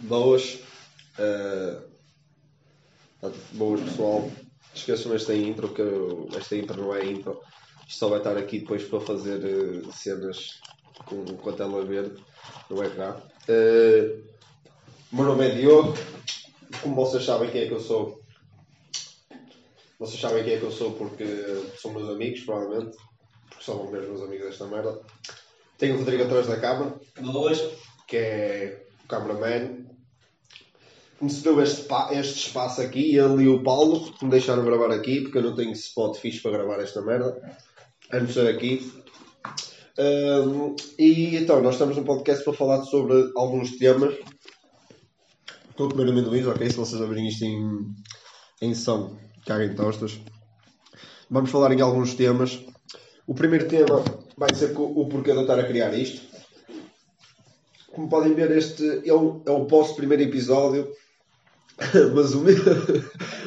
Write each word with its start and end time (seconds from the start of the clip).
Boas. 0.00 0.58
Uh, 1.18 1.82
boas, 3.52 3.80
pessoal. 3.80 4.30
Esqueçam 4.74 5.14
esta 5.14 5.34
intro, 5.34 5.68
que 5.74 5.82
eu- 5.82 6.28
esta 6.36 6.56
intro 6.56 6.80
não 6.80 6.94
é 6.94 7.04
intro. 7.04 7.40
Isto 7.86 7.98
só 7.98 8.08
vai 8.08 8.18
estar 8.18 8.36
aqui 8.36 8.60
depois 8.60 8.84
para 8.84 9.00
fazer 9.00 9.38
uh, 9.44 9.92
cenas 9.92 10.60
com, 11.06 11.24
com 11.24 11.50
a 11.50 11.52
tela 11.52 11.84
verde, 11.84 12.22
não 12.70 12.82
é 12.82 12.88
cá. 12.90 13.20
Uh, 13.48 14.22
meu 15.12 15.24
nome 15.24 15.48
é 15.48 15.54
Diogo. 15.54 15.94
Como 16.82 16.94
vocês 16.94 17.24
sabem 17.24 17.50
quem 17.50 17.62
é 17.62 17.66
que 17.66 17.74
eu 17.74 17.80
sou, 17.80 18.22
vocês 19.98 20.20
sabem 20.20 20.44
quem 20.44 20.54
é 20.54 20.58
que 20.58 20.64
eu 20.64 20.70
sou 20.70 20.92
porque 20.92 21.24
são 21.80 21.92
meus 21.92 22.08
amigos, 22.08 22.40
provavelmente. 22.40 22.96
Porque 23.48 23.64
são 23.64 23.90
mesmo 23.90 24.08
meus 24.14 24.22
amigos 24.22 24.46
desta 24.46 24.66
merda. 24.66 25.00
Tenho 25.76 25.96
o 25.96 25.98
Rodrigo 25.98 26.22
atrás 26.22 26.46
da 26.46 26.60
câmara 26.60 26.94
Boas. 27.20 27.60
que 28.06 28.16
é 28.16 28.86
o 29.04 29.08
cameraman, 29.08 29.79
me 31.20 31.30
cedeu 31.30 31.60
este, 31.60 31.86
este 32.12 32.46
espaço 32.46 32.80
aqui, 32.80 33.16
ele 33.16 33.44
e 33.44 33.48
o 33.48 33.62
Paulo, 33.62 34.12
que 34.12 34.24
me 34.24 34.30
deixaram 34.30 34.64
gravar 34.64 34.90
aqui, 34.90 35.20
porque 35.20 35.38
eu 35.38 35.42
não 35.42 35.54
tenho 35.54 35.72
spot 35.72 36.16
fixe 36.16 36.40
para 36.40 36.52
gravar 36.52 36.80
esta 36.80 37.02
merda, 37.02 37.40
a 38.10 38.18
não 38.18 38.28
ser 38.28 38.48
aqui. 38.48 38.90
Ahm, 39.98 40.74
e 40.98 41.36
então, 41.36 41.60
nós 41.60 41.74
estamos 41.74 41.96
no 41.96 42.04
podcast 42.04 42.42
para 42.42 42.54
falar 42.54 42.82
sobre 42.84 43.30
alguns 43.36 43.76
temas. 43.76 44.14
Estou 45.68 45.88
a 45.88 45.90
comer 45.90 46.10
amendoins, 46.10 46.46
ok? 46.46 46.70
Se 46.70 46.76
vocês 46.76 47.00
ouvirem 47.00 47.28
isto 47.28 47.44
em, 47.44 47.94
em 48.62 48.74
som, 48.74 49.18
caguem 49.46 49.74
tostas. 49.74 50.18
Vamos 51.28 51.50
falar 51.50 51.72
em 51.72 51.80
alguns 51.82 52.14
temas. 52.14 52.64
O 53.26 53.34
primeiro 53.34 53.68
tema 53.68 54.02
vai 54.36 54.54
ser 54.54 54.74
o 54.76 55.06
porquê 55.06 55.32
de 55.32 55.36
eu 55.36 55.42
estar 55.42 55.58
a 55.58 55.66
criar 55.66 55.92
isto. 55.92 56.30
Como 57.92 58.08
podem 58.08 58.34
ver, 58.34 58.50
este 58.52 59.06
é 59.06 59.12
o, 59.12 59.42
é 59.46 59.50
o 59.50 59.66
vosso 59.66 59.96
primeiro 59.96 60.22
episódio, 60.22 60.90
mas 62.14 62.34
o 62.34 62.40
meu. 62.40 62.56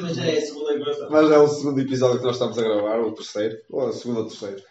Mas 0.00 0.16
já 0.16 0.26
é 0.26 0.38
a 0.38 0.40
segunda 0.40 0.84
coisa. 0.84 1.08
Mas 1.10 1.30
é 1.30 1.38
o 1.38 1.48
segundo 1.48 1.80
episódio 1.80 2.18
que 2.18 2.24
nós 2.24 2.36
estamos 2.36 2.58
a 2.58 2.62
gravar, 2.62 2.98
ou 2.98 3.10
o 3.10 3.14
terceiro, 3.14 3.58
ou 3.70 3.88
o 3.88 3.92
segundo 3.92 4.20
ou 4.20 4.26
terceiro. 4.26 4.62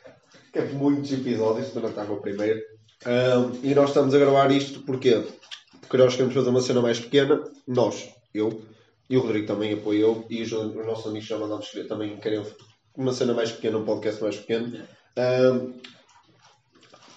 Que 0.51 0.59
é 0.59 0.65
muitos 0.65 1.11
episódios, 1.11 1.71
mas 1.73 1.83
não 1.83 1.89
está 1.89 2.03
no 2.03 2.21
primeiro. 2.21 2.61
Ahm, 3.05 3.59
e 3.63 3.73
nós 3.73 3.89
estamos 3.89 4.13
a 4.13 4.19
gravar 4.19 4.51
isto 4.51 4.81
porquê? 4.81 5.23
Porque 5.81 5.97
nós 5.97 6.13
queremos 6.13 6.33
fazer 6.33 6.49
uma 6.49 6.61
cena 6.61 6.81
mais 6.81 6.99
pequena, 6.99 7.43
nós, 7.67 8.09
eu, 8.33 8.61
e 9.09 9.17
o 9.17 9.21
Rodrigo 9.21 9.47
também 9.47 9.73
apoiou, 9.73 10.25
e 10.29 10.41
os, 10.41 10.51
os 10.51 10.85
nossos 10.85 11.07
amigos 11.07 11.27
já 11.27 11.37
mandaram 11.37 11.61
escrever 11.61 11.87
também 11.87 12.17
querem 12.17 12.43
uma 12.95 13.13
cena 13.13 13.33
mais 13.33 13.51
pequena, 13.51 13.77
um 13.77 13.85
podcast 13.85 14.21
mais 14.21 14.37
pequeno. 14.37 14.79
Ahm, 15.17 15.73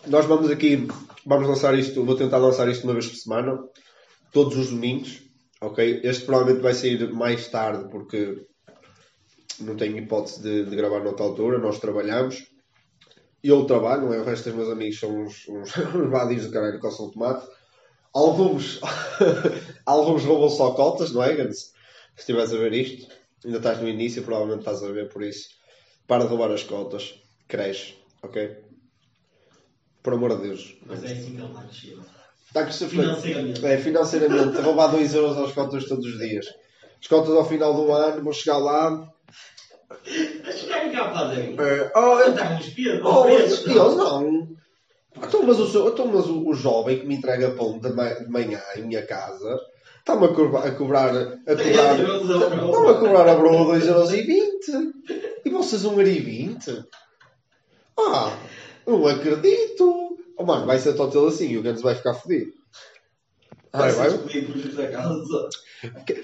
nós 0.07 0.27
vamos 0.27 0.51
aqui, 0.51 0.87
vamos 1.25 1.49
lançar 1.49 1.77
isto, 1.79 2.05
vou 2.05 2.17
tentar 2.17 2.39
lançar 2.39 2.69
isto 2.69 2.85
uma 2.85 2.93
vez 2.93 3.07
por 3.07 3.17
semana, 3.17 3.59
todos 4.33 4.57
os 4.57 4.71
domingos, 4.71 5.26
ok? 5.61 6.01
Este 6.03 6.25
provavelmente 6.25 6.63
vai 6.63 6.75
sair 6.75 7.13
mais 7.13 7.49
tarde 7.49 7.89
porque 7.91 8.47
não 9.61 9.77
tenho 9.77 9.97
hipótese 9.97 10.43
de, 10.43 10.65
de 10.65 10.77
gravar 10.77 11.01
noutra 11.01 11.25
altura, 11.25 11.59
nós 11.59 11.79
trabalhamos. 11.79 12.47
Eu 13.43 13.65
trabalho, 13.65 14.07
não 14.07 14.15
é? 14.15 14.19
O 14.19 14.25
resto 14.25 14.51
dos 14.51 14.55
meus 14.55 14.71
amigos 14.71 14.99
são 14.99 15.25
uns, 15.25 15.49
uns, 15.49 15.77
uns 15.95 16.11
vadios 16.11 16.47
do 16.47 16.53
caralho 16.53 16.75
que 16.75 16.81
coçam 16.81 17.11
tomate. 17.11 17.47
Alguns, 18.13 18.81
alguns 19.85 20.25
roubam 20.25 20.49
só 20.49 20.73
cotas, 20.73 21.13
não 21.13 21.23
é, 21.23 21.35
Gans? 21.35 21.59
Se 22.15 22.21
estiveres 22.21 22.53
a 22.53 22.57
ver 22.57 22.73
isto, 22.73 23.13
ainda 23.45 23.59
estás 23.59 23.81
no 23.81 23.89
início, 23.89 24.23
provavelmente 24.23 24.61
estás 24.61 24.83
a 24.83 24.91
ver, 24.91 25.11
por 25.11 25.23
isso, 25.23 25.51
para 26.07 26.25
de 26.25 26.31
roubar 26.31 26.51
as 26.51 26.63
cotas, 26.63 27.23
cresce, 27.47 27.95
ok? 28.23 28.57
Por 30.03 30.15
amor 30.15 30.37
de 30.37 30.49
Deus. 30.49 30.79
Mas 30.87 31.05
é 31.05 31.13
assim 31.13 31.37
que 31.37 31.43
ele 31.43 31.53
vai. 31.53 31.67
Está 32.47 32.61
a 32.61 32.65
crescer 32.65 32.89
Financeiramente. 32.89 33.65
É, 33.67 33.77
financeiramente, 33.79 34.61
roubar 34.61 34.89
2 34.89 35.15
euros 35.15 35.37
aos 35.37 35.53
cotas 35.53 35.85
todos 35.87 36.07
os 36.07 36.19
dias. 36.19 36.47
As 37.01 37.07
cotas 37.07 37.35
ao 37.35 37.45
final 37.47 37.75
do 37.75 37.93
ano, 37.93 38.23
vou 38.25 38.33
chegar 38.33 38.59
lá. 38.59 39.07
Mas 40.45 40.59
chegarem 40.59 40.93
cá 40.93 41.09
para 41.11 41.35
dentro. 41.35 41.63
É, 41.65 41.93
oh, 41.95 42.19
eu- 42.21 42.27
Cantar 42.35 42.53
uns 42.59 42.69
pesos. 42.71 43.01
oh, 43.05 43.23
preços, 43.23 43.67
eles 43.67 43.77
não. 43.97 44.49
Então, 45.17 45.43
mas, 45.45 45.59
o, 45.59 45.67
seu- 45.69 45.89
então, 45.89 46.07
mas 46.09 46.27
o, 46.27 46.47
o 46.49 46.55
jovem 46.55 46.99
que 47.01 47.07
me 47.07 47.15
entrega 47.17 47.51
pão 47.53 47.79
de, 47.79 47.89
ma- 47.91 48.13
de 48.15 48.29
manhã 48.31 48.61
em 48.77 48.83
minha 48.83 49.03
casa 49.07 49.59
está-me 49.99 50.27
a, 50.27 50.29
cobrar- 50.29 50.67
a 50.67 50.71
cobrar. 50.73 51.17
A 51.17 51.57
cobrar 51.57 51.99
Estão 51.99 52.89
a 52.89 52.95
cobrar 52.99 53.29
a 53.29 53.35
broa 53.35 53.79
2,20€ 53.79 54.93
e 55.45 55.51
vocês 55.51 55.85
1,20€? 55.85 56.85
Ah, 57.99 58.37
não 58.87 59.07
acredito! 59.07 60.06
Oh, 60.37 60.45
mano, 60.45 60.67
vai 60.67 60.79
ser 60.79 60.95
total 60.95 61.27
assim 61.29 61.49
e 61.49 61.59
o 61.59 61.63
Gans 61.63 61.81
vai 61.81 61.95
ficar 61.95 62.15
fodido. 62.15 62.53
Vai, 63.73 63.93
vai. 63.93 64.11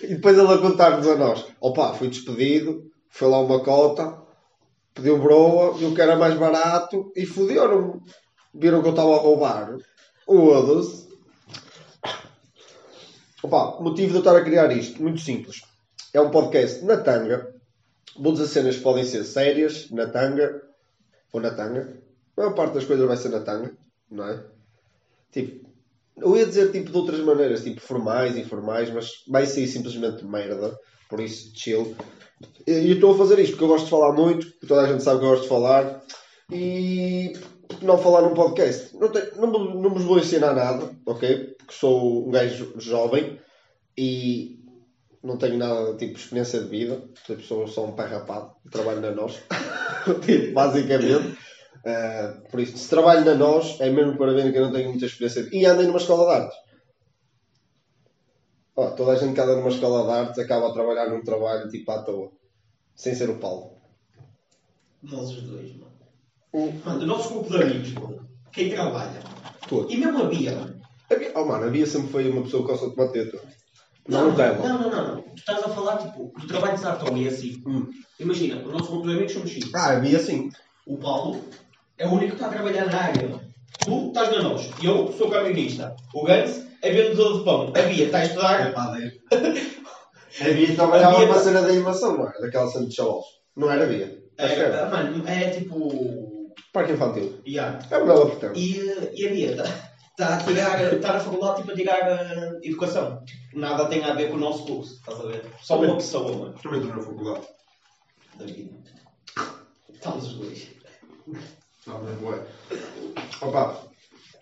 E 0.02 0.14
depois 0.14 0.38
ele 0.38 0.52
a 0.52 0.58
contar-nos 0.58 1.06
a 1.06 1.16
nós: 1.16 1.46
opa, 1.60 1.94
fui 1.94 2.08
despedido, 2.08 2.90
foi 3.08 3.28
lá 3.28 3.40
uma 3.40 3.62
cota, 3.62 4.18
pediu 4.94 5.18
broa, 5.18 5.74
viu 5.74 5.94
que 5.94 6.00
era 6.00 6.16
mais 6.16 6.34
barato 6.38 7.12
e 7.14 7.26
fodiram-me. 7.26 8.00
Viram 8.54 8.82
que 8.82 8.88
eu 8.88 8.92
estava 8.92 9.14
a 9.14 9.18
roubar. 9.18 9.76
Foda-se. 10.26 11.08
Opa, 13.42 13.76
o 13.76 13.82
motivo 13.82 14.10
de 14.10 14.14
eu 14.16 14.18
estar 14.20 14.36
a 14.36 14.44
criar 14.44 14.70
isto, 14.72 15.02
muito 15.02 15.20
simples. 15.20 15.62
É 16.12 16.20
um 16.20 16.30
podcast 16.30 16.84
na 16.84 16.98
tanga. 16.98 17.54
Dizer 18.16 18.46
cenas 18.46 18.76
podem 18.76 19.04
ser 19.04 19.24
sérias, 19.24 19.90
na 19.90 20.06
tanga, 20.06 20.62
ou 21.32 21.40
na 21.40 21.50
tanga. 21.50 21.98
A 22.36 22.40
maior 22.40 22.54
parte 22.54 22.74
das 22.74 22.84
coisas 22.84 23.06
vai 23.06 23.16
ser 23.16 23.30
na 23.30 23.40
tanga, 23.40 23.74
não 24.12 24.28
é? 24.28 24.44
Tipo, 25.30 25.66
eu 26.18 26.36
ia 26.36 26.46
dizer 26.46 26.70
tipo 26.70 26.90
de 26.90 26.96
outras 26.96 27.20
maneiras, 27.20 27.64
tipo 27.64 27.80
formais, 27.80 28.36
informais, 28.36 28.90
mas 28.90 29.10
vai 29.28 29.46
sair 29.46 29.66
simplesmente 29.68 30.24
merda. 30.24 30.78
Por 31.08 31.20
isso, 31.20 31.50
chill. 31.54 31.94
E 32.66 32.88
eu 32.90 32.94
estou 32.94 33.14
a 33.14 33.18
fazer 33.18 33.38
isto 33.38 33.52
porque 33.52 33.64
eu 33.64 33.68
gosto 33.68 33.84
de 33.84 33.90
falar 33.90 34.12
muito, 34.12 34.46
porque 34.52 34.66
toda 34.66 34.82
a 34.82 34.86
gente 34.92 35.02
sabe 35.02 35.20
que 35.20 35.26
eu 35.26 35.30
gosto 35.30 35.42
de 35.42 35.48
falar. 35.48 36.02
E 36.50 37.32
por 37.68 37.78
que 37.78 37.84
não 37.86 37.98
falar 37.98 38.22
num 38.22 38.34
podcast? 38.34 38.96
Não, 38.96 39.08
tenho- 39.10 39.36
não, 39.36 39.50
não 39.74 39.90
vos 39.90 40.02
vou 40.04 40.18
ensinar 40.18 40.54
nada, 40.54 40.90
ok? 41.06 41.54
Porque 41.58 41.72
sou 41.74 42.26
um 42.28 42.30
gajo 42.30 42.74
jovem 42.78 43.38
e 43.96 44.58
não 45.22 45.38
tenho 45.38 45.56
nada 45.56 45.94
tipo 45.96 46.18
experiência 46.18 46.60
de 46.60 46.68
vida. 46.68 47.02
Tipo, 47.24 47.42
sou 47.42 47.66
só 47.66 47.86
um 47.86 47.92
pai 47.92 48.08
rapado, 48.08 48.52
trabalho 48.70 49.00
na 49.00 49.10
nós, 49.12 49.40
tipo, 50.26 50.52
basicamente. 50.52 51.38
Uh, 51.84 52.48
por 52.48 52.60
isso, 52.60 52.76
se 52.78 52.88
trabalho 52.88 53.25
na 53.25 53.34
nós, 53.34 53.81
é 53.81 53.91
mesmo 53.91 54.16
para 54.16 54.32
ver 54.32 54.53
que 54.53 54.59
eu 54.59 54.66
não 54.66 54.72
tenho 54.72 54.91
muita 54.91 55.06
experiência. 55.06 55.48
E 55.53 55.66
andei 55.66 55.87
numa 55.87 55.98
escola 55.98 56.25
de 56.26 56.43
artes. 56.43 56.59
Ó, 58.76 58.91
toda 58.91 59.12
a 59.12 59.16
gente 59.16 59.34
que 59.34 59.41
anda 59.41 59.56
numa 59.56 59.69
escola 59.69 60.04
de 60.04 60.19
artes 60.20 60.38
acaba 60.38 60.69
a 60.69 60.72
trabalhar 60.72 61.10
num 61.10 61.22
trabalho 61.22 61.69
tipo 61.69 61.91
à 61.91 62.03
toa. 62.03 62.31
Sem 62.94 63.15
ser 63.15 63.28
o 63.31 63.38
Paulo. 63.38 63.78
Nós 65.03 65.31
os 65.31 65.43
dois, 65.43 65.72
mano. 65.76 65.93
Mano, 66.84 67.03
o 67.03 67.06
nosso 67.06 67.31
grupo 67.31 67.50
de 67.50 67.62
amigos, 67.62 67.93
mano. 67.94 68.28
Quem 68.53 68.70
trabalha. 68.70 69.20
todos. 69.69 69.93
E 69.93 69.97
mesmo 69.97 70.22
a 70.22 70.26
Bia, 70.28 70.54
mano. 70.54 70.81
Havia- 71.10 71.32
Oh 71.34 71.44
mano, 71.44 71.64
havia 71.66 71.87
sempre 71.87 72.09
foi 72.09 72.31
uma 72.31 72.43
pessoa 72.43 72.62
que 72.64 72.70
gosta 72.72 72.88
de 72.88 72.94
tomate 72.94 73.12
dentro. 73.12 73.41
Não, 74.09 74.28
não 74.28 74.34
dela. 74.34 74.69
Não, 74.69 74.91
não, 74.91 75.14
não. 75.16 75.22
Tu 75.22 75.34
estás 75.37 75.62
a 75.62 75.69
falar, 75.69 75.99
tipo, 75.99 76.32
do 76.38 76.47
trabalho 76.47 76.75
de 76.75 76.81
Sartão 76.81 77.16
e 77.16 77.28
assim. 77.28 77.62
Hum. 77.66 77.88
Imagina, 78.19 78.62
o 78.62 78.70
nosso 78.72 78.91
grupo 78.91 79.06
de 79.09 79.14
amigos 79.14 79.32
somos 79.32 79.50
cinco. 79.50 79.69
Ah, 79.75 79.93
havia 79.93 80.19
sim. 80.19 80.50
O 80.87 80.97
Paulo 80.99 81.41
é 82.02 82.06
o 82.08 82.12
único 82.12 82.30
que 82.30 82.34
está 82.34 82.46
a 82.46 82.50
trabalhar 82.50 82.86
na 82.86 83.00
área. 83.00 83.40
Tu 83.84 84.08
estás 84.08 84.30
na 84.32 84.42
nós. 84.42 84.68
Eu 84.82 85.12
sou 85.16 85.30
camionista. 85.30 85.94
O 86.12 86.24
Gans 86.24 86.66
é 86.82 86.90
vendedor 86.90 87.38
de 87.38 87.44
pão. 87.44 87.68
A 87.68 87.82
Bia 87.82 88.06
está 88.06 88.18
a 88.18 88.24
estudar. 88.24 88.74
Havia 90.40 90.74
trabalhava 90.74 91.14
Havia- 91.16 91.26
numa 91.28 91.38
cena 91.38 91.62
de 91.62 91.70
animação, 91.70 92.16
não 92.16 92.28
era? 92.28 92.40
Daquela 92.40 92.68
cena 92.70 92.86
de 92.86 92.94
chavalos. 92.94 93.24
Não 93.56 93.70
era 93.70 93.86
que 93.86 94.20
É, 94.38 94.86
mano, 94.86 95.28
é 95.28 95.50
tipo. 95.50 96.42
Parque 96.72 96.92
infantil. 96.92 97.40
Yeah. 97.46 97.78
É 97.90 97.98
uma 97.98 98.06
bela 98.06 98.26
portão. 98.26 98.52
E, 98.56 98.78
e 99.14 99.26
a 99.26 99.30
Bia 99.30 99.50
está 99.52 99.64
tá 100.16 100.34
a 100.34 100.38
tirar. 100.38 100.92
Está 100.92 101.12
na 101.12 101.20
faculdade 101.20 101.60
tipo, 101.60 101.72
a 101.72 101.74
tirar 101.76 102.00
eh, 102.00 102.58
educação. 102.64 103.22
Nada 103.54 103.87
tem 103.87 104.02
a 104.02 104.14
ver 104.14 104.28
com 104.31 104.37
o 104.37 104.40
nosso 104.40 104.64
curso. 104.64 104.94
Estás 104.94 105.20
a 105.20 105.25
ver? 105.25 105.44
Só 105.60 105.78
uma 105.81 105.94
pessoa, 105.96 106.37
mano. 106.37 106.54
Também 106.62 106.81
estou 106.81 106.96
na 106.96 107.02
faculdade. 107.02 107.46
Da 108.38 108.44
vida. 108.46 108.72
Estamos 109.93 110.26
os 110.26 110.34
dois. 110.34 110.69
Mas 111.87 112.19
boa. 112.19 112.46
Opa, 113.40 113.82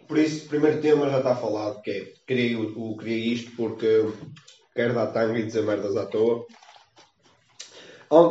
por 0.07 0.19
isso, 0.19 0.47
o 0.47 0.49
primeiro 0.49 0.81
tema 0.81 1.09
já 1.09 1.19
está 1.19 1.37
falado, 1.37 1.81
que 1.83 1.91
é, 1.91 2.13
criei, 2.27 2.57
o, 2.57 2.97
criei 2.97 3.33
isto 3.33 3.53
porque 3.57 4.07
quero 4.75 4.95
dar 4.95 5.09
tanga 5.09 5.39
e 5.39 5.47
dizer 5.47 5.63
merdas 5.63 5.97
à 5.97 6.07
toa. 6.07 6.45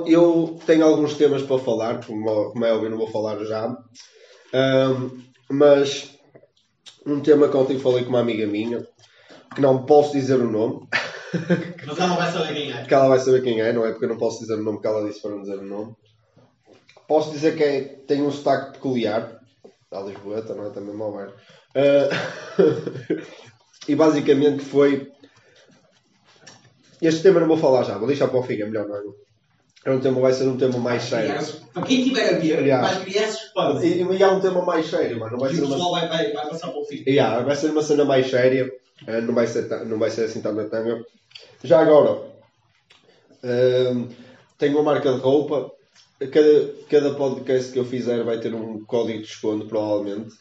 Eu 0.06 0.60
tenho 0.66 0.86
alguns 0.86 1.16
temas 1.16 1.42
para 1.44 1.58
falar, 1.60 2.06
como, 2.06 2.52
como 2.52 2.66
é 2.66 2.74
óbvio, 2.74 2.90
não 2.90 2.98
vou 2.98 3.12
falar 3.12 3.44
já. 3.46 3.78
Ahm, 4.54 5.22
mas 5.50 6.18
um 7.06 7.22
tema 7.22 7.48
que 7.48 7.58
ontem 7.58 7.80
falei 7.80 8.04
com 8.04 8.10
uma 8.10 8.20
amiga 8.20 8.46
minha, 8.46 8.86
que 9.56 9.62
não 9.62 9.86
posso 9.86 10.12
dizer 10.12 10.40
o 10.40 10.52
nome, 10.52 10.88
Mas 11.86 12.00
ela 12.00 12.16
vai 12.16 12.32
saber 12.32 12.54
quem 12.54 12.72
é. 12.72 12.78
porque 12.82 12.94
ela 12.94 13.08
vai 13.08 13.20
saber 13.20 13.44
quem 13.44 13.62
é, 13.62 13.74
não 13.74 13.86
é? 13.86 13.92
Porque 13.92 14.06
eu 14.06 14.10
não 14.10 14.18
posso 14.18 14.40
dizer 14.40 14.56
o 14.56 14.64
nome 14.64 14.80
que 14.82 14.88
ela 14.88 15.08
disse 15.08 15.22
para 15.22 15.32
não 15.32 15.42
dizer 15.42 15.58
o 15.58 15.66
nome. 15.66 15.96
Posso 17.10 17.32
dizer 17.32 17.58
que 17.58 17.64
é- 17.64 17.82
tem 18.08 18.22
um 18.22 18.32
sotaque 18.32 18.74
peculiar. 18.74 19.38
A 19.92 20.00
Lisboeta, 20.02 20.54
não 20.54 20.68
é? 20.68 20.70
Também 20.70 20.94
mal. 20.96 21.14
Ah, 21.18 22.10
e 23.90 23.96
basicamente 23.96 24.64
foi 24.64 25.12
este 27.02 27.24
tema 27.24 27.40
não 27.40 27.48
vou 27.48 27.58
falar 27.58 27.84
já, 27.84 27.98
vou 27.98 28.08
deixar 28.08 28.28
para 28.28 28.40
o 28.40 28.44
fim, 28.44 28.62
é 28.62 28.66
melhor, 28.66 28.88
não 28.88 28.96
é? 28.96 29.02
É 29.86 29.92
um 29.92 30.00
tema, 30.00 30.20
vai 30.20 30.34
ser 30.34 30.48
um 30.48 30.58
tema 30.58 30.78
mais 30.78 31.04
sério. 31.04 31.34
Para 31.74 31.84
quem 31.84 32.04
tiver 32.04 32.36
a 32.36 32.38
ver, 32.38 32.62
Yeah. 32.66 32.88
as 32.88 32.98
crianças, 33.02 33.40
pode. 33.54 33.88
E, 33.88 34.04
e 34.04 34.22
é 34.24 34.28
um 34.28 34.42
tema 34.42 34.62
mais 34.62 34.88
sério, 34.88 35.18
mano. 35.20 35.32
Não 35.32 35.40
vai 35.40 35.52
E 35.52 35.56
ser 35.56 35.62
o 35.62 35.66
uma 35.66 35.76
pessoal 35.76 35.92
vai, 35.94 36.08
vai, 36.10 36.34
vai 36.34 36.50
passar 36.50 36.68
para 36.68 36.80
o 36.80 36.86
fim. 36.86 37.04
Yeah, 37.08 37.42
vai 37.44 37.56
ser 37.56 37.72
uma 37.72 37.82
cena 37.82 38.06
mais 38.06 38.30
séria, 38.30 38.70
eh, 39.08 39.22
não 39.22 39.34
vai 39.34 39.48
ser, 39.48 39.68
não 39.86 39.98
vai 39.98 40.12
ser 40.12 40.26
assim 40.26 40.42
tão 40.42 40.54
na 40.54 40.66
tanga. 40.66 41.04
Já 41.64 41.80
agora, 41.80 42.22
ehm, 43.44 44.08
tenho 44.58 44.74
uma 44.78 44.84
marca 44.94 45.14
de 45.14 45.20
roupa, 45.20 45.72
cada, 46.28 46.74
cada 46.90 47.14
podcast 47.16 47.72
que 47.72 47.80
eu 47.80 47.86
fizer 47.86 48.24
vai 48.24 48.40
ter 48.40 48.54
um 48.54 48.84
código 48.86 49.20
de 49.20 49.26
desconto, 49.26 49.66
provavelmente. 49.66 50.36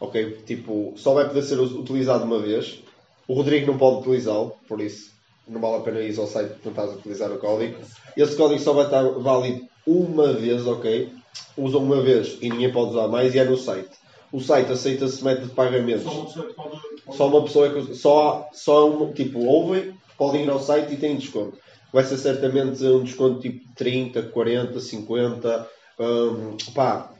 Ok? 0.00 0.38
Tipo, 0.46 0.92
só 0.96 1.14
vai 1.14 1.26
poder 1.26 1.42
ser 1.42 1.58
utilizado 1.60 2.24
uma 2.24 2.38
vez. 2.38 2.80
O 3.26 3.34
Rodrigo 3.34 3.66
não 3.70 3.78
pode 3.78 4.00
utilizá-lo, 4.00 4.52
por 4.68 4.80
isso 4.80 5.12
não 5.46 5.60
vale 5.60 5.76
a 5.76 5.80
pena 5.80 6.00
ir 6.00 6.18
ao 6.18 6.26
site 6.26 6.54
tentar 6.62 6.84
utilizar 6.86 7.30
o 7.30 7.38
código. 7.38 7.76
Esse 8.16 8.36
código 8.36 8.60
só 8.60 8.72
vai 8.72 8.84
estar 8.86 9.02
válido 9.02 9.66
uma 9.86 10.32
vez, 10.32 10.66
ok? 10.66 11.10
Usam 11.56 11.82
uma 11.82 12.00
vez 12.00 12.38
e 12.40 12.48
ninguém 12.48 12.72
pode 12.72 12.90
usar 12.90 13.08
mais 13.08 13.34
e 13.34 13.38
é 13.38 13.44
no 13.44 13.56
site. 13.56 13.90
O 14.32 14.40
site 14.40 14.72
aceita-se 14.72 15.22
método 15.24 15.48
de 15.48 15.54
pagamentos. 15.54 16.02
Só 16.04 16.10
uma 16.10 16.24
pessoa 16.26 16.46
que 16.48 16.54
pode. 16.54 16.70
pode- 17.04 17.16
Só 17.16 17.28
uma 17.28 17.42
pessoa 17.44 17.66
é 17.66 17.70
que 17.72 17.94
só, 17.94 18.48
só 18.52 18.90
um, 18.90 19.12
tipo, 19.12 19.38
ouvem, 19.44 19.94
podem 20.18 20.44
ir 20.44 20.50
ao 20.50 20.58
site 20.60 20.94
e 20.94 20.96
têm 20.96 21.16
desconto. 21.16 21.56
Vai 21.94 22.02
ser 22.02 22.18
certamente 22.18 22.84
um 22.84 23.04
desconto 23.04 23.38
tipo 23.38 23.72
30, 23.76 24.20
40, 24.24 24.80
50, 24.80 25.68
hum, 26.00 26.56
pá, 26.74 27.12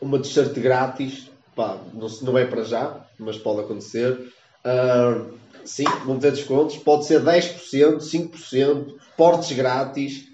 uma 0.00 0.18
t-shirt 0.18 0.58
grátis, 0.58 1.30
pá, 1.54 1.76
não, 1.92 2.08
não 2.22 2.38
é 2.38 2.46
para 2.46 2.64
já, 2.64 3.04
mas 3.18 3.36
pode 3.36 3.60
acontecer. 3.60 4.32
Hum, 4.64 5.34
sim, 5.62 5.84
vão 6.06 6.18
ter 6.18 6.32
descontos, 6.32 6.78
pode 6.78 7.04
ser 7.04 7.20
10%, 7.22 7.98
5%, 7.98 8.94
portes 9.14 9.54
grátis, 9.54 10.26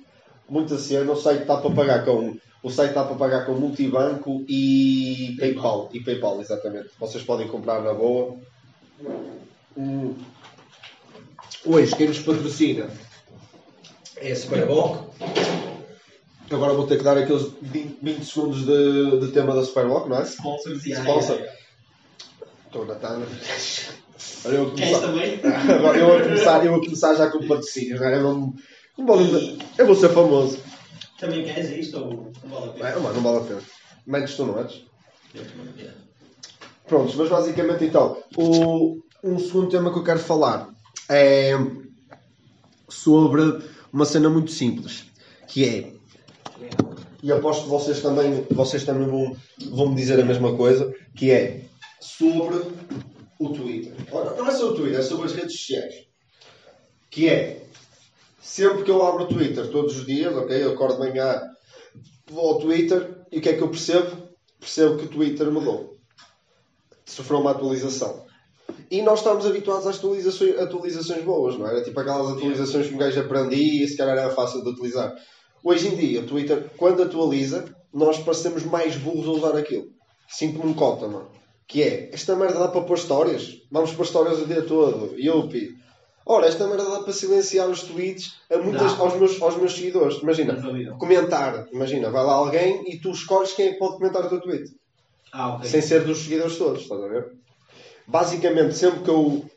muita 0.49 0.79
cena, 0.79 1.11
o 1.11 1.17
site 1.17 1.43
está 1.43 1.57
para 1.57 1.71
pagar 1.75 2.05
com 2.05 2.37
o 2.63 2.71
site 2.71 2.91
está 2.91 3.03
para 3.03 3.17
pagar 3.17 3.45
com 3.45 3.55
multibanco 3.55 4.45
e 4.49 5.35
PayPal. 5.41 5.91
E 5.93 5.99
PayPal, 5.99 6.41
exatamente. 6.41 6.91
Vocês 7.01 7.25
podem 7.25 7.49
comprar 7.49 7.83
na 7.83 7.93
boa. 7.93 8.37
Hum. 9.77 10.15
Hoje, 11.67 11.97
quem 11.97 12.07
nos 12.07 12.21
patrocina 12.21 12.89
é 14.17 14.33
a 14.33 14.37
Superboc. 14.37 15.11
Agora 16.51 16.75
vou 16.75 16.87
ter 16.87 16.99
que 16.99 17.05
dar 17.05 17.17
aqueles 17.19 17.51
20, 17.63 17.99
20 18.03 18.25
segundos 18.25 18.65
de, 18.67 19.21
de 19.21 19.33
tema 19.33 19.55
da 19.55 19.65
Superboc, 19.65 20.09
não 20.09 20.19
é? 20.19 20.23
Sponsors 20.23 20.85
e 20.87 20.93
Sponsor. 20.93 21.41
Estou 22.67 22.85
na. 22.87 22.95
Olha, 24.45 24.55
eu 24.57 24.71
Queres 24.75 24.91
começar, 24.91 25.01
também? 25.01 25.41
agora 25.79 25.99
eu 25.99 26.17
a 26.17 26.23
começar, 26.23 26.67
eu 26.67 26.75
a 26.75 26.81
começar 26.81 27.15
já 27.15 27.31
com 27.31 27.47
patrocínios, 27.47 28.01
não 28.01 28.07
é? 28.09 28.17
Eu, 28.17 28.23
não, 28.23 28.55
não 28.99 29.07
vale- 29.07 29.59
eu 29.79 29.87
vou 29.87 29.95
ser 29.95 30.11
famoso. 30.11 30.59
Também 31.19 31.45
queres 31.45 31.71
isto 31.71 31.99
ou 31.99 32.33
não 32.43 32.51
vale 32.51 32.71
a 32.71 32.73
pena? 32.73 33.01
Não, 33.01 33.15
não 33.15 33.23
vale 33.23 33.37
a 33.39 33.41
pena. 33.41 33.63
Menos 34.07 34.35
tu, 34.35 34.45
não 34.45 34.59
és? 34.61 34.85
Prontos, 36.87 37.15
mas 37.15 37.29
basicamente 37.31 37.85
então, 37.87 38.23
o, 38.37 39.01
um 39.23 39.39
segundo 39.39 39.71
tema 39.71 39.91
que 39.91 39.99
eu 39.99 40.05
quero 40.05 40.19
falar 40.19 40.69
é 41.09 41.53
sobre 42.89 43.63
uma 43.95 44.05
cena 44.05 44.29
muito 44.29 44.51
simples, 44.51 45.05
que 45.47 45.65
é, 45.65 45.93
e 47.23 47.31
aposto 47.31 47.63
que 47.63 47.71
vocês 47.71 48.03
também, 48.03 48.45
vocês 48.51 48.85
também 48.85 49.07
vão, 49.07 49.37
vão 49.71 49.89
me 49.91 49.95
dizer 49.95 50.19
a 50.21 50.25
mesma 50.25 50.57
coisa, 50.57 50.93
que 51.17 51.31
é 51.31 51.65
sobre 52.01 52.57
o 53.39 53.49
Twitter. 53.51 53.95
Não 54.13 54.49
é 54.49 54.51
sobre 54.51 54.75
o 54.75 54.77
Twitter, 54.77 54.99
é 54.99 55.03
sobre 55.03 55.27
as 55.27 55.33
redes 55.33 55.57
sociais. 55.57 55.95
Que 57.09 57.29
é, 57.29 57.67
sempre 58.43 58.83
que 58.83 58.91
eu 58.91 59.07
abro 59.07 59.25
o 59.25 59.29
Twitter, 59.29 59.71
todos 59.71 59.97
os 59.97 60.05
dias, 60.05 60.35
ok, 60.35 60.63
eu 60.63 60.73
acordo 60.73 61.01
de 61.01 61.09
manhã, 61.09 61.41
vou 62.27 62.49
ao 62.49 62.59
Twitter 62.59 63.25
e 63.31 63.39
o 63.39 63.41
que 63.41 63.49
é 63.49 63.53
que 63.53 63.63
eu 63.63 63.71
percebo? 63.71 64.29
Percebo 64.59 64.97
que 64.97 65.05
o 65.05 65.09
Twitter 65.09 65.51
mudou 65.51 65.95
sofreu 67.05 67.41
uma 67.41 67.53
atualização. 67.53 68.24
E 68.91 69.03
nós 69.03 69.21
estamos 69.21 69.47
habituados 69.47 69.87
às 69.87 69.97
atualizações, 69.97 70.59
atualizações 70.59 71.23
boas, 71.25 71.59
não? 71.59 71.67
Era 71.67 71.83
tipo 71.83 71.99
aquelas 71.99 72.31
atualizações 72.31 72.87
que 72.89 72.95
um 72.95 72.99
gajo 72.99 73.21
aprendia 73.21 73.85
e 73.85 73.89
se 73.89 73.97
calhar 73.97 74.17
era 74.17 74.31
fácil 74.31 74.63
de 74.63 74.71
utilizar. 74.71 75.15
Hoje 75.63 75.89
em 75.89 75.97
dia, 75.97 76.21
o 76.21 76.27
Twitter, 76.27 76.71
quando 76.77 77.03
atualiza, 77.03 77.65
nós 77.93 78.19
parecemos 78.19 78.65
mais 78.65 78.97
burros 78.97 79.27
a 79.27 79.31
usar 79.31 79.59
aquilo. 79.59 79.87
Sinto-me 80.29 80.71
um 80.71 80.75
cota, 80.75 81.07
mano. 81.09 81.29
Que 81.67 81.83
é, 81.83 82.11
esta 82.13 82.37
merda 82.37 82.59
dá 82.59 82.69
para 82.69 82.83
pôr 82.83 82.97
histórias? 82.97 83.63
Vamos 83.71 83.93
pôr 83.93 84.05
histórias 84.05 84.41
o 84.41 84.47
dia 84.47 84.63
todo. 84.63 85.15
Yupi. 85.19 85.71
Ora, 86.27 86.47
esta 86.47 86.67
merda 86.67 86.89
dá 86.89 87.01
para 87.01 87.13
silenciar 87.13 87.69
os 87.69 87.83
tweets 87.83 88.35
a 88.51 88.57
muitas, 88.59 88.99
aos, 88.99 89.15
meus, 89.17 89.41
aos 89.43 89.57
meus 89.57 89.75
seguidores. 89.75 90.23
Imagina, 90.23 90.57
comentar. 90.99 91.67
Imagina, 91.73 92.11
vai 92.11 92.25
lá 92.25 92.35
alguém 92.35 92.83
e 92.87 92.99
tu 92.99 93.11
escolhes 93.11 93.53
quem 93.53 93.69
é 93.69 93.73
que 93.73 93.79
pode 93.79 93.97
comentar 93.97 94.25
o 94.25 94.29
teu 94.29 94.41
tweet 94.41 94.71
Ah, 95.33 95.55
ok. 95.55 95.69
sem 95.69 95.81
ser 95.83 96.05
dos 96.05 96.19
seguidores 96.19 96.57
todos, 96.57 96.83
estás 96.83 97.03
a 97.03 97.09
ver? 97.09 97.33
Basicamente, 98.07 98.75
sempre 98.75 99.03
que 99.03 99.11
eu 99.11 99.51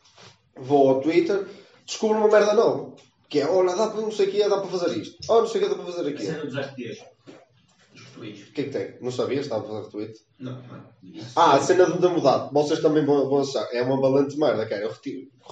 vou 0.56 0.90
ao 0.90 1.02
Twitter, 1.02 1.48
descubro 1.86 2.18
uma 2.18 2.28
merda 2.30 2.54
nova. 2.54 2.96
Que 3.30 3.42
é, 3.42 3.48
olha, 3.48 3.76
dá 3.76 3.88
para 3.88 4.02
não 4.02 4.12
sei 4.12 4.28
o 4.28 4.32
que, 4.32 4.48
dá 4.48 4.58
para 4.58 4.70
fazer 4.70 4.98
isto. 4.98 5.18
Oh, 5.30 5.42
não 5.42 5.48
sei 5.48 5.62
o 5.62 5.64
que, 5.64 5.70
dá 5.70 5.76
para 5.76 5.92
fazer 5.92 6.10
aquilo. 6.10 6.62
RTs. 6.62 7.04
Dos 7.94 8.10
tweets. 8.14 8.48
O 8.48 8.54
que 8.54 8.62
é 8.62 8.64
que 8.64 8.70
tem? 8.70 8.98
Não 9.02 9.12
sabias? 9.12 9.46
Estava 9.46 9.64
a 9.64 9.68
fazer 9.68 9.84
retweet? 9.86 10.20
Não, 10.40 10.54
não. 10.54 10.84
Ah, 11.36 11.56
a 11.56 11.60
cena 11.60 11.86
da 11.88 12.10
mudar. 12.10 12.50
Vocês 12.54 12.80
também 12.80 13.06
vão, 13.06 13.30
vão 13.30 13.42
achar. 13.42 13.68
É 13.74 13.82
uma 13.82 14.00
valente 14.00 14.38
merda, 14.38 14.66
cara. 14.66 14.84
Eu 14.84 14.96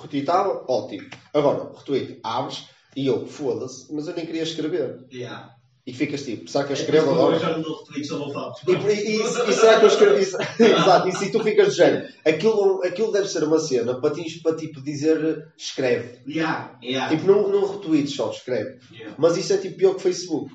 retweetava, 0.02 0.64
ótimo. 0.68 1.10
Agora, 1.34 1.72
retweet, 1.76 2.20
abres 2.24 2.70
e 2.96 3.08
eu, 3.08 3.28
foda-se, 3.28 3.94
mas 3.94 4.08
eu 4.08 4.16
nem 4.16 4.26
queria 4.26 4.44
escrever. 4.44 5.06
Yeah. 5.12 5.54
E 5.88 5.94
ficas 5.94 6.24
tipo, 6.24 6.50
será 6.50 6.64
que 6.64 6.74
eu 6.74 6.78
É 6.78 6.80
escrevo 6.80 7.12
agora? 7.12 7.36
Eu 7.36 7.40
já 7.40 7.58
não 7.58 7.78
retweets, 7.78 8.10
dou 8.10 8.34
fotos. 8.34 8.62
E, 8.68 8.72
e, 8.72 9.18
e, 9.18 9.22
e 9.22 9.54
será 9.54 9.80
que 9.80 9.86
eu 9.86 9.90
escrevo? 9.90 10.16
Exato, 10.60 11.08
e 11.08 11.12
se 11.12 11.32
tu 11.32 11.44
ficas 11.44 11.72
de 11.72 11.78
género, 11.78 12.08
aquilo, 12.26 12.84
aquilo 12.84 13.12
deve 13.12 13.28
ser 13.28 13.44
uma 13.44 13.60
cena 13.60 14.02
para, 14.02 14.16
ti, 14.16 14.40
para 14.42 14.56
tipo 14.56 14.82
dizer 14.82 15.48
escreve. 15.56 16.22
Yeah, 16.28 16.76
yeah. 16.84 17.16
Tipo, 17.16 17.32
não, 17.32 17.50
não 17.50 17.72
retweets 17.72 18.16
só, 18.16 18.32
escreve. 18.32 18.80
Yeah. 18.92 19.16
Mas 19.18 19.38
isso 19.38 19.54
é 19.54 19.58
tipo 19.58 19.78
pior 19.78 19.94
que 19.94 20.02
Facebook. 20.02 20.52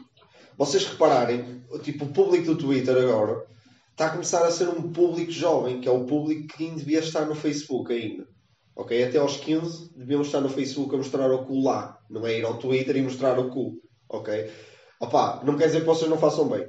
Vocês 0.59 0.85
repararem, 0.85 1.63
tipo, 1.83 2.07
o 2.07 2.13
público 2.13 2.47
do 2.47 2.57
Twitter 2.57 2.97
agora 2.97 3.47
está 3.93 4.07
a 4.07 4.11
começar 4.11 4.45
a 4.45 4.51
ser 4.51 4.69
um 4.69 4.91
público 4.91 5.31
jovem, 5.31 5.81
que 5.81 5.89
é 5.89 5.93
o 5.93 6.05
público 6.05 6.49
que 6.57 6.71
devia 6.71 6.99
estar 6.99 7.25
no 7.25 7.37
Facebook 7.37 7.93
ainda. 7.93 8.27
Ok? 8.75 9.03
Até 9.05 9.19
aos 9.19 9.37
15 9.37 9.93
deviam 9.97 10.23
estar 10.23 10.41
no 10.41 10.49
Facebook 10.49 10.93
a 10.95 10.99
mostrar 10.99 11.31
o 11.31 11.45
cu 11.45 11.63
lá. 11.63 11.99
Não 12.11 12.27
é 12.27 12.39
ir 12.39 12.45
ao 12.45 12.59
Twitter 12.59 12.97
e 12.97 13.03
mostrar 13.03 13.39
o 13.39 13.49
cu. 13.49 13.75
Ok? 14.09 14.51
Opá, 15.01 15.41
não 15.45 15.57
quer 15.57 15.67
dizer 15.67 15.81
que 15.81 15.87
vocês 15.87 16.11
não 16.11 16.19
façam 16.19 16.47
bem. 16.47 16.69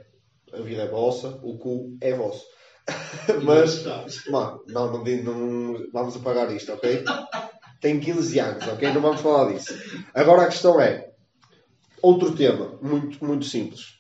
A 0.54 0.62
vida 0.62 0.84
é 0.84 0.88
vossa, 0.88 1.40
o 1.44 1.58
cu 1.58 1.98
é 2.00 2.14
vosso. 2.14 2.46
Mas, 3.44 3.84
mano, 4.30 4.64
não, 4.68 4.92
não, 4.92 5.04
não, 5.04 5.92
vamos 5.92 6.16
apagar 6.16 6.52
isto, 6.56 6.72
ok? 6.72 7.04
Tem 7.82 8.00
15 8.00 8.40
anos, 8.40 8.68
ok? 8.68 8.94
Não 8.94 9.02
vamos 9.02 9.22
falar 9.22 9.52
disso. 9.52 9.74
Agora 10.14 10.44
a 10.44 10.48
questão 10.48 10.80
é, 10.80 11.12
outro 12.02 12.34
tema, 12.36 12.80
muito, 12.82 13.24
muito 13.24 13.46
simples. 13.46 14.00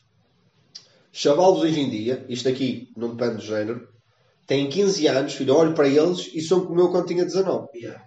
Chavalos 1.11 1.61
hoje 1.61 1.79
em 1.79 1.89
dia, 1.89 2.25
isto 2.29 2.47
aqui 2.47 2.89
não 2.95 3.13
depende 3.15 3.37
do 3.37 3.43
género, 3.43 3.89
têm 4.47 4.69
15 4.69 5.07
anos, 5.07 5.33
filho, 5.33 5.55
olho 5.55 5.73
para 5.73 5.87
eles 5.87 6.31
e 6.33 6.41
são 6.41 6.65
como 6.65 6.79
eu 6.79 6.89
quando 6.89 7.07
tinha 7.07 7.25
19. 7.25 7.67
Yeah. 7.75 8.05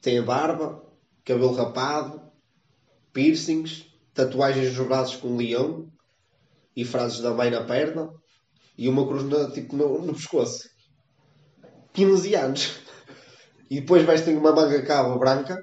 Têm 0.00 0.22
barba, 0.22 0.84
cabelo 1.24 1.52
rapado, 1.52 2.22
piercings, 3.12 3.91
tatuagens 4.14 4.76
nos 4.76 4.86
braços 4.86 5.16
com 5.16 5.28
um 5.28 5.36
leão 5.36 5.88
e 6.76 6.84
frases 6.84 7.20
da 7.20 7.32
mãe 7.32 7.50
na 7.50 7.64
perna 7.64 8.10
e 8.76 8.88
uma 8.88 9.06
cruz 9.06 9.24
na- 9.24 9.50
tipo, 9.50 9.76
no, 9.76 10.00
no 10.02 10.14
pescoço. 10.14 10.68
15 11.92 12.34
anos. 12.34 12.72
E 13.70 13.80
depois 13.80 14.04
vestem 14.04 14.36
uma 14.36 14.52
manga 14.52 14.82
cava 14.82 15.16
branca, 15.18 15.56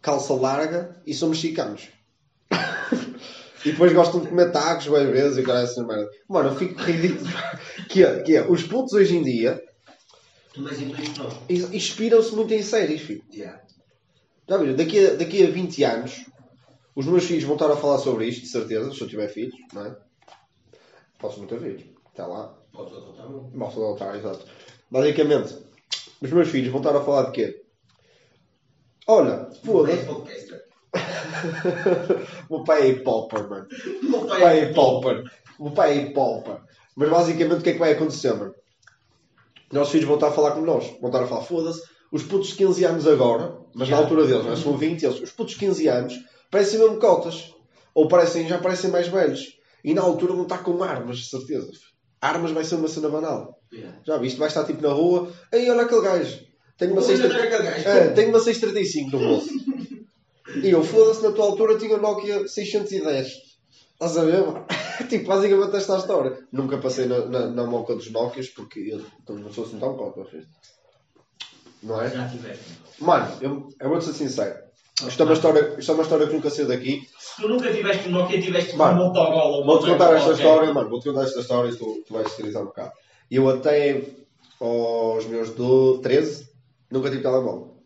calça 0.00 0.32
larga 0.34 1.00
e 1.06 1.12
são 1.14 1.28
mexicanos. 1.28 1.88
e 3.64 3.72
depois 3.72 3.92
gostam 3.92 4.20
de 4.20 4.28
comer 4.28 4.50
tacos 4.52 4.86
várias 4.86 5.10
vezes 5.10 5.38
e 5.38 5.42
cara 5.42 5.60
essa 5.62 5.84
merda. 5.84 6.08
Mano, 6.28 6.50
eu 6.50 6.56
fico 6.56 6.80
ridículo. 6.80 7.28
que, 7.88 8.04
é, 8.04 8.22
que 8.22 8.36
é, 8.36 8.48
os 8.48 8.62
putos 8.62 8.92
hoje 8.92 9.16
em 9.16 9.22
dia 9.22 9.60
inspiram-se 11.48 12.34
muito 12.34 12.52
em 12.54 12.62
séries, 12.62 13.02
filho. 13.02 13.22
Yeah. 13.32 13.60
Já 14.48 14.56
viram? 14.56 14.74
Daqui 14.76 15.06
a, 15.06 15.14
daqui 15.14 15.44
a 15.44 15.50
20 15.50 15.84
anos, 15.84 16.26
os 16.96 17.04
meus 17.04 17.24
filhos 17.24 17.44
vão 17.44 17.54
estar 17.54 17.70
a 17.70 17.76
falar 17.76 17.98
sobre 17.98 18.26
isto, 18.26 18.40
de 18.40 18.48
certeza, 18.48 18.90
se 18.90 19.00
eu 19.02 19.06
tiver 19.06 19.28
filhos, 19.28 19.54
não 19.74 19.84
é? 19.84 19.94
Posso 21.18 21.38
não 21.38 21.46
ter 21.46 21.60
filhos. 21.60 21.84
Até 22.12 22.24
lá. 22.24 22.54
Podes 22.72 22.94
adotar 22.94 23.30
um. 23.30 23.50
Posso 23.50 23.84
adotar, 23.84 24.16
exato. 24.16 24.46
Basicamente, 24.90 25.54
os 26.22 26.30
meus 26.30 26.48
filhos 26.48 26.70
vão 26.70 26.80
estar 26.80 26.96
a 26.96 27.02
falar 27.02 27.24
de 27.24 27.32
quê? 27.32 27.62
Olha, 29.06 29.50
foda-se. 29.62 30.06
meu 32.50 32.64
pai 32.64 32.80
é 32.80 32.84
hip-hopper, 32.86 33.48
mano. 33.48 33.66
O 34.02 34.10
meu 34.10 34.26
pai 34.26 34.58
é 34.58 34.64
hip-hopper. 34.64 35.24
O 35.58 35.64
meu 35.64 35.72
pai 35.72 35.92
é 35.92 36.00
hip-hopper. 36.00 36.60
Mas 36.96 37.10
basicamente 37.10 37.60
o 37.60 37.62
que 37.62 37.70
é 37.70 37.72
que 37.74 37.78
vai 37.78 37.92
acontecer, 37.92 38.32
mano? 38.32 38.54
Nossos 39.70 39.92
filhos 39.92 40.06
vão 40.06 40.16
estar 40.16 40.28
a 40.28 40.32
falar 40.32 40.52
como 40.52 40.64
nós. 40.64 40.86
Vão 41.00 41.10
estar 41.10 41.22
a 41.22 41.26
falar, 41.26 41.42
foda-se. 41.42 41.82
Os 42.10 42.22
putos 42.22 42.48
de 42.48 42.54
15 42.54 42.84
anos 42.84 43.06
agora, 43.06 43.58
Mas 43.74 43.88
Já. 43.88 43.96
na 43.96 44.02
altura 44.02 44.26
deles, 44.26 44.46
nós 44.46 44.60
são 44.60 44.78
20, 44.78 45.02
eles, 45.02 45.20
os 45.20 45.32
putos 45.32 45.54
de 45.54 45.60
15 45.60 45.88
anos, 45.88 46.14
parecem 46.56 46.78
mesmo 46.78 46.98
cotas. 46.98 47.54
Ou 47.94 48.08
parecem, 48.08 48.48
já 48.48 48.58
parecem 48.58 48.90
mais 48.90 49.08
velhos. 49.08 49.58
E 49.84 49.92
na 49.92 50.00
altura 50.00 50.32
vão 50.32 50.44
estar 50.44 50.58
com 50.58 50.82
armas, 50.82 51.18
de 51.18 51.28
certeza. 51.28 51.70
Armas 52.20 52.50
vai 52.50 52.64
ser 52.64 52.76
uma 52.76 52.88
cena 52.88 53.08
banal. 53.08 53.60
Yeah. 53.72 53.98
Já 54.06 54.16
viste? 54.16 54.38
Vai 54.38 54.48
estar 54.48 54.64
tipo 54.64 54.82
na 54.82 54.92
rua. 54.92 55.30
Ei, 55.52 55.70
olha 55.70 55.82
aquele 55.82 56.00
gajo. 56.00 56.46
Tenho 56.78 56.92
uma 56.92 57.02
Olha 57.02 57.16
6 57.16 57.24
aquele 57.30 57.48
gajo. 57.48 57.88
é, 57.88 58.08
tenho 58.08 58.28
uma 58.30 58.40
635 58.40 59.10
no 59.10 59.18
bolso. 59.18 59.48
E 60.62 60.70
eu, 60.70 60.82
foda-se, 60.82 61.22
na 61.22 61.32
tua 61.32 61.44
altura 61.44 61.78
tinha 61.78 61.96
o 61.96 62.00
Nokia 62.00 62.46
610. 62.48 63.26
Estás 63.92 64.16
a 64.16 64.24
ver? 64.24 64.44
tipo, 65.08 65.26
basicamente 65.26 65.76
esta 65.76 65.92
é 65.92 65.96
a 65.96 65.98
história. 65.98 66.38
Nunca 66.52 66.78
passei 66.78 67.06
na, 67.06 67.26
na, 67.26 67.46
na 67.48 67.64
moca 67.64 67.94
dos 67.94 68.10
Nokias 68.10 68.48
porque 68.48 68.80
eu 68.80 69.02
então, 69.22 69.36
não 69.36 69.52
sou 69.52 69.64
assim 69.64 69.78
tão 69.78 69.96
cota. 69.96 70.26
Não 71.82 72.00
é? 72.00 72.10
Já 72.10 72.28
tiveste. 72.28 72.64
Mano, 72.98 73.36
eu, 73.40 73.68
eu 73.78 73.88
vou-te 73.88 74.06
ser 74.06 74.14
sincero. 74.14 74.65
Isto 75.06 75.22
é, 75.22 75.24
uma 75.26 75.34
história, 75.34 75.74
isto 75.78 75.90
é 75.90 75.94
uma 75.94 76.02
história 76.02 76.26
que 76.26 76.32
nunca 76.32 76.48
saiu 76.48 76.68
daqui. 76.68 77.06
Se 77.18 77.42
tu 77.42 77.48
nunca 77.48 77.70
tiveste 77.70 78.08
um 78.08 78.12
Nokia, 78.12 78.40
tiveste 78.40 78.74
um 78.74 78.78
Mano, 78.78 79.04
Motorola. 79.04 79.62
um 79.62 79.66
Vou-te 79.66 79.90
contar 79.90 80.14
esta 80.14 80.30
Motorola, 80.30 80.34
história, 80.34 80.74
mano. 80.74 80.88
Vou-te 80.88 81.08
contar 81.08 81.24
esta 81.24 81.40
história 81.40 81.70
e 81.70 81.76
tu, 81.76 82.02
tu 82.06 82.14
vais 82.14 82.32
utilizar 82.32 82.62
um 82.62 82.66
bocado. 82.66 82.92
Eu 83.30 83.48
até 83.50 84.02
aos 84.58 85.26
meus 85.26 85.50
do 85.50 85.98
13 85.98 86.48
nunca 86.90 87.10
tive 87.10 87.22
telemóvel. 87.22 87.76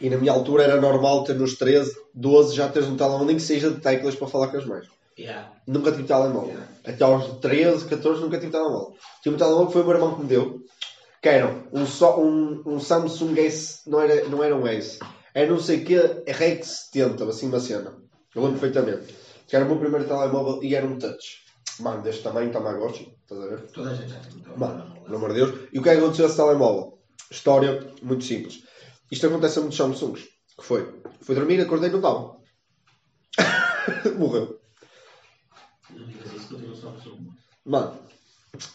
E 0.00 0.08
na 0.08 0.16
minha 0.16 0.32
altura 0.32 0.64
era 0.64 0.80
normal 0.80 1.24
ter 1.24 1.34
nos 1.34 1.56
13, 1.56 1.94
12 2.14 2.56
já 2.56 2.68
teres 2.68 2.88
um 2.88 2.96
telemóvel, 2.96 3.26
nem 3.26 3.36
que 3.36 3.42
seja 3.42 3.70
de 3.70 3.80
teclas 3.80 4.16
para 4.16 4.28
falar 4.28 4.48
com 4.48 4.56
as 4.56 4.64
mães. 4.64 4.88
Yeah. 5.18 5.52
Nunca 5.66 5.92
tive 5.92 6.04
telemóvel. 6.04 6.48
Yeah. 6.48 6.68
Até 6.86 7.04
aos 7.04 7.38
13, 7.38 7.84
14 7.84 8.22
nunca 8.22 8.38
tive 8.38 8.50
telemóvel. 8.50 8.96
Tive 9.22 9.34
um 9.34 9.38
telemóvel 9.38 9.66
que 9.66 9.72
foi 9.74 9.82
o 9.82 9.84
meu 9.84 9.94
irmão 9.94 10.14
que 10.14 10.22
me 10.22 10.26
deu. 10.26 10.62
Que 11.22 11.28
era 11.28 11.64
um, 11.72 11.86
só, 11.86 12.20
um, 12.20 12.62
um 12.66 12.80
Samsung 12.80 13.38
S, 13.38 13.88
não 13.88 14.00
era, 14.00 14.28
não 14.28 14.42
era 14.42 14.56
um 14.56 14.66
S. 14.66 14.98
Era 15.32 15.48
não 15.48 15.60
sei 15.60 15.78
o 15.78 15.84
que, 15.84 15.96
Rex 16.26 16.88
70, 16.92 17.24
assim 17.24 17.46
uma 17.46 17.60
cena. 17.60 17.96
Eu 18.34 18.42
lembro 18.42 18.58
perfeitamente. 18.58 19.14
Que 19.46 19.54
era 19.54 19.64
o 19.64 19.68
meu 19.68 19.78
primeiro 19.78 20.06
telemóvel 20.06 20.62
e 20.62 20.74
era 20.74 20.86
um 20.86 20.98
touch. 20.98 21.42
Mano, 21.80 22.02
deste 22.02 22.22
tamanho, 22.22 22.50
Tamagotchi, 22.50 23.16
estás 23.22 23.40
a 23.40 23.46
ver? 23.46 23.60
Toda 23.70 23.90
a 23.90 23.94
gente 23.94 24.10
já 24.10 24.18
tem 24.18 24.52
um 24.52 24.58
Mano, 24.58 25.00
pelo 25.04 25.16
amor 25.16 25.32
de 25.32 25.36
Deus. 25.36 25.68
E 25.72 25.78
o 25.78 25.82
que 25.82 25.88
é 25.88 25.94
que 25.94 26.00
aconteceu 26.00 26.26
a 26.26 26.28
esse 26.28 26.36
telemóvel? 26.36 26.98
História 27.30 27.86
muito 28.02 28.24
simples. 28.24 28.62
Isto 29.10 29.26
acontece 29.26 29.58
a 29.58 29.62
muitos 29.62 29.78
Samsungs. 29.78 30.24
Que 30.58 30.64
foi? 30.64 31.00
Fui 31.20 31.34
dormir, 31.34 31.60
acordei 31.60 31.88
e 31.90 31.92
não 31.92 32.00
dava. 32.00 32.36
Morreu. 34.18 34.60
Mano, 37.64 37.98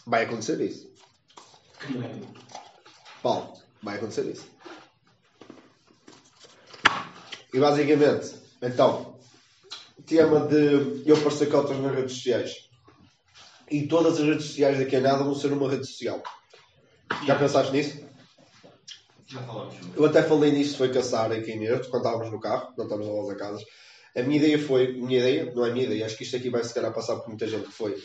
vai 0.06 0.24
acontecer 0.24 0.60
isso. 0.60 0.88
Que 0.88 0.96
não 0.96 0.96
é 1.36 1.46
bom. 1.46 1.66
Paulo, 3.22 3.52
vai 3.82 3.96
acontecer 3.96 4.26
isso. 4.26 4.46
E 7.52 7.58
basicamente, 7.58 8.34
então, 8.62 9.18
tema 10.06 10.40
de 10.46 11.02
eu 11.06 11.16
parecer 11.22 11.50
cotas 11.50 11.78
nas 11.78 11.94
redes 11.94 12.14
sociais. 12.14 12.68
E 13.70 13.86
todas 13.86 14.14
as 14.18 14.26
redes 14.26 14.46
sociais 14.46 14.78
daqui 14.78 14.96
a 14.96 15.00
nada 15.00 15.22
vão 15.22 15.34
ser 15.34 15.52
uma 15.52 15.70
rede 15.70 15.86
social. 15.86 16.22
Já 17.26 17.38
pensaste 17.38 17.72
nisso? 17.72 18.08
Já 19.26 19.42
falamos 19.42 19.74
Eu 19.94 20.06
até 20.06 20.22
falei 20.22 20.50
nisso, 20.50 20.78
foi 20.78 20.90
caçar 20.90 21.30
aqui 21.30 21.52
em 21.52 21.60
Nerto, 21.60 21.90
quando 21.90 22.04
estávamos 22.04 22.32
no 22.32 22.40
carro, 22.40 22.72
não 22.76 22.84
estávamos 22.84 23.10
a 23.10 23.12
volta 23.12 23.32
a 23.34 23.36
casas. 23.36 23.64
A 24.16 24.22
minha 24.22 24.38
ideia 24.38 24.58
foi, 24.58 24.92
minha 24.94 25.18
ideia, 25.18 25.52
não 25.54 25.66
é 25.66 25.72
minha 25.72 25.84
ideia, 25.84 26.06
acho 26.06 26.16
que 26.16 26.24
isto 26.24 26.36
aqui 26.36 26.48
vai 26.48 26.64
se 26.64 26.72
calhar 26.72 26.92
passar 26.94 27.16
por 27.16 27.28
muita 27.28 27.46
gente, 27.46 27.66
que 27.66 27.72
foi, 27.72 28.02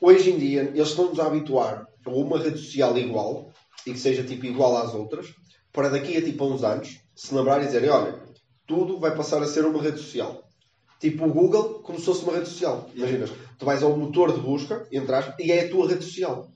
hoje 0.00 0.30
em 0.30 0.38
dia, 0.38 0.62
eles 0.62 0.88
estão-nos 0.88 1.18
a 1.18 1.26
habituar 1.26 1.84
a 2.10 2.14
uma 2.14 2.38
rede 2.38 2.58
social 2.58 2.96
igual, 2.98 3.52
e 3.86 3.92
que 3.92 3.98
seja 3.98 4.22
tipo 4.22 4.46
igual 4.46 4.76
às 4.76 4.94
outras, 4.94 5.34
para 5.72 5.88
daqui 5.88 6.16
a 6.16 6.22
tipo 6.22 6.44
a 6.44 6.48
uns 6.48 6.62
anos, 6.62 7.00
se 7.14 7.34
lembrarem 7.34 7.64
e 7.64 7.66
dizerem, 7.66 7.90
olha, 7.90 8.22
tudo 8.66 8.98
vai 8.98 9.14
passar 9.14 9.42
a 9.42 9.46
ser 9.46 9.64
uma 9.64 9.82
rede 9.82 9.98
social. 9.98 10.48
Tipo 11.00 11.26
o 11.26 11.32
Google, 11.32 11.80
como 11.82 11.98
se 11.98 12.04
fosse 12.04 12.22
uma 12.22 12.34
rede 12.34 12.48
social. 12.48 12.88
Imaginas, 12.94 13.30
tu 13.58 13.64
vais 13.64 13.82
ao 13.82 13.96
motor 13.96 14.32
de 14.32 14.40
busca, 14.40 14.86
entras, 14.92 15.34
e 15.38 15.50
é 15.50 15.64
a 15.64 15.70
tua 15.70 15.88
rede 15.88 16.04
social. 16.04 16.48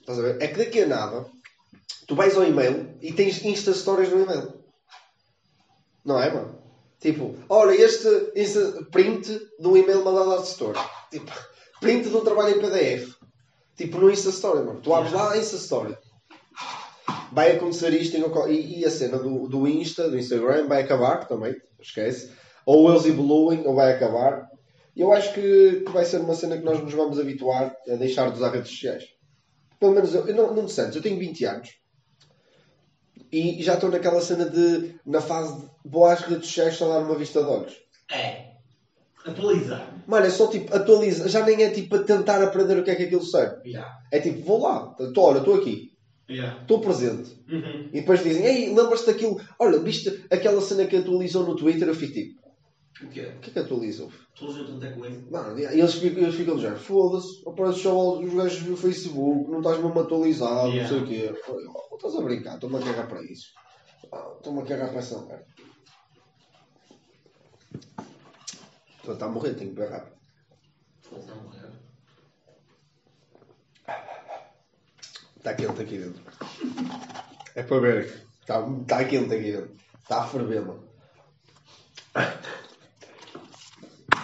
Estás 0.00 0.18
a 0.18 0.22
ver? 0.22 0.42
É 0.42 0.48
que 0.48 0.58
daqui 0.58 0.82
a 0.82 0.86
nada, 0.86 1.26
tu 2.06 2.14
vais 2.14 2.36
ao 2.36 2.44
e-mail 2.44 2.96
e 3.00 3.12
tens 3.12 3.44
Insta 3.44 3.72
Stories 3.72 4.10
no 4.10 4.22
e-mail. 4.22 4.62
Não 6.04 6.20
é, 6.20 6.32
mano? 6.32 6.62
Tipo, 7.00 7.34
olha, 7.48 7.74
este, 7.74 8.30
este 8.34 8.84
print 8.92 9.28
de 9.58 9.66
um 9.66 9.76
e-mail 9.76 10.04
mandado 10.04 10.34
à 10.34 10.42
Store. 10.42 10.78
Tipo, 11.10 11.32
print 11.80 12.08
de 12.08 12.16
um 12.16 12.24
trabalho 12.24 12.56
em 12.56 12.60
PDF. 12.60 13.21
Tipo, 13.76 13.98
no 13.98 14.10
Insta 14.10 14.30
Story, 14.30 14.64
mano. 14.64 14.80
Tu 14.80 14.94
abres 14.94 15.12
lá, 15.12 15.36
Insta 15.36 15.56
Story. 15.56 15.96
Vai 17.32 17.52
acontecer 17.52 17.92
isto 17.94 18.16
e, 18.48 18.80
e 18.80 18.84
a 18.84 18.90
cena 18.90 19.18
do, 19.18 19.48
do 19.48 19.66
Insta, 19.66 20.08
do 20.10 20.18
Instagram, 20.18 20.68
vai 20.68 20.82
acabar 20.82 21.26
também. 21.26 21.56
Esquece. 21.80 22.30
Ou 22.66 22.90
eles 22.90 23.06
evoluem, 23.06 23.66
ou 23.66 23.74
vai 23.74 23.92
acabar. 23.92 24.48
Eu 24.94 25.12
acho 25.12 25.32
que, 25.32 25.82
que 25.84 25.90
vai 25.90 26.04
ser 26.04 26.20
uma 26.20 26.34
cena 26.34 26.58
que 26.58 26.64
nós 26.64 26.80
nos 26.80 26.92
vamos 26.92 27.18
habituar 27.18 27.74
a 27.88 27.94
deixar 27.96 28.30
de 28.30 28.36
usar 28.36 28.50
redes 28.50 28.70
sociais. 28.70 29.04
Pelo 29.80 29.92
menos 29.92 30.14
eu, 30.14 30.28
eu 30.28 30.34
não, 30.34 30.54
não 30.54 30.66
te 30.66 30.72
sentes, 30.72 30.94
eu 30.94 31.02
tenho 31.02 31.18
20 31.18 31.44
anos 31.46 31.82
e 33.32 33.62
já 33.62 33.74
estou 33.74 33.90
naquela 33.90 34.20
cena 34.20 34.44
de, 34.44 34.94
na 35.06 35.22
fase 35.22 35.58
de 35.62 35.70
boas 35.88 36.20
redes 36.20 36.48
sociais, 36.48 36.76
só 36.76 36.86
dar 36.86 37.04
uma 37.04 37.16
vista 37.16 37.42
de 37.42 37.48
olhos. 37.48 37.80
É. 38.10 38.52
Atualizar. 39.24 39.91
Mano, 40.06 40.26
é 40.26 40.30
só 40.30 40.46
tipo, 40.48 40.74
atualiza, 40.74 41.28
já 41.28 41.44
nem 41.44 41.62
é 41.62 41.70
tipo 41.70 41.94
a 41.96 42.02
tentar 42.02 42.42
aprender 42.42 42.78
o 42.78 42.84
que 42.84 42.90
é 42.90 42.94
que 42.94 43.04
aquilo 43.04 43.24
serve. 43.24 43.68
Yeah. 43.68 43.90
É 44.10 44.18
tipo, 44.20 44.42
vou 44.44 44.60
lá, 44.62 44.94
estou, 44.98 45.24
olha, 45.24 45.38
estou 45.38 45.54
aqui, 45.54 45.90
Yeah. 46.30 46.60
estou 46.62 46.80
presente. 46.80 47.30
Uhum. 47.50 47.88
E 47.92 48.00
depois 48.00 48.22
dizem, 48.22 48.44
ei, 48.44 48.74
lembras-te 48.74 49.06
daquilo? 49.06 49.40
Olha, 49.58 49.78
viste 49.80 50.24
aquela 50.30 50.60
cena 50.62 50.86
que 50.86 50.96
atualizou 50.96 51.44
no 51.46 51.56
Twitter? 51.56 51.86
Eu 51.86 51.94
fico 51.94 52.12
tipo, 52.14 52.40
O 53.04 53.08
quê? 53.08 53.32
o 53.36 53.40
que 53.40 53.50
é 53.50 53.52
que 53.52 53.58
atualizou? 53.58 54.10
Atualizou 54.34 54.64
tanta 54.66 54.92
coisa. 54.92 55.22
Mano, 55.30 55.58
e 55.58 55.64
eles 55.64 55.94
ficam, 55.94 56.22
eles 56.22 56.34
ficam 56.34 56.54
do 56.54 56.60
género, 56.62 56.80
foda-se, 56.80 57.42
aparece 57.46 57.80
só 57.80 58.18
os 58.18 58.32
gajos 58.34 58.62
do 58.62 58.76
Facebook, 58.76 59.50
não 59.50 59.58
estás 59.58 59.78
mesmo 59.82 60.00
atualizado, 60.00 60.68
Yeah. 60.68 60.82
não 60.82 60.88
sei 60.88 60.98
o 60.98 61.06
quê. 61.06 61.40
Falei, 61.44 61.66
oh, 61.66 61.96
estás 61.96 62.14
a 62.16 62.20
brincar, 62.22 62.54
estou-me 62.54 62.76
a 62.76 62.80
cagar 62.80 63.08
para 63.08 63.22
isso. 63.24 63.46
Ah, 64.12 64.32
Estou-me 64.36 64.60
a 64.60 64.64
cagar 64.64 64.88
para 64.90 64.98
essa 65.00 65.20
merda. 65.26 65.44
Estou 69.04 69.28
a 69.28 69.28
morrer, 69.28 69.54
tenho 69.54 69.70
que 69.70 69.80
berrar. 69.80 70.06
Foda-se, 71.00 71.30
a 71.30 71.34
morrer. 71.34 71.72
Está 75.36 75.54
quente 75.54 75.82
aqui 75.82 75.98
dentro. 75.98 76.22
É 77.54 77.62
para 77.64 77.80
ver. 77.80 78.26
Está, 78.40 78.64
está 78.80 79.04
quente 79.04 79.34
aqui 79.34 79.52
dentro. 79.52 79.76
Está 80.00 80.22
a 80.22 80.26
ferver, 80.28 80.64
mano. 80.64 80.88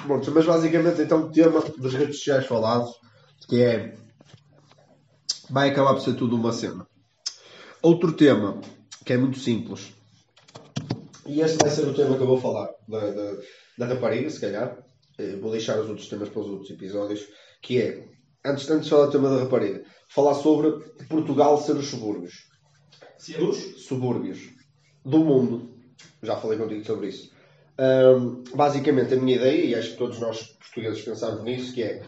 Bom, 0.06 0.20
mas 0.32 0.47
basicamente 0.47 1.02
então 1.02 1.23
o 1.23 1.32
tema 1.32 1.61
das 1.61 1.94
redes 1.94 2.18
sociais 2.18 2.47
falados, 2.47 2.94
que 3.49 3.62
é 3.62 3.97
vai 5.50 5.70
acabar 5.70 5.94
por 5.94 6.02
ser 6.02 6.14
tudo 6.14 6.37
uma 6.37 6.52
cena. 6.52 6.87
Outro 7.82 8.12
tema, 8.12 8.61
que 9.04 9.12
é 9.12 9.18
muito 9.18 9.38
simples, 9.38 9.92
e 11.28 11.42
este 11.42 11.58
vai 11.58 11.70
ser 11.70 11.87
o 11.87 11.94
tema 11.94 12.16
que 12.16 12.23
eu 12.23 12.26
vou 12.26 12.40
falar 12.40 12.70
da, 12.88 13.00
da, 13.00 13.37
da 13.78 13.87
rapariga, 13.87 14.28
se 14.28 14.40
calhar. 14.40 14.76
Eh, 15.18 15.37
Vou 15.37 15.52
deixar 15.52 15.78
os 15.78 15.88
outros 15.88 16.08
temas 16.08 16.28
para 16.28 16.40
os 16.40 16.49
outros 16.49 16.70
episódios, 16.70 17.26
que 17.62 17.80
é, 17.80 18.04
antes, 18.44 18.68
antes 18.70 18.85
de 18.85 18.90
falar 18.90 19.06
do 19.06 19.12
tema 19.12 19.30
da 19.30 19.42
rapariga, 19.42 19.82
falar 20.08 20.35
sobre 20.35 20.70
Portugal 21.08 21.58
ser 21.61 21.76
os 21.76 21.87
subúrbios. 21.87 22.35
Seus? 23.16 23.85
Subúrbios 23.87 24.40
do 25.04 25.18
mundo. 25.18 25.75
Já 26.23 26.37
falei 26.37 26.58
contigo 26.58 26.85
sobre 26.85 27.08
isso. 27.08 27.32
Ahm, 27.78 28.42
basicamente, 28.54 29.14
a 29.14 29.16
minha 29.16 29.37
ideia, 29.37 29.64
e 29.64 29.75
acho 29.75 29.92
que 29.92 29.99
todos 29.99 30.18
nós 30.18 30.42
portugueses 30.42 31.02
pensamos 31.02 31.44
nisso, 31.44 31.73
que 31.73 31.82
é 31.82 32.02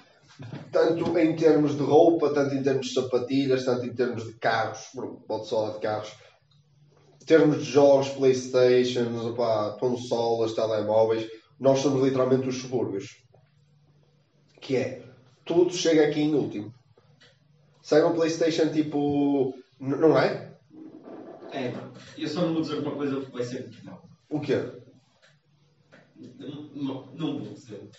tanto 0.72 1.16
em 1.18 1.36
termos 1.36 1.76
de 1.76 1.82
roupa, 1.82 2.32
tanto 2.32 2.54
em 2.54 2.62
termos 2.62 2.86
de 2.86 2.94
sapatilhas, 2.94 3.64
tanto 3.64 3.86
em 3.86 3.94
termos 3.94 4.24
de 4.24 4.32
carros, 4.34 4.80
pode 5.26 5.46
só 5.46 5.70
de 5.70 5.80
carros, 5.80 6.12
termos 7.26 7.58
de 7.58 7.64
jogos, 7.64 8.08
Playstations, 8.08 9.24
opá, 9.24 9.76
consolas, 9.78 10.54
telemóveis, 10.54 11.28
nós 11.61 11.79
somos 11.81 12.02
literalmente 12.02 12.49
os 12.49 12.57
subúrbios. 12.57 13.07
Que 14.61 14.76
é, 14.76 15.02
tudo 15.45 15.73
chega 15.73 16.07
aqui 16.07 16.21
em 16.21 16.35
último. 16.35 16.73
Sai 17.83 18.02
uma 18.02 18.14
Playstation 18.14 18.73
tipo. 18.73 19.55
n- 19.81 19.97
Não 19.97 20.19
é? 20.19 20.50
É, 21.52 21.73
eu 22.17 22.29
só 22.29 22.43
não 22.43 22.52
vou 22.55 22.62
dizer 22.62 22.79
uma 22.79 22.95
coisa 22.95 23.21
que 23.21 23.33
vai 23.33 23.43
ser 23.43 23.62
muito 23.62 23.85
mal. 23.85 24.02
O 24.31 24.40
quê? 24.40 24.55
Não, 26.17 26.62
não, 26.75 27.07
não 27.14 27.38
vou 27.45 27.55
dizer. 27.55 27.90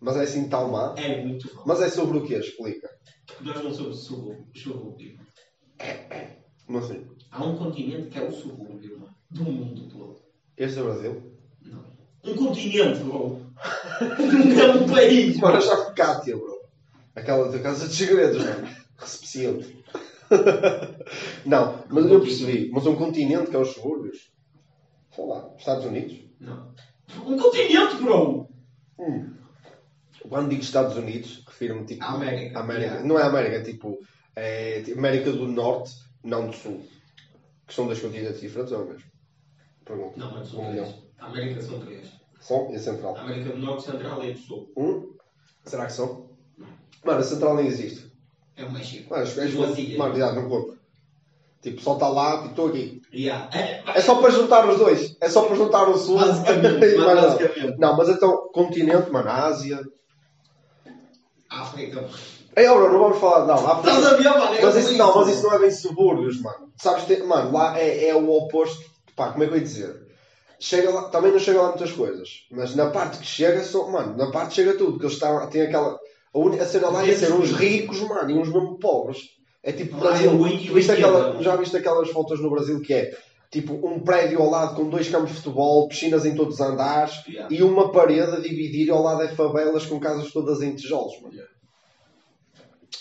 Mas 0.00 0.16
é 0.16 0.22
assim 0.22 0.48
tão 0.48 0.70
má? 0.70 0.94
É 0.96 1.24
muito 1.24 1.54
mal. 1.54 1.64
Mas 1.66 1.80
é 1.80 1.88
sobre 1.88 2.18
o 2.18 2.24
quê? 2.26 2.34
Explica. 2.36 2.88
Nós 3.40 3.62
não 3.62 3.72
somos 3.72 4.04
subúrbio. 4.04 5.18
Como 6.66 6.78
assim? 6.78 7.06
Há 7.30 7.44
um 7.44 7.56
continente 7.56 8.08
que 8.10 8.18
é 8.18 8.22
o 8.22 8.32
subúrbio 8.32 8.98
mano, 8.98 9.14
do 9.30 9.44
mundo 9.44 9.88
todo. 9.88 10.20
Este 10.56 10.78
é 10.78 10.82
o 10.82 10.84
Brasil? 10.86 11.37
Um 12.28 12.36
continente, 12.36 13.00
bro. 13.00 13.40
Não 14.00 14.60
é 14.60 14.74
um 14.74 14.88
país. 14.88 15.36
Mano, 15.38 15.60
já 15.60 15.76
com 15.76 15.94
Cátia, 15.94 16.36
bro. 16.36 16.58
Aquela 17.14 17.50
da 17.50 17.58
Casa 17.58 17.88
de 17.88 17.94
Segredos, 17.94 18.44
não 18.44 18.52
é? 18.52 18.76
Recepciente. 18.98 19.84
não, 21.46 21.84
mas 21.88 22.06
eu 22.06 22.20
percebi. 22.20 22.70
Mas 22.72 22.86
um 22.86 22.96
continente 22.96 23.50
que 23.50 23.56
é 23.56 23.58
os 23.58 23.72
subúrbios. 23.72 24.30
Sei 25.14 25.24
lá, 25.24 25.50
Estados 25.56 25.84
Unidos. 25.84 26.18
Não. 26.40 26.72
Um 27.26 27.38
continente, 27.38 27.96
bro! 27.96 28.48
Hum. 28.98 29.34
Quando 30.28 30.50
digo 30.50 30.62
Estados 30.62 30.96
Unidos, 30.96 31.42
refiro-me 31.46 31.86
tipo. 31.86 32.04
América. 32.04 32.58
América. 32.58 32.86
Yeah. 32.86 33.08
Não 33.08 33.18
é 33.18 33.22
América, 33.22 33.56
é 33.56 33.62
tipo. 33.62 33.98
É, 34.36 34.82
tipo, 34.82 34.98
América 34.98 35.32
do 35.32 35.48
Norte, 35.48 35.92
não 36.22 36.46
do 36.46 36.52
Sul. 36.52 36.86
Que 37.66 37.74
são 37.74 37.86
dois 37.86 38.00
continentes 38.00 38.40
diferentes, 38.40 38.72
ou 38.72 38.80
é 38.80 38.84
o 38.84 38.88
mesmo? 38.88 39.10
Pergunta. 39.84 40.18
Não, 40.18 40.32
mas 40.32 40.48
são 40.48 40.60
Um 40.60 40.72
três. 40.72 40.94
A 41.18 41.26
América 41.26 41.60
são 41.62 41.80
três. 41.80 42.17
São 42.40 42.70
e 42.70 42.76
a 42.76 42.78
Central. 42.78 43.16
A 43.16 43.20
América 43.20 43.50
do 43.50 43.58
Norte, 43.58 43.84
Central 43.84 44.24
e 44.24 44.32
do 44.32 44.38
Sul. 44.38 44.70
Um? 44.76 45.12
Será 45.64 45.86
que 45.86 45.92
são? 45.92 46.28
Mano, 47.04 47.20
a 47.20 47.22
Central 47.22 47.54
nem 47.56 47.66
existe. 47.66 48.10
É 48.56 48.64
o 48.64 48.72
México. 48.72 49.10
Mano, 49.10 49.24
Duas 49.24 49.78
ilhas. 49.78 49.98
mano, 49.98 50.16
já, 50.16 50.32
não 50.32 50.48
conta. 50.48 50.78
Tipo, 51.60 51.80
só 51.82 51.94
está 51.94 52.08
lá 52.08 52.44
e 52.44 52.48
estou 52.50 52.68
aqui. 52.68 53.02
Yeah. 53.12 53.48
É, 53.56 53.82
É 53.98 54.00
só 54.00 54.16
para 54.20 54.30
juntar 54.30 54.68
os 54.68 54.78
dois. 54.78 55.16
É 55.20 55.28
só 55.28 55.42
para 55.42 55.56
juntar 55.56 55.88
o 55.88 55.98
Sul. 55.98 56.18
Basicamente, 56.18 56.94
nada. 56.98 57.20
basicamente. 57.22 57.78
Não, 57.78 57.96
mas 57.96 58.08
então, 58.08 58.48
continente, 58.52 59.10
mano, 59.10 59.28
Ásia. 59.28 59.80
África. 61.50 62.08
Ei, 62.56 62.66
Auro, 62.66 62.92
não 62.92 62.98
vamos 62.98 63.18
falar. 63.18 63.46
Não, 63.46 63.54
África. 63.54 63.90
Estás 63.96 64.06
a 64.06 64.16
ver, 64.16 64.28
mano? 64.28 64.54
É 64.54 64.62
Mas 64.62 64.76
isso, 64.76 64.96
não, 64.96 65.14
mas 65.14 65.28
isso 65.28 65.42
não 65.42 65.52
é 65.52 65.58
bem 65.58 65.70
subúrbios, 65.70 66.40
mano. 66.40 66.72
Sabes, 66.76 67.04
tem- 67.04 67.24
mano, 67.26 67.52
lá 67.52 67.78
é, 67.78 68.08
é 68.08 68.14
o 68.14 68.30
oposto. 68.30 68.84
Pá, 69.16 69.32
como 69.32 69.44
é 69.44 69.46
que 69.48 69.52
eu 69.54 69.58
ia 69.58 69.62
dizer? 69.64 70.07
Chega 70.60 70.90
lá, 70.90 71.08
também 71.08 71.30
não 71.30 71.38
chega 71.38 71.62
lá 71.62 71.68
muitas 71.68 71.92
coisas. 71.92 72.46
Mas 72.50 72.74
na 72.74 72.90
parte 72.90 73.18
que 73.18 73.26
chega, 73.26 73.62
só, 73.62 73.88
mano, 73.90 74.16
na 74.16 74.30
parte 74.30 74.54
chega 74.54 74.74
tudo. 74.74 74.92
Porque 74.92 75.06
eles 75.06 75.14
estão, 75.14 75.48
têm 75.48 75.62
aquela. 75.62 75.98
A, 76.34 76.38
única, 76.38 76.62
a 76.62 76.66
cena 76.66 76.88
lá 76.88 77.06
é 77.06 77.14
ser 77.14 77.32
uns 77.32 77.52
ricos, 77.52 78.00
mano, 78.00 78.30
e 78.30 78.34
uns 78.34 78.52
mesmo 78.52 78.78
pobres. 78.78 79.18
É 79.62 79.72
tipo 79.72 79.96
é 79.96 80.00
Brasil. 80.00 80.46
e 80.46 80.56
Viste 80.70 80.92
aquela, 80.92 81.42
já 81.42 81.56
viste 81.56 81.76
aquelas 81.76 82.10
fotos 82.10 82.40
no 82.40 82.50
Brasil 82.50 82.80
que 82.80 82.92
é 82.94 83.16
tipo 83.50 83.74
um 83.74 84.00
prédio 84.00 84.40
ao 84.40 84.50
lado 84.50 84.74
com 84.76 84.88
dois 84.88 85.08
campos 85.08 85.30
de 85.30 85.36
futebol, 85.36 85.88
piscinas 85.88 86.26
em 86.26 86.34
todos 86.34 86.54
os 86.54 86.60
andares 86.60 87.14
Yeah. 87.26 87.54
e 87.54 87.62
uma 87.62 87.90
parede 87.90 88.36
a 88.36 88.40
dividir 88.40 88.90
ao 88.90 89.02
lado 89.02 89.22
é 89.22 89.28
favelas 89.28 89.86
com 89.86 89.98
casas 89.98 90.30
todas 90.32 90.60
em 90.62 90.74
tijolos, 90.74 91.20
mano. 91.20 91.34
Yeah. 91.34 91.52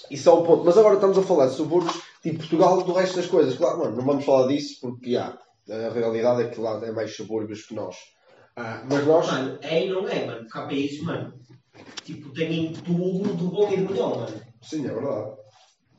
Isso 0.09 0.29
é 0.29 0.31
o 0.31 0.43
ponto. 0.43 0.63
Mas 0.63 0.77
agora 0.77 0.95
estamos 0.95 1.17
a 1.17 1.23
falar 1.23 1.47
de 1.47 1.53
subúrbios, 1.53 2.01
tipo 2.21 2.39
Portugal, 2.39 2.81
do 2.83 2.93
resto 2.93 3.17
das 3.17 3.27
coisas. 3.27 3.55
Claro, 3.55 3.79
mano, 3.79 3.95
não 3.95 4.05
vamos 4.05 4.25
falar 4.25 4.47
disso 4.47 4.79
porque, 4.81 5.11
já, 5.11 5.37
a 5.69 5.89
realidade 5.91 6.43
é 6.43 6.49
que 6.49 6.59
lá 6.59 6.79
é 6.85 6.91
mais 6.91 7.15
subúrbios 7.15 7.65
que 7.65 7.75
nós. 7.75 7.95
Ah, 8.55 8.83
mas 8.89 9.05
nós... 9.05 9.27
Mano, 9.27 9.59
é 9.61 9.85
e 9.85 9.89
não 9.89 10.07
é, 10.07 10.25
mano. 10.25 10.41
Porque 10.41 10.57
há 10.57 10.65
países, 10.65 11.01
mano. 11.03 11.33
Tipo, 12.03 12.33
têm 12.33 12.73
tudo 12.73 13.35
de 13.35 13.43
bom 13.43 13.71
e 13.71 13.77
de 13.77 13.83
melhor, 13.83 14.17
mano. 14.17 14.41
Sim, 14.61 14.85
é 14.87 14.93
verdade. 14.93 15.35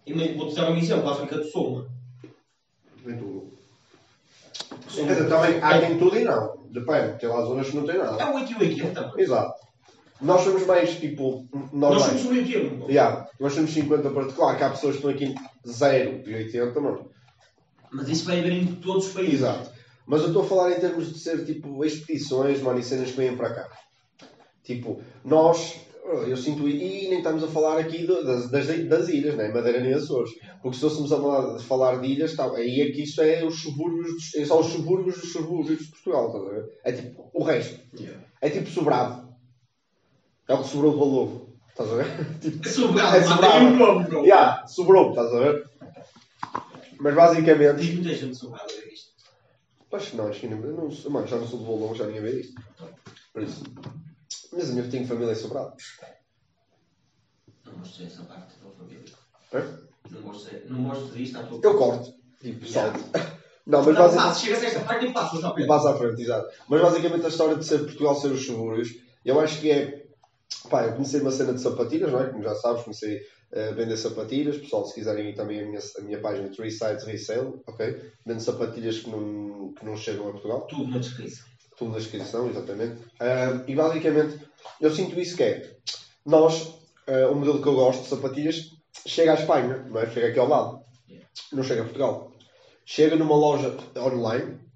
E 0.06 0.34
vou-te 0.34 0.54
dar 0.56 0.70
um 0.70 0.76
exemplo, 0.76 1.08
a 1.08 1.12
África 1.12 1.36
do 1.36 1.44
Sul, 1.44 1.70
mano. 1.70 1.90
Tem 3.04 3.16
tudo. 3.16 3.58
Quer 4.94 5.06
dizer, 5.06 5.28
também 5.28 5.62
há 5.62 5.80
quem 5.80 5.98
tudo 5.98 6.16
e 6.18 6.24
não. 6.24 6.58
Depende, 6.70 7.18
tem 7.18 7.28
lá 7.28 7.42
zonas 7.42 7.68
que 7.68 7.76
não 7.76 7.86
tem 7.86 7.98
nada. 7.98 8.22
É 8.22 8.26
o 8.26 8.34
8 8.34 8.52
e 8.52 8.54
o 8.54 8.60
80, 8.60 9.00
mano. 9.00 9.20
Exato. 9.20 9.54
Nós 10.20 10.40
somos 10.40 10.66
mais, 10.66 10.98
tipo, 10.98 11.46
Nós 11.52 11.72
normais. 11.72 12.02
somos 12.02 12.24
o 12.24 12.32
meio 12.32 12.46
termo, 12.46 12.70
mano. 12.78 12.90
Yeah, 12.90 13.28
nós 13.38 13.52
somos 13.52 13.70
50 13.70 14.10
para... 14.10 14.32
Claro 14.32 14.58
que 14.58 14.64
há 14.64 14.70
pessoas 14.70 14.96
que 14.96 15.06
estão 15.06 15.10
aqui 15.10 15.34
0 15.66 16.28
e 16.28 16.34
80, 16.34 16.80
mano. 16.80 17.10
Mas 17.92 18.08
isso 18.08 18.24
vai 18.24 18.38
haver 18.40 18.52
em 18.52 18.66
todos 18.76 19.06
os 19.08 19.12
países. 19.12 19.34
Exato. 19.40 19.70
Mas 20.06 20.22
eu 20.22 20.28
estou 20.28 20.42
a 20.42 20.46
falar 20.46 20.72
em 20.72 20.80
termos 20.80 21.12
de 21.12 21.18
ser 21.18 21.44
tipo 21.44 21.84
expedições, 21.84 22.60
mano, 22.62 22.78
e 22.78 22.82
cenas 22.82 23.10
que 23.10 23.16
vêm 23.16 23.36
para 23.36 23.54
cá. 23.54 23.68
Tipo, 24.64 25.00
nós, 25.24 25.80
eu 26.26 26.36
sinto, 26.36 26.66
e 26.68 27.08
nem 27.08 27.18
estamos 27.18 27.42
a 27.44 27.48
falar 27.48 27.78
aqui 27.78 28.06
das, 28.06 28.50
das, 28.50 28.66
das 28.88 29.08
ilhas, 29.08 29.36
nem 29.36 29.52
Madeira 29.52 29.80
nem 29.80 29.92
Açores. 29.94 30.30
Porque 30.62 30.76
se 30.76 30.82
fôssemos 30.82 31.12
a 31.12 31.58
falar- 31.60 31.96
de 32.00 32.06
ilhas, 32.08 32.34
tá, 32.34 32.50
aí 32.54 32.80
é 32.80 32.90
que 32.90 33.02
isso 33.02 33.20
é 33.22 33.44
os 33.44 33.60
subúrbios, 33.62 34.34
é 34.34 34.44
só 34.44 34.60
os 34.60 34.66
subúrbios 34.68 35.20
dos 35.20 35.32
subúrbios 35.32 35.78
de 35.80 35.86
Portugal, 35.90 36.26
estás 36.28 36.44
a 36.44 36.48
ver? 36.50 36.64
É 36.84 36.92
tipo 36.92 37.30
o 37.34 37.42
resto. 37.44 37.78
Yeah. 37.98 38.20
É 38.40 38.50
tipo 38.50 38.68
sobrado. 38.70 39.28
É 40.48 40.54
o 40.54 40.62
que 40.62 40.68
sobrou 40.68 40.92
do 40.92 40.98
Balovo. 40.98 41.48
Estás 41.68 41.92
a 41.92 41.94
ver? 41.96 42.06
tipo, 42.40 42.66
É 42.66 42.70
sobrado, 42.70 43.16
É 43.16 43.22
sobrado. 43.22 43.64
Nome, 43.70 44.04
bro. 44.06 44.22
yeah, 44.24 44.66
sobrou, 44.66 45.10
estás 45.10 45.32
a 45.34 45.38
ver? 45.38 45.64
Mas 46.98 47.14
basicamente. 47.14 47.80
Diz 47.80 47.94
muita 47.94 48.14
gente 48.14 48.34
sobrado 48.36 48.64
a 48.72 48.76
ver 48.76 48.92
isto. 48.92 49.08
Que 49.90 50.16
não, 50.16 50.26
acho 50.28 50.40
que 50.40 50.48
não, 50.48 50.58
não 50.58 51.10
mano, 51.10 51.26
já 51.26 51.36
não 51.36 51.46
sou 51.48 51.58
de 51.60 51.64
Bolão, 51.64 51.94
já 51.94 52.06
ninguém 52.06 52.22
vê 52.22 52.40
isto. 52.40 52.60
Por 53.32 53.42
isso. 53.42 53.62
Mas 54.52 54.70
a 54.70 54.72
minha 54.72 54.88
tenho 54.90 55.06
família 55.06 55.34
sobrada. 55.34 55.74
Não 57.64 57.72
gosto 57.74 58.02
dessa 58.02 58.22
parte 58.24 58.54
da 58.56 58.62
tua 58.62 58.72
família. 58.72 59.12
Hã? 59.54 59.78
Não 60.10 60.22
gosto, 60.22 60.50
de- 60.50 60.68
não 60.72 60.84
gosto 60.84 61.12
disto 61.14 61.38
à 61.38 61.42
tua 61.42 61.60
Eu 61.62 61.78
corto. 61.78 62.14
Tipo, 62.40 62.66
salto. 62.66 62.98
Não, 63.66 63.84
mas 63.84 63.94
Não, 63.94 63.94
basicamente. 63.96 64.28
passa, 64.28 64.40
chega 64.40 64.56
a 64.56 64.64
esta 64.64 64.80
parte 64.80 65.06
e 65.06 65.12
passa, 65.12 65.66
passa 65.66 65.90
à 65.90 65.98
frente, 65.98 66.22
exato. 66.22 66.48
Mas 66.70 66.80
basicamente 66.80 67.26
a 67.26 67.28
história 67.28 67.54
de 67.56 67.64
ser 67.66 67.78
Portugal 67.80 68.14
ser 68.14 68.28
os 68.28 68.46
subúrbios, 68.46 68.94
eu 69.26 69.38
acho 69.38 69.60
que 69.60 69.70
é. 69.70 69.97
Pá, 70.68 70.84
eu 70.84 70.92
comecei 70.92 71.20
uma 71.20 71.30
cena 71.30 71.52
de 71.52 71.60
sapatilhas, 71.60 72.12
não 72.12 72.20
é? 72.20 72.26
Como 72.26 72.42
já 72.42 72.54
sabes, 72.54 72.82
comecei 72.82 73.20
a 73.52 73.72
vender 73.72 73.96
sapatilhas. 73.96 74.58
Pessoal, 74.58 74.84
se 74.84 74.94
quiserem 74.94 75.30
ir 75.30 75.34
também 75.34 75.60
a 75.60 75.66
minha, 75.66 75.80
a 75.98 76.02
minha 76.02 76.20
página 76.20 76.48
Three 76.48 76.70
Sides 76.70 77.04
Resale, 77.04 77.60
ok? 77.66 78.12
Vendo 78.26 78.40
sapatilhas 78.40 78.98
que 78.98 79.10
não, 79.10 79.72
que 79.72 79.84
não 79.84 79.96
chegam 79.96 80.28
a 80.28 80.32
Portugal. 80.32 80.66
Tudo 80.66 80.90
na 80.90 80.98
descrição. 80.98 81.46
tudo 81.76 81.92
na 81.92 81.98
descrição, 81.98 82.50
exatamente. 82.50 83.02
Ah, 83.20 83.64
e 83.66 83.74
basicamente, 83.74 84.38
eu 84.80 84.90
sinto 84.90 85.18
isso 85.18 85.36
que 85.36 85.42
é, 85.42 85.76
nós, 86.26 86.74
ah, 87.06 87.30
o 87.30 87.34
modelo 87.34 87.62
que 87.62 87.68
eu 87.68 87.74
gosto 87.74 88.02
de 88.02 88.08
sapatilhas, 88.08 88.72
chega 89.06 89.32
à 89.32 89.34
Espanha, 89.34 89.86
não 89.88 90.00
é? 90.00 90.10
Chega 90.10 90.28
aqui 90.28 90.38
ao 90.38 90.48
lado. 90.48 90.80
Não 91.52 91.62
chega 91.62 91.80
a 91.80 91.84
Portugal. 91.84 92.32
Chega 92.84 93.16
numa 93.16 93.36
loja 93.36 93.74
online 93.96 94.67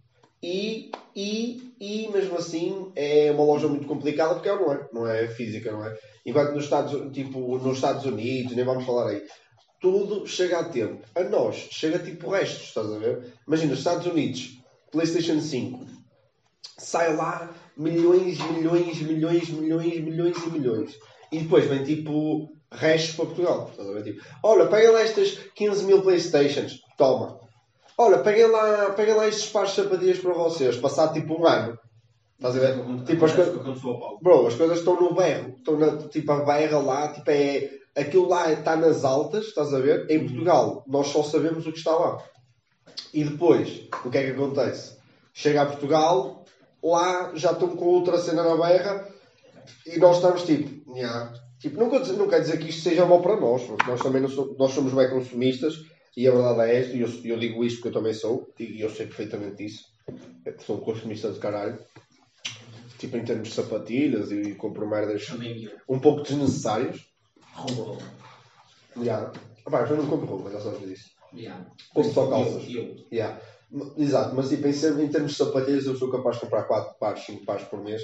e, 0.43 0.91
e, 1.15 1.73
e 1.79 2.09
mesmo 2.09 2.37
assim 2.37 2.91
é 2.97 3.31
uma 3.31 3.45
loja 3.45 3.69
muito 3.69 3.87
complicada 3.87 4.35
porque 4.35 4.49
é 4.49 4.55
online, 4.55 4.85
não 4.93 5.07
é 5.07 5.29
física, 5.29 5.71
não 5.71 5.85
é? 5.85 5.97
Enquanto 6.27 6.53
nos 6.53 6.65
Estados, 6.65 7.13
tipo, 7.13 7.59
nos 7.59 7.77
Estados 7.77 8.05
Unidos, 8.05 8.57
nem 8.57 8.65
vamos 8.65 8.85
falar 8.85 9.11
aí, 9.11 9.23
tudo 9.81 10.27
chega 10.27 10.61
a 10.61 10.65
tempo. 10.65 11.07
A 11.15 11.25
nós, 11.25 11.69
chega 11.71 11.99
tipo 11.99 12.31
restos, 12.31 12.69
estás 12.69 12.93
a 12.93 12.99
ver? 12.99 13.33
Imagina, 13.47 13.75
Estados 13.75 14.07
Unidos, 14.07 14.59
PlayStation 14.91 15.41
5, 15.41 15.87
sai 16.79 17.15
lá 17.15 17.55
milhões, 17.77 18.39
milhões, 18.51 19.01
milhões, 19.01 19.49
milhões, 19.49 20.01
milhões 20.01 20.37
e 20.39 20.51
milhões. 20.51 20.99
E 21.31 21.41
depois 21.41 21.67
vem 21.67 21.85
tipo 21.85 22.53
restos 22.71 23.15
para 23.15 23.27
Portugal. 23.27 23.69
Estás 23.71 23.89
a 23.89 23.93
ver? 23.93 24.05
Tipo, 24.05 24.23
olha, 24.43 24.67
pega 24.67 24.91
lá 24.91 25.01
estas 25.03 25.39
15 25.55 25.85
mil 25.85 26.03
Playstations, 26.03 26.81
toma. 26.97 27.42
Olha, 28.03 28.19
pega 28.19 28.49
lá, 28.49 28.91
pega 28.91 29.15
lá 29.15 29.29
estes 29.29 29.49
pares 29.51 29.71
de 29.71 29.77
sapatilhas 29.77 30.19
para 30.19 30.33
vocês, 30.33 30.77
passado 30.77 31.15
tipo 31.15 31.41
um 31.41 31.47
ano. 31.47 31.79
Estás 32.37 32.57
a 32.57 32.59
ver? 32.59 33.05
Tipo, 33.05 33.25
as 33.25 33.33
coisas. 33.33 33.55
Bro, 34.21 34.47
as 34.49 34.55
coisas 34.55 34.79
estão 34.79 35.01
no 35.01 35.15
berro. 35.15 35.55
Estão 35.57 35.79
na, 35.79 35.97
tipo, 36.09 36.33
a 36.33 36.45
berra 36.45 36.79
lá, 36.79 37.13
tipo, 37.13 37.31
é... 37.31 37.71
Aquilo 37.95 38.29
lá 38.29 38.51
está 38.51 38.75
nas 38.75 39.05
altas, 39.05 39.45
estás 39.45 39.73
a 39.73 39.79
ver? 39.79 40.11
Em 40.11 40.27
Portugal, 40.27 40.83
nós 40.89 41.09
só 41.09 41.23
sabemos 41.23 41.65
o 41.65 41.71
que 41.71 41.79
está 41.79 41.95
lá. 41.95 42.19
E 43.15 43.23
depois, 43.23 43.87
o 44.05 44.11
que 44.11 44.19
é 44.19 44.25
que 44.25 44.31
acontece? 44.31 44.97
Chega 45.33 45.63
a 45.63 45.67
Portugal, 45.67 46.45
lá 46.83 47.31
já 47.35 47.53
estão 47.53 47.69
com 47.77 47.85
outra 47.85 48.19
cena 48.19 48.43
na 48.43 48.57
berra 48.57 49.07
e 49.87 49.99
nós 49.99 50.17
estamos 50.17 50.43
tipo, 50.43 50.95
tipo 51.59 51.79
não, 51.79 51.91
quer 51.91 52.01
dizer, 52.01 52.17
não 52.17 52.29
quer 52.29 52.41
dizer 52.41 52.59
que 52.59 52.71
isto 52.71 52.83
seja 52.83 53.07
mau 53.07 53.21
para 53.21 53.37
nós, 53.37 53.63
porque 53.63 53.91
nós 53.91 54.01
também 54.01 54.23
não 54.23 54.29
somos, 54.29 54.59
nós 54.59 54.73
somos 54.73 54.93
bem 54.93 55.11
consumistas 55.11 55.75
e 56.17 56.29
a 56.29 56.31
verdade 56.31 56.71
é 56.71 56.95
e 56.95 57.01
eu, 57.01 57.09
eu 57.25 57.39
digo 57.39 57.65
isto 57.65 57.77
porque 57.77 57.89
eu 57.89 58.01
também 58.01 58.15
sou, 58.15 58.53
e 58.59 58.81
eu 58.81 58.91
sei 58.91 59.07
perfeitamente 59.07 59.57
disso. 59.57 59.85
Eu 60.45 60.59
sou 60.61 60.77
um 60.77 60.81
consumista 60.81 61.31
de 61.31 61.39
caralho. 61.39 61.79
Tipo, 62.99 63.17
em 63.17 63.25
termos 63.25 63.49
de 63.49 63.55
sapatilhas 63.55 64.31
e 64.31 64.55
compro 64.55 64.89
merdas 64.89 65.27
um 65.89 65.99
pouco 65.99 66.23
desnecessárias. 66.23 67.01
Roubou. 67.53 67.99
Já. 69.03 69.33
Pá, 69.65 69.87
eu 69.89 69.97
não 69.97 70.07
compro 70.07 70.27
roupa, 70.27 70.51
já 70.51 70.61
sabes 70.61 70.89
disso. 70.89 71.11
Yeah. 71.35 71.67
Como 71.95 72.13
só 72.13 72.29
calças. 72.29 72.65
Eu. 72.69 72.97
Yeah. 73.13 73.41
Exato, 73.97 74.35
mas 74.37 74.51
tipo, 74.51 74.67
em, 74.67 75.05
em 75.05 75.09
termos 75.09 75.33
de 75.33 75.39
sapatilhas 75.39 75.87
eu 75.87 75.97
sou 75.97 76.11
capaz 76.11 76.37
de 76.37 76.43
comprar 76.43 76.65
4 76.65 76.99
pares, 76.99 77.25
5 77.25 77.45
pares 77.47 77.67
por 77.69 77.83
mês. 77.83 78.03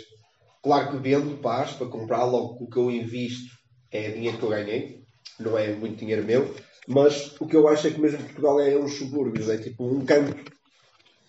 Claro 0.62 0.90
que 0.90 0.96
vendo 0.96 1.40
pares 1.42 1.72
para 1.72 1.88
comprar, 1.88 2.24
logo 2.24 2.64
o 2.64 2.70
que 2.70 2.78
eu 2.78 2.90
invisto 2.90 3.54
é 3.90 4.10
dinheiro 4.10 4.38
que 4.38 4.44
eu 4.44 4.48
ganhei, 4.48 5.02
não 5.38 5.58
é 5.58 5.74
muito 5.74 5.98
dinheiro 5.98 6.24
meu, 6.24 6.54
mas 6.86 7.34
o 7.40 7.46
que 7.46 7.56
eu 7.56 7.66
acho 7.68 7.86
é 7.86 7.90
que 7.90 8.00
mesmo 8.00 8.18
Portugal 8.18 8.60
é 8.60 8.76
uns 8.76 8.94
subúrbios, 8.94 9.48
é 9.48 9.58
tipo 9.58 9.84
um 9.86 10.04
canto. 10.04 10.34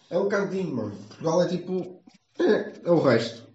É 0.09 0.17
um 0.17 0.27
cantinho, 0.27 0.75
mano. 0.75 0.91
Portugal 1.07 1.41
é 1.43 1.47
tipo. 1.47 2.01
É, 2.39 2.73
é 2.85 2.91
o 2.91 2.99
resto. 3.01 3.47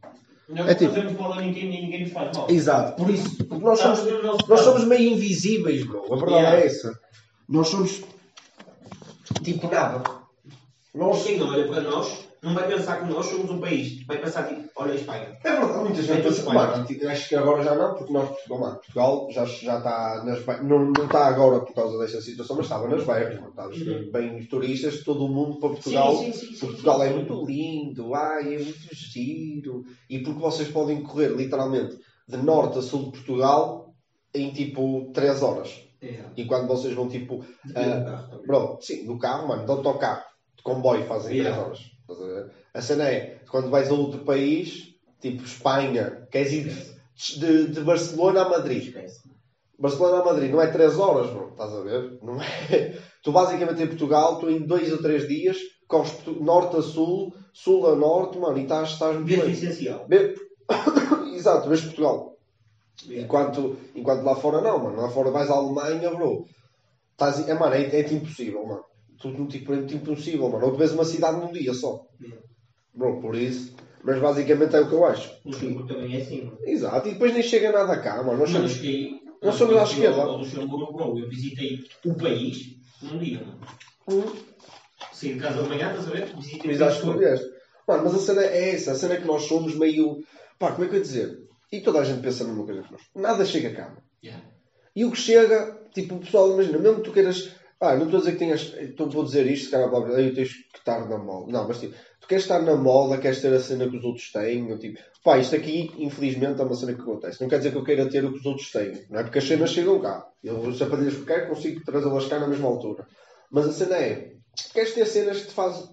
Nós 0.48 0.68
É 0.68 0.74
tipo- 0.74 0.92
fazemos 0.94 1.12
mal 1.14 1.32
a 1.32 1.40
ninguém, 1.40 1.68
ninguém 1.70 2.02
nos 2.04 2.12
faz 2.12 2.36
mal. 2.36 2.50
Exato, 2.50 2.96
por 3.02 3.10
isso, 3.10 3.44
porque 3.46 3.64
nós 3.64 3.78
Estamos 3.78 3.98
somos, 4.00 4.48
nós 4.48 4.60
somos 4.60 4.84
meio 4.84 5.12
invisíveis, 5.12 5.84
bro. 5.86 6.04
A 6.12 6.16
verdade 6.16 6.34
Yeah. 6.42 6.58
é 6.58 6.66
essa. 6.66 7.00
Nós 7.48 7.68
somos 7.68 8.02
tipo 9.42 9.68
nada. 9.70 10.02
Nós, 10.94 11.24
Quem 11.24 11.42
olha 11.42 11.66
para 11.66 11.80
nós 11.80 12.24
não 12.44 12.54
vai 12.54 12.68
pensar 12.68 13.00
que 13.00 13.10
nós 13.12 13.26
somos 13.26 13.50
um 13.50 13.58
país. 13.58 14.04
Vai 14.06 14.18
pensar 14.20 14.42
tipo, 14.44 14.68
olha 14.76 14.92
a 14.92 14.96
Espanha. 14.96 15.38
É 15.42 15.50
verdade, 15.50 15.78
muita 15.78 16.02
gente 16.02 16.20
É 16.20 16.22
pensa, 16.22 17.10
acho 17.10 17.28
que 17.28 17.34
agora 17.34 17.62
já 17.62 17.74
não, 17.74 17.94
porque 17.94 18.12
nós, 18.12 18.28
Portugal, 18.28 18.60
mano, 18.60 18.74
Portugal 18.76 19.28
já, 19.30 19.44
já 19.46 19.78
está 19.78 20.22
nas 20.24 20.46
não, 20.62 20.84
não 20.90 21.04
está 21.06 21.26
agora 21.26 21.60
por 21.60 21.74
causa 21.74 21.98
desta 21.98 22.20
situação, 22.20 22.56
mas 22.56 22.66
estava 22.66 22.86
nas 22.88 23.04
mano, 23.06 23.48
estava 23.48 23.70
Uhum. 23.70 24.10
bem 24.12 24.36
os 24.38 24.48
turistas, 24.48 25.02
todo 25.02 25.24
o 25.24 25.28
mundo 25.28 25.58
para 25.58 25.70
Portugal, 25.70 26.16
sim, 26.16 26.32
sim, 26.32 26.54
sim, 26.54 26.66
Portugal 26.66 26.98
sim, 27.00 27.04
é 27.04 27.08
sim. 27.08 27.14
muito 27.14 27.46
lindo, 27.46 28.14
ai, 28.14 28.54
é 28.54 28.58
muito 28.58 28.94
giro, 28.94 29.84
e 30.10 30.18
porque 30.20 30.40
vocês 30.40 30.68
podem 30.68 31.02
correr, 31.02 31.28
literalmente, 31.28 31.96
de 32.28 32.36
norte 32.36 32.78
a 32.78 32.82
sul 32.82 33.04
de 33.06 33.10
Portugal 33.12 33.94
em, 34.34 34.50
tipo, 34.52 35.10
3 35.14 35.42
horas, 35.42 35.70
É. 36.02 36.24
e 36.36 36.44
quando 36.44 36.66
vocês 36.68 36.92
vão, 36.94 37.08
tipo, 37.08 37.44
Ah, 37.74 38.26
também. 38.28 38.46
Bro, 38.46 38.78
sim, 38.80 39.06
no 39.06 39.18
carro, 39.18 39.48
mano, 39.48 39.64
de 39.64 39.70
autocarro, 39.70 40.22
de 40.56 40.62
comboio 40.62 41.04
fazem 41.06 41.36
Yeah. 41.36 41.54
3 41.56 41.66
horas. 41.66 41.93
A 42.74 42.80
cena 42.80 43.08
é, 43.08 43.38
quando 43.50 43.70
vais 43.70 43.88
a 43.90 43.94
outro 43.94 44.20
país, 44.24 44.94
tipo 45.20 45.42
Espanha, 45.44 46.26
queres 46.30 46.52
ir 46.52 46.64
de, 46.68 47.38
de- 47.38 47.68
de 47.68 47.80
Barcelona 47.80 48.42
a 48.42 48.48
Madrid. 48.48 48.94
Barcelona 49.78 50.22
a 50.22 50.24
Madrid 50.24 50.50
não 50.50 50.60
é 50.60 50.66
3 50.66 50.98
horas, 50.98 51.30
bro, 51.30 51.50
estás 51.50 51.72
a 51.72 51.80
ver? 51.80 52.18
Não 52.22 52.40
é. 52.42 52.98
Tu 53.24 53.32
basicamente 53.32 53.82
em 53.82 53.86
Portugal, 53.86 54.38
tu 54.38 54.50
em 54.50 54.66
2 54.66 54.92
ou 54.92 55.00
3 55.00 55.26
dias, 55.26 55.56
corres 55.88 56.12
norte 56.40 56.76
a 56.76 56.82
sul, 56.82 57.32
sul 57.54 57.86
a 57.90 57.96
norte, 57.96 58.36
mano, 58.38 58.58
e 58.58 58.64
estás, 58.64 58.90
estás 58.90 59.16
muito 59.16 59.28
bem. 59.28 59.50
essencial. 59.50 60.06
Exato, 61.34 61.68
vês 61.70 61.80
Portugal. 61.80 62.36
Yeah. 63.06 63.24
Enquanto, 63.24 63.76
enquanto 63.94 64.22
lá 64.24 64.36
fora 64.36 64.60
não, 64.60 64.78
mano. 64.78 65.00
Lá 65.00 65.08
fora 65.08 65.30
vais 65.30 65.50
à 65.50 65.54
Alemanha, 65.54 66.10
bro. 66.10 66.44
Estás, 67.12 67.48
é, 67.48 67.54
mano, 67.54 67.74
é, 67.74 67.82
é 67.82 68.12
impossível, 68.12 68.66
mano. 68.66 68.84
Tudo 69.20 69.46
tipo, 69.46 69.72
é 69.72 69.78
impossível, 69.78 70.48
mano. 70.48 70.66
Ou 70.66 70.72
tu 70.72 70.78
vês 70.78 70.92
uma 70.92 71.04
cidade 71.04 71.38
num 71.38 71.52
dia 71.52 71.72
só. 71.72 72.06
Yeah. 72.20 72.42
Bro, 72.92 73.20
por 73.20 73.34
isso. 73.34 73.74
Mas 74.02 74.18
basicamente 74.20 74.76
é 74.76 74.80
o 74.80 74.88
que 74.88 74.94
eu 74.94 75.04
acho. 75.04 75.30
O 75.44 75.48
Luxemburgo 75.50 75.88
também 75.88 76.16
é 76.16 76.20
assim. 76.20 76.44
mano. 76.44 76.58
Exato. 76.62 77.08
E 77.08 77.12
depois 77.12 77.32
nem 77.32 77.42
chega 77.42 77.72
nada 77.72 77.96
cá, 77.98 78.22
mano. 78.22 78.38
Nós 78.38 78.50
somos... 78.50 78.72
cheguei. 78.72 79.20
Nós 79.42 79.54
somos 79.54 79.74
à 79.76 79.78
eu- 79.78 79.84
esquerda. 79.84 80.22
Ao 80.22 80.36
Luxemburgo, 80.38 80.92
bro, 80.92 81.18
eu 81.18 81.28
visitei 81.28 81.84
o 82.04 82.14
país 82.14 82.76
num 83.02 83.18
dia, 83.18 83.40
mano. 84.06 84.32
Saí 85.12 85.34
de 85.34 85.40
casa 85.40 85.62
de 85.62 85.68
manhã, 85.68 85.90
estás 85.90 86.08
a 86.08 86.10
ver? 86.10 86.26
Visitei 86.36 86.72
Mas 86.72 86.76
o 86.76 86.78
país 86.78 86.82
acho 86.82 87.00
que 87.00 87.06
todo. 87.06 87.54
Mano, 87.86 88.04
mas 88.04 88.14
a 88.14 88.18
cena 88.18 88.42
é 88.42 88.70
essa. 88.74 88.92
A 88.92 88.94
cena 88.94 89.14
é 89.14 89.20
que 89.20 89.26
nós 89.26 89.42
somos 89.42 89.74
meio. 89.74 90.22
Pá, 90.58 90.72
como 90.72 90.84
é 90.84 90.88
que 90.88 90.94
eu 90.94 90.98
ia 90.98 91.04
dizer? 91.04 91.38
E 91.72 91.80
toda 91.80 92.00
a 92.00 92.04
gente 92.04 92.22
pensa 92.22 92.44
numa 92.44 92.64
coisa 92.64 92.82
que 92.82 92.92
nós. 92.92 93.02
Nada 93.14 93.44
chega 93.44 93.70
cá, 93.74 93.88
mano. 93.88 94.02
Yeah. 94.22 94.44
E 94.94 95.04
o 95.04 95.10
que 95.10 95.18
chega, 95.18 95.80
tipo, 95.94 96.14
o 96.14 96.18
pessoal, 96.20 96.52
imagina, 96.52 96.78
mesmo 96.78 96.98
que 96.98 97.04
tu 97.04 97.12
queiras. 97.12 97.50
Ah, 97.80 97.96
não 97.96 98.04
estou 98.04 98.18
a 98.18 98.20
dizer 98.20 98.32
que 98.32 98.38
tenhas. 98.38 98.74
Então 98.80 99.08
vou 99.08 99.24
dizer 99.24 99.46
isto, 99.46 99.64
se 99.64 99.70
para 99.70 99.82
eu 99.82 100.34
tens 100.34 100.52
que 100.52 100.78
estar 100.78 101.08
na 101.08 101.18
moda. 101.18 101.52
Não, 101.52 101.66
mas 101.66 101.80
tipo, 101.80 101.94
tu 102.20 102.28
queres 102.28 102.44
estar 102.44 102.62
na 102.62 102.76
moda, 102.76 103.18
queres 103.18 103.40
ter 103.40 103.52
a 103.52 103.60
cena 103.60 103.88
que 103.88 103.96
os 103.96 104.04
outros 104.04 104.30
têm. 104.30 104.70
Eu, 104.70 104.78
tipo, 104.78 104.98
pá, 105.22 105.38
isto 105.38 105.56
aqui, 105.56 105.92
infelizmente, 105.98 106.60
é 106.60 106.64
uma 106.64 106.74
cena 106.74 106.94
que 106.94 107.00
acontece. 107.00 107.40
Não 107.40 107.48
quer 107.48 107.58
dizer 107.58 107.72
que 107.72 107.78
eu 107.78 107.84
queira 107.84 108.08
ter 108.08 108.24
o 108.24 108.32
que 108.32 108.38
os 108.38 108.46
outros 108.46 108.70
têm, 108.70 109.06
não 109.10 109.20
é? 109.20 109.22
Porque 109.24 109.38
as 109.38 109.44
cenas 109.44 109.70
chegam 109.70 110.00
cá. 110.00 110.24
Eu, 110.42 110.68
as 110.68 110.76
sapatilhas 110.76 111.14
que 111.14 111.20
eu 111.20 111.26
quero, 111.26 111.48
consigo 111.48 111.84
trazê-las 111.84 112.26
cá 112.26 112.38
na 112.38 112.48
mesma 112.48 112.68
altura. 112.68 113.06
Mas 113.50 113.66
a 113.66 113.72
cena 113.72 113.96
é, 113.96 114.32
queres 114.72 114.94
ter 114.94 115.06
cenas 115.06 115.40
que 115.40 115.48
te 115.48 115.54
fazem. 115.54 115.92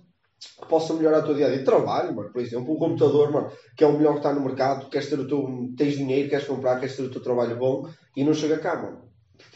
Que 0.59 0.67
possam 0.67 0.95
melhorar 0.95 1.19
a 1.19 1.21
tua 1.21 1.35
dia 1.35 1.47
a 1.47 1.49
dia. 1.49 1.63
Trabalho, 1.63 2.15
mano, 2.15 2.31
por 2.31 2.41
exemplo, 2.41 2.73
um 2.73 2.79
computador, 2.79 3.31
mano, 3.31 3.51
que 3.77 3.83
é 3.83 3.87
o 3.87 3.95
melhor 3.95 4.13
que 4.13 4.19
está 4.19 4.33
no 4.33 4.41
mercado, 4.41 4.89
queres 4.89 5.07
ter 5.07 5.19
o 5.19 5.27
teu. 5.27 5.45
tens 5.77 5.95
dinheiro, 5.95 6.29
queres 6.29 6.47
comprar, 6.47 6.79
queres 6.79 6.95
ter 6.95 7.03
o 7.03 7.11
teu 7.11 7.21
trabalho 7.21 7.55
bom 7.57 7.87
e 8.17 8.23
não 8.23 8.33
chega 8.33 8.57
cá, 8.57 8.75
mano 8.75 9.11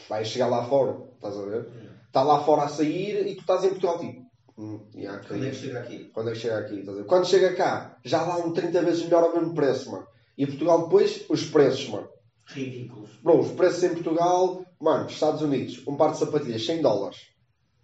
vai 0.08 0.24
chegar 0.24 0.48
lá 0.48 0.64
fora, 0.64 0.96
estás 1.14 1.36
a 1.36 1.42
ver? 1.42 1.95
Está 2.16 2.24
lá 2.24 2.42
fora 2.42 2.62
a 2.62 2.68
sair 2.68 3.26
e 3.26 3.34
tu 3.34 3.42
estás 3.42 3.62
em 3.62 3.68
Portugal, 3.68 3.98
tipo. 3.98 4.24
Hum, 4.56 4.80
yeah, 4.94 5.22
Quando 5.28 5.44
é 5.44 5.50
que 5.50 5.56
chega 5.56 5.80
aqui? 5.80 6.04
Quando 6.14 6.30
é 6.30 6.32
que 6.32 6.38
chega 6.38 6.58
aqui? 6.60 7.04
Quando 7.04 7.26
chega 7.26 7.54
cá, 7.54 7.98
já 8.02 8.24
dá 8.24 8.38
um 8.38 8.54
30 8.54 8.80
vezes 8.80 9.04
melhor 9.04 9.24
ao 9.24 9.34
mesmo 9.34 9.54
preço, 9.54 9.92
mano. 9.92 10.06
E 10.38 10.46
Portugal 10.46 10.84
depois, 10.84 11.26
os 11.28 11.44
preços, 11.44 11.86
mano. 11.90 12.08
Ridículos. 12.46 13.10
Bro, 13.22 13.40
os 13.40 13.50
preços 13.50 13.84
em 13.84 13.90
Portugal, 13.90 14.64
mano, 14.80 15.10
Estados 15.10 15.42
Unidos, 15.42 15.86
um 15.86 15.94
par 15.94 16.12
de 16.12 16.16
sapatilhas, 16.16 16.64
100 16.64 16.80
dólares. 16.80 17.18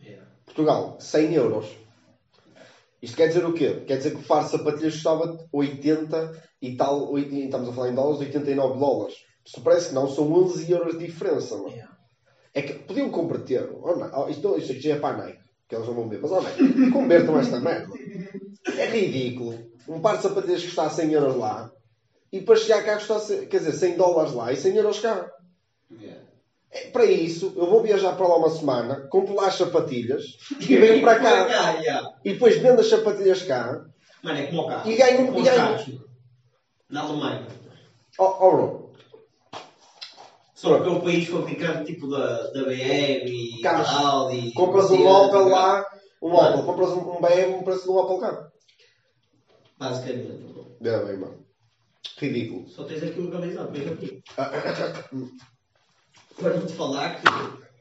Yeah. 0.00 0.26
Portugal, 0.46 0.96
100 0.98 1.34
euros. 1.34 1.66
Isto 3.02 3.16
quer 3.18 3.28
dizer 3.28 3.44
o 3.44 3.52
quê? 3.52 3.84
Quer 3.86 3.98
dizer 3.98 4.12
que 4.12 4.22
o 4.22 4.26
par 4.26 4.44
de 4.44 4.50
sapatilhas 4.50 4.94
custava 4.94 5.46
80 5.52 6.42
e 6.62 6.74
tal, 6.74 7.12
80, 7.12 7.36
estamos 7.36 7.68
a 7.68 7.72
falar 7.74 7.90
em 7.90 7.94
dólares, 7.94 8.20
89 8.20 8.78
dólares. 8.78 9.16
Isto 9.44 9.60
parece 9.60 9.88
que 9.90 9.94
não, 9.94 10.08
são 10.08 10.32
11 10.32 10.72
euros 10.72 10.98
de 10.98 11.06
diferença, 11.06 11.54
mano. 11.58 11.68
Yeah. 11.68 11.91
É 12.54 12.62
que 12.62 12.74
podiam 12.74 13.10
converter. 13.10 13.70
Oh, 13.82 13.96
não, 13.96 14.24
oh, 14.24 14.28
isto, 14.28 14.58
isto 14.58 14.74
já 14.74 14.94
é 14.94 14.98
para 14.98 15.14
a 15.14 15.26
Nike, 15.26 15.38
que 15.68 15.74
eles 15.74 15.86
não 15.86 15.94
vão 15.94 16.08
ver. 16.08 16.20
Mas, 16.20 16.30
oh, 16.30 16.40
Nike, 16.40 16.90
convertam 16.92 17.38
esta 17.38 17.60
merda. 17.60 17.88
É 18.76 18.86
ridículo. 18.86 19.58
Um 19.88 20.00
par 20.00 20.16
de 20.16 20.22
sapatilhas 20.22 20.62
custar 20.62 20.90
100 20.90 21.12
euros 21.12 21.36
lá 21.36 21.70
e 22.32 22.40
depois 22.40 22.60
chegar 22.60 22.84
cá 22.84 22.96
custar, 22.96 23.20
quer 23.46 23.58
dizer, 23.58 23.72
100 23.72 23.96
dólares 23.96 24.32
lá 24.32 24.52
e 24.52 24.56
100 24.56 24.76
euros 24.76 25.00
cá. 25.00 25.30
Yeah. 25.90 26.22
É, 26.70 26.90
para 26.90 27.04
isso, 27.04 27.52
eu 27.56 27.66
vou 27.68 27.82
viajar 27.82 28.12
para 28.16 28.26
lá 28.26 28.36
uma 28.36 28.48
semana, 28.48 29.06
compro 29.10 29.34
lá 29.34 29.48
as 29.48 29.56
sapatilhas 29.56 30.22
e 30.60 30.76
venho 30.76 31.02
para 31.02 31.18
cá. 31.20 31.72
yeah. 31.80 32.08
E 32.24 32.32
depois 32.32 32.56
vendo 32.56 32.80
as 32.80 32.88
sapatilhas 32.88 33.42
cá. 33.42 33.84
Mano, 34.22 34.38
é 34.38 34.46
como 34.46 34.62
o 34.62 34.68
carro. 34.68 34.90
E 34.90 34.96
ganho- 34.96 35.34
É 35.34 35.38
e 35.38 35.42
ganho-. 35.42 36.04
Na 36.88 37.02
Alemanha. 37.02 37.46
Oh, 38.18 38.24
oh 38.24 38.50
Só 38.50 38.81
porque 40.68 40.88
é 40.88 40.92
o 40.92 41.00
país 41.00 41.28
fabricante 41.28 41.92
tipo 41.92 42.08
da, 42.08 42.50
da 42.50 42.64
BM 42.64 43.58
e 43.58 43.62
da 43.62 43.70
Carros. 43.70 43.88
Audi. 43.88 44.52
compras 44.52 44.90
um 44.90 44.98
Mercedes, 44.98 45.28
Opel 45.28 45.48
lá, 45.48 45.86
um. 46.22 46.34
Opel, 46.34 46.62
compras 46.62 46.90
um, 46.90 47.16
um 47.16 47.20
BM, 47.20 47.54
um 47.54 47.62
preço 47.64 47.86
do 47.86 47.96
Opel 47.96 48.18
cá. 48.18 48.50
Basicamente. 49.78 50.44
É 50.80 51.04
bem, 51.04 51.16
mano. 51.16 51.44
Ridículo. 52.18 52.68
Só 52.68 52.84
tens 52.84 53.02
aquilo 53.02 53.26
legalizado, 53.26 53.72
veja 53.72 53.92
aqui. 53.92 54.22
Para 56.36 56.56
não 56.56 56.66
te 56.66 56.72
falar 56.72 57.20
que 57.20 57.26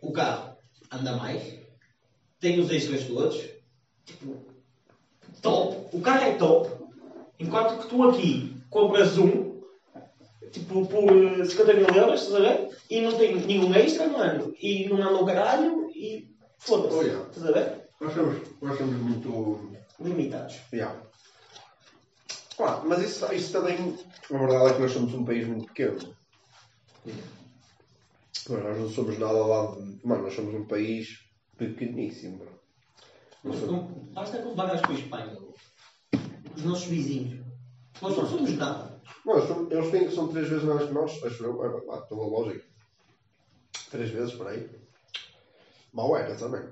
o 0.01 0.11
carro 0.11 0.57
anda 0.91 1.15
mais, 1.15 1.59
tem 2.39 2.59
os 2.59 2.69
extras 2.71 3.05
todos, 3.05 3.39
tipo, 4.05 4.45
top. 5.41 5.95
O 5.95 6.01
carro 6.01 6.23
é 6.23 6.33
top, 6.33 6.69
enquanto 7.39 7.81
que 7.81 7.87
tu 7.87 8.03
aqui 8.09 8.57
compras 8.69 9.17
um, 9.17 9.50
tipo, 10.51 10.85
por 10.87 11.03
eh, 11.11 11.45
50 11.45 11.73
mil 11.73 11.87
euros, 11.95 12.21
estás 12.23 12.35
a 12.35 12.39
ver? 12.49 12.77
E 12.89 13.01
não 13.01 13.17
tem 13.17 13.35
nenhum 13.35 13.73
extra, 13.73 14.07
mano. 14.07 14.53
E 14.61 14.87
não 14.89 14.97
anda 14.97 15.21
o 15.21 15.25
caralho 15.25 15.89
e 15.95 16.33
foda-se. 16.59 16.95
Oh, 16.95 17.01
yeah. 17.01 17.29
Estás 17.29 17.47
a 17.47 17.51
ver? 17.51 17.89
Nós 17.99 18.13
somos, 18.13 18.41
nós 18.61 18.77
somos 18.77 18.95
muito. 18.97 19.71
Limitados. 19.99 20.55
Yeah. 20.73 20.99
Claro, 22.57 22.87
mas 22.87 23.01
isso, 23.03 23.31
isso 23.33 23.51
também. 23.51 23.95
A 24.31 24.37
verdade 24.37 24.69
é 24.69 24.73
que 24.73 24.81
nós 24.81 24.91
somos 24.91 25.13
um 25.13 25.23
país 25.25 25.47
muito 25.47 25.67
pequeno. 25.67 26.15
Mano, 28.49 28.63
nós 28.69 28.77
não 28.79 28.89
somos 28.89 29.19
nada 29.19 29.45
lá 29.45 29.75
de. 29.75 29.99
Mano, 30.05 30.23
nós 30.23 30.33
somos 30.33 30.53
um 30.55 30.65
país 30.65 31.19
pequeníssimo. 31.57 32.37
bro. 32.39 32.49
Nós 33.43 33.55
Mas 33.55 33.65
somos- 33.69 33.91
Basta 34.13 34.37
comparar 34.39 34.81
com 34.81 34.91
a 34.91 34.95
Espanha, 34.95 35.37
os 36.55 36.63
nossos 36.63 36.85
vizinhos. 36.85 37.45
Nós 38.01 38.17
não 38.17 38.27
somos 38.27 38.51
nada. 38.57 38.90
Nós 39.25 39.47
somos- 39.47 39.71
eles 39.71 39.91
têm 39.91 40.05
que 40.07 40.15
são 40.15 40.27
três 40.27 40.47
vezes 40.49 40.63
mais 40.65 40.85
que 40.85 40.93
nós. 40.93 41.23
Acho 41.23 41.43
eu. 41.43 41.63
É, 41.63 41.85
lá, 41.85 41.99
estou 41.99 42.23
a 42.23 42.27
lógica. 42.27 42.65
Três 43.89 44.09
vezes, 44.09 44.33
por 44.33 44.47
aí. 44.47 44.69
Mal 45.93 46.15
era 46.17 46.35
também. 46.35 46.63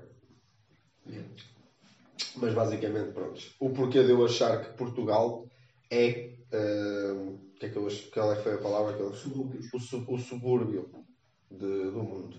Mas 2.36 2.54
basicamente, 2.54 3.12
pronto. 3.12 3.40
O 3.60 3.70
porquê 3.70 4.02
de 4.04 4.10
eu 4.10 4.24
achar 4.24 4.60
que 4.62 4.76
Portugal 4.76 5.46
é. 5.90 6.34
ah, 6.52 7.50
que 7.58 7.66
é 7.66 7.68
que 7.68 7.76
eu 7.76 7.86
acho, 7.86 8.10
qual 8.10 8.32
é 8.32 8.36
que 8.36 8.42
foi 8.42 8.54
a 8.54 8.58
palavra 8.58 8.94
que 8.94 9.00
eu 9.02 9.08
o, 9.08 9.78
su- 9.80 10.06
o 10.08 10.18
subúrbio 10.18 10.90
de- 11.50 11.90
do 11.90 12.02
mundo. 12.02 12.38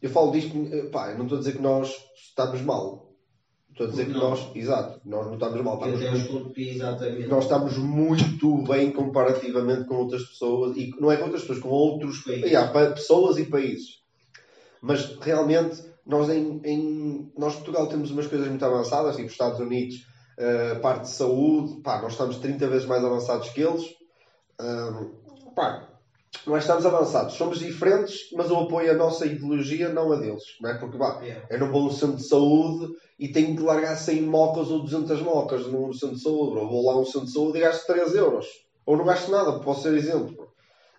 Eu 0.00 0.08
falo 0.08 0.32
disto, 0.32 0.56
eh, 0.72 0.88
pá, 0.88 1.10
eu 1.10 1.18
não 1.18 1.24
estou 1.26 1.36
a 1.36 1.40
dizer 1.40 1.52
que 1.56 1.62
nós 1.62 1.94
estamos 2.14 2.62
mal. 2.62 3.09
Estou 3.80 3.86
a 3.86 3.90
dizer 3.92 4.06
que 4.12 4.18
nós, 4.18 4.50
exato, 4.54 5.00
nós 5.06 5.26
não 5.26 5.34
estamos 5.34 5.62
mal. 5.62 5.74
Estamos 5.76 6.02
até 6.02 6.12
os 6.12 6.56
exatamente. 6.58 7.28
nós 7.28 7.44
estamos 7.44 7.78
muito 7.78 8.62
bem 8.64 8.92
comparativamente 8.92 9.84
com 9.84 9.94
outras 9.94 10.22
pessoas 10.24 10.76
e 10.76 10.90
não 11.00 11.10
é 11.10 11.16
com 11.16 11.24
outras 11.24 11.40
pessoas, 11.42 11.60
com 11.60 11.68
outros 11.70 12.18
Países. 12.22 12.50
Yeah, 12.50 12.90
pessoas 12.90 13.38
e 13.38 13.46
países. 13.46 14.00
Mas 14.82 15.16
realmente 15.22 15.82
nós 16.04 16.28
em, 16.28 16.60
em- 16.62 17.32
nós 17.38 17.54
Portugal 17.54 17.86
temos 17.86 18.10
umas 18.10 18.26
coisas 18.26 18.48
muito 18.48 18.64
avançadas, 18.66 19.16
tipo 19.16 19.30
Estados 19.30 19.60
Unidos, 19.60 20.06
eh, 20.36 20.74
parte 20.74 21.04
de 21.04 21.10
saúde, 21.10 21.80
pá, 21.80 22.02
nós 22.02 22.12
estamos 22.12 22.36
30 22.36 22.68
vezes 22.68 22.86
mais 22.86 23.02
avançados 23.02 23.48
que 23.48 23.62
eles. 23.62 23.84
Pá, 25.56 25.88
nós 26.46 26.62
estamos 26.62 26.86
avançados, 26.86 27.34
somos 27.34 27.58
diferentes, 27.58 28.30
mas 28.34 28.48
eu 28.50 28.58
apoio 28.60 28.90
a 28.90 28.94
nossa 28.94 29.26
ideologia, 29.26 29.88
não 29.88 30.12
a 30.12 30.16
deles, 30.16 30.42
não 30.60 30.70
é? 30.70 30.78
Porque 30.78 30.96
pá, 30.96 31.20
Yeah. 31.22 31.46
eu 31.50 31.58
não 31.58 31.70
vou 31.70 31.82
a 31.82 31.86
um 31.86 31.90
centro 31.90 32.16
de 32.16 32.26
saúde 32.26 32.94
e 33.18 33.28
tenho 33.28 33.56
que 33.56 33.62
largar 33.62 33.96
100 33.96 34.22
mocas 34.22 34.70
ou 34.70 34.82
200 34.82 35.20
mocas 35.22 35.66
num 35.66 35.92
centro 35.92 36.16
de 36.16 36.22
saúde. 36.22 36.52
Bro. 36.52 36.68
Vou 36.68 36.86
lá 36.86 36.92
a 36.94 36.98
um 37.00 37.04
centro 37.04 37.26
de 37.26 37.32
saúde 37.32 37.58
e 37.58 37.60
gasto 37.60 37.86
3 37.86 38.14
euros. 38.14 38.46
Ou 38.86 38.96
não 38.96 39.04
gasto 39.04 39.30
nada, 39.30 39.58
posso 39.60 39.82
ser 39.82 39.94
exemplo. 39.94 40.48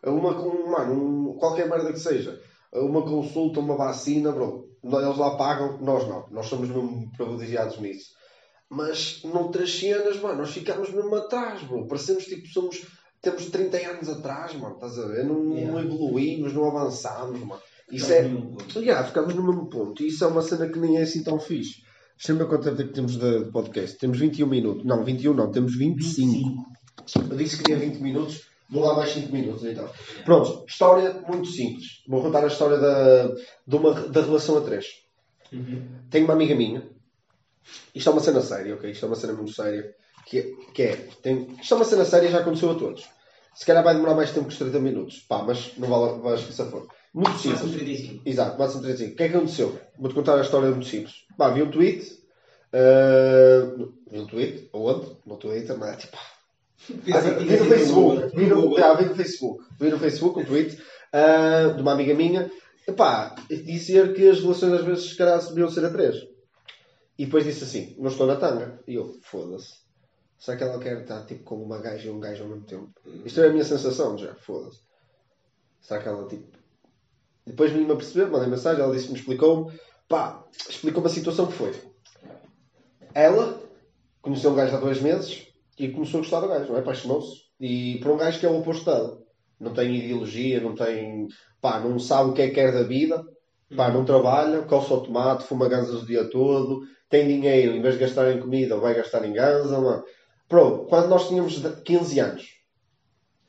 Uma 0.06 0.32
mano, 0.34 0.94
um- 0.94 1.38
qualquer 1.38 1.67
merda 1.70 1.91
que 1.91 2.00
seja. 2.00 2.39
Uma 2.74 3.02
consulta, 3.02 3.60
uma 3.60 3.76
vacina, 3.76 4.32
bro. 4.32 4.70
eles 4.84 5.17
lá 5.17 5.38
pagam, 5.38 5.80
nós 5.82 6.08
não. 6.08 6.28
Nós 6.30 6.48
somos 6.48 6.70
mesmo 6.70 7.10
privilegiados 7.15 7.80
nisso. 7.80 8.12
Mas 8.70 9.22
noutras 9.24 9.74
cenas, 9.78 10.20
mano, 10.20 10.39
nós 10.39 10.52
ficamos 10.52 10.89
mesmo 10.91 11.13
atrás, 11.15 11.62
bro. 11.63 11.88
Parecemos 11.88 12.26
tipo, 12.26 12.48
somos, 12.48 12.82
temos 13.22 13.46
30 13.46 13.78
anos 13.78 14.10
atrás, 14.10 14.54
mano, 14.56 14.76
estás 14.76 14.98
a 14.98 15.08
ver? 15.08 15.26
Não, 15.26 15.54
Yeah. 15.54 15.72
não 15.72 15.80
evoluímos, 15.80 16.54
não 16.54 16.66
avançámos, 16.66 17.40
mano. 17.40 17.62
Isso 17.92 18.08
Ficamos 18.08 18.76
é. 18.76 18.80
Yeah, 18.80 19.08
ficamos 19.08 19.36
no 19.36 19.44
mesmo 19.44 19.70
ponto. 19.70 20.02
E 20.02 20.08
isso 20.08 20.24
é 20.24 20.28
uma 20.28 20.42
cena 20.42 20.70
que 20.70 20.80
nem 20.80 20.98
é 20.98 21.02
assim 21.02 21.24
tão 21.24 21.40
fixe. 21.40 21.84
Deixa-me 22.18 22.46
quanto 22.46 22.64
tempo 22.64 22.82
é 22.82 22.86
que 22.86 22.94
temos 22.94 23.18
de 23.18 23.46
podcast. 23.52 23.98
Temos 23.98 24.20
21 24.20 24.48
minutos. 24.48 24.86
Não, 24.86 25.04
21 25.04 25.34
não, 25.34 25.52
temos 25.52 25.76
25. 25.76 26.66
Eu 27.30 27.38
disse 27.38 27.58
que 27.58 27.64
tinha 27.64 27.78
20 27.78 27.98
minutos, 27.98 28.44
vou 28.70 28.84
lá 28.86 28.96
mais 28.96 29.12
5 29.12 29.32
minutos 29.34 29.66
então. 29.66 29.90
Pronto, 30.24 30.64
história 30.68 31.22
muito 31.28 31.48
simples. 31.48 32.04
Vou 32.08 32.22
contar 32.22 32.44
a 32.44 32.48
história 32.48 32.78
da, 32.78 33.28
de 33.68 33.76
uma, 33.76 33.94
da 33.94 34.22
relação 34.22 34.58
a 34.58 34.62
três. 34.62 34.86
Uhum. 35.52 35.84
Tenho 36.10 36.26
uma 36.26 36.34
amiga 36.34 36.56
minha, 36.56 36.88
isto 37.94 38.10
é 38.10 38.14
uma 38.14 38.22
cena 38.22 38.42
séria, 38.42 38.76
ok? 38.76 38.90
Isto 38.90 39.06
é 39.06 39.08
uma 39.08 39.16
cena 39.16 39.34
muito 39.34 39.52
séria. 39.52 39.94
Que, 40.32 40.39
é- 40.39 40.52
que 40.74 40.84
é, 40.84 40.96
tem, 41.22 41.58
isto 41.62 41.74
é 41.74 41.78
uma 41.78 41.84
cena 41.84 42.06
séria 42.06 42.30
e 42.30 42.32
já 42.32 42.39
aconteceu 42.39 42.72
a 42.72 42.76
todos. 42.76 43.04
Se 43.54 43.65
calhar 43.65 43.84
vai 43.84 43.94
demorar 43.94 44.15
mais 44.15 44.32
tempo 44.32 44.48
que 44.48 44.54
os 44.54 44.58
30 44.58 44.80
minutos. 44.80 45.20
Pá, 45.28 45.44
mas 45.44 45.78
não 45.78 45.89
vale, 45.89 46.22
vais 46.22 46.41
que 46.46 46.54
for. 46.54 46.88
Muito 47.13 47.32
Máximo 47.32 47.58
simples. 47.58 47.76
35. 47.76 48.22
Exato, 48.26 48.58
máximo 48.58 48.82
35. 48.84 49.12
O 49.12 49.17
que 49.17 49.24
é 49.24 49.30
que 49.30 49.36
aconteceu? 49.36 49.80
Vou-te 50.00 50.15
contar 50.15 50.38
a 50.38 50.41
história 50.41 50.70
muito 50.70 50.86
simples. 50.88 51.13
Pá, 51.38 51.50
vi 51.50 51.62
um 51.62 51.70
tweet. 51.70 52.17
Uh, 52.74 53.94
vi 54.10 54.20
um 54.22 54.26
tweet, 54.26 54.70
onde? 54.72 55.17
No 55.26 55.36
Twitter, 55.36 55.78
não 55.78 55.86
é? 55.86 55.98
Tipo, 55.98 56.15
ah, 56.15 57.20
vi 57.20 57.46
tinha 57.46 57.60
no 57.60 57.65
Facebook. 57.65 58.36
Vi 58.38 58.46
no, 58.46 58.78
já, 58.78 58.94
vi 58.94 59.06
no 59.06 59.15
Facebook. 59.15 59.63
Vi 59.78 59.89
no 59.89 60.00
Facebook 60.00 60.39
um 60.39 60.46
tweet 60.46 60.82
uh, 61.13 61.74
de 61.76 61.82
uma 61.82 61.91
amiga 61.91 62.13
minha. 62.13 62.50
Epá, 62.88 63.36
dizer 63.50 64.13
que 64.13 64.30
as 64.30 64.39
relações 64.39 64.72
às 64.72 64.86
vezes 64.86 65.10
se 65.10 65.17
calhar 65.17 65.46
deviam 65.46 65.70
ser 65.70 65.84
a 65.84 65.89
três. 65.89 66.15
E 67.20 67.26
depois 67.26 67.44
disse 67.44 67.65
assim, 67.65 67.96
não 68.00 68.08
estou 68.08 68.26
na 68.26 68.38
tanga. 68.38 68.80
E 68.88 68.96
eu, 68.96 69.20
foda-se. 69.22 69.81
Será 70.41 70.58
que 70.58 70.63
ela 70.63 70.80
quer 70.80 71.01
estar 71.01 71.23
tipo 71.27 71.43
com 71.43 71.62
uma 71.62 71.77
gaja 71.77 72.08
e 72.08 72.10
um 72.10 72.19
gajo 72.19 72.41
ao 72.41 72.49
mesmo 72.49 72.65
tempo? 72.65 72.91
Isto 73.23 73.41
é 73.41 73.47
a 73.47 73.51
minha 73.51 73.63
sensação 73.63 74.17
já, 74.17 74.34
foda-se. 74.34 74.80
Será 75.80 76.01
que 76.01 76.08
ela 76.10 76.27
tipo. 76.27 76.58
Depois 77.45 77.71
vim-me 77.71 77.91
a 77.91 77.95
perceber, 77.95 78.32
mandei 78.32 78.49
mensagem, 78.49 78.82
ela 78.82 78.91
disse-me, 78.91 79.19
explicou-me. 79.19 79.80
Pá, 80.10 80.43
explicou-me 80.67 81.08
a 81.08 81.12
situação 81.12 81.45
que 81.45 81.54
foi. 81.54 81.75
Ela 83.13 83.62
conheceu 84.19 84.49
um 84.49 84.56
gajo 84.56 84.75
há 84.75 84.80
dois 84.80 84.99
meses 84.99 85.47
e 85.77 85.89
começou 85.89 86.19
a 86.19 86.23
gostar 86.23 86.39
do 86.39 86.47
gajo, 86.47 86.69
não 86.69 86.77
é? 86.77 86.80
Apaixonou-se. 86.80 87.43
E 87.60 87.99
por 87.99 88.12
um 88.12 88.17
gajo 88.17 88.39
que 88.39 88.45
é 88.47 88.49
o 88.49 88.58
oposto 88.58 88.86
dela. 88.86 89.21
Não 89.60 89.75
tem 89.75 89.95
ideologia, 89.95 90.60
não 90.60 90.73
tem. 90.73 91.27
pá, 91.62 91.80
não 91.80 91.99
sabe 91.99 92.32
o 92.32 92.34
que 92.34 92.41
é 92.41 92.47
que 92.47 92.56
quer 92.56 92.73
da 92.73 92.82
vida. 92.82 93.23
Pá, 93.77 93.91
não 93.91 94.04
trabalha, 94.04 94.63
coça 94.63 94.91
o 94.91 95.01
tomate, 95.01 95.43
fuma 95.43 95.69
ganzas 95.69 96.01
o 96.01 96.06
dia 96.06 96.27
todo, 96.32 96.82
tem 97.08 97.27
dinheiro, 97.27 97.75
em 97.75 97.82
vez 97.82 97.93
de 97.93 97.99
gastar 97.99 98.32
em 98.32 98.39
comida, 98.39 98.77
vai 98.77 98.95
gastar 98.95 99.23
em 99.23 99.34
ganza, 99.34 99.80
mano. 99.80 100.04
Bro, 100.52 100.86
quando 100.90 101.08
nós 101.08 101.30
tínhamos 101.30 101.54
de- 101.62 101.82
15 101.82 102.20
anos, 102.20 102.46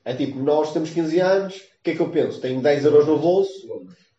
é 0.05 0.15
tipo, 0.15 0.38
nós 0.38 0.73
temos 0.73 0.91
15 0.91 1.19
anos, 1.19 1.57
o 1.57 1.83
que 1.83 1.91
é 1.91 1.97
que 1.97 2.01
eu 2.01 2.11
penso? 2.11 2.41
Tenho 2.41 2.62
10 2.62 2.85
euros 2.85 3.09
no 3.09 3.19
bolso, 3.19 3.51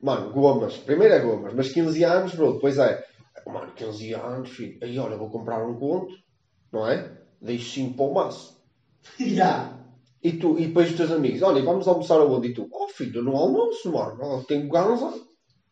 mano, 0.01 0.31
gomas. 0.33 0.75
Primeiro 0.75 1.13
é 1.13 1.19
gomas, 1.19 1.53
mas 1.53 1.71
15 1.71 2.03
anos, 2.03 2.35
bro, 2.35 2.55
depois 2.55 2.77
é, 2.77 3.01
mano, 3.47 3.71
15 3.73 4.13
anos, 4.13 4.49
filho, 4.49 4.77
aí 4.81 4.99
olha, 4.99 5.15
vou 5.15 5.29
comprar 5.29 5.65
um 5.65 5.75
conto, 5.79 6.13
não 6.73 6.85
é? 6.85 7.09
Deixo 7.41 7.71
5 7.73 7.95
para 7.95 8.05
o 8.05 8.13
maço. 8.13 8.61
Já. 9.17 9.79
E, 10.21 10.33
tu, 10.33 10.59
e 10.59 10.67
depois 10.67 10.89
os 10.89 10.97
teus 10.97 11.11
amigos, 11.11 11.41
olha, 11.41 11.63
vamos 11.63 11.87
almoçar 11.87 12.19
aonde? 12.19 12.49
E 12.49 12.53
tu, 12.53 12.67
oh 12.69 12.89
filho, 12.89 13.19
eu 13.19 13.23
não 13.23 13.37
almoço, 13.37 13.89
mano, 13.93 14.43
tenho 14.43 14.67
ganza, 14.69 15.13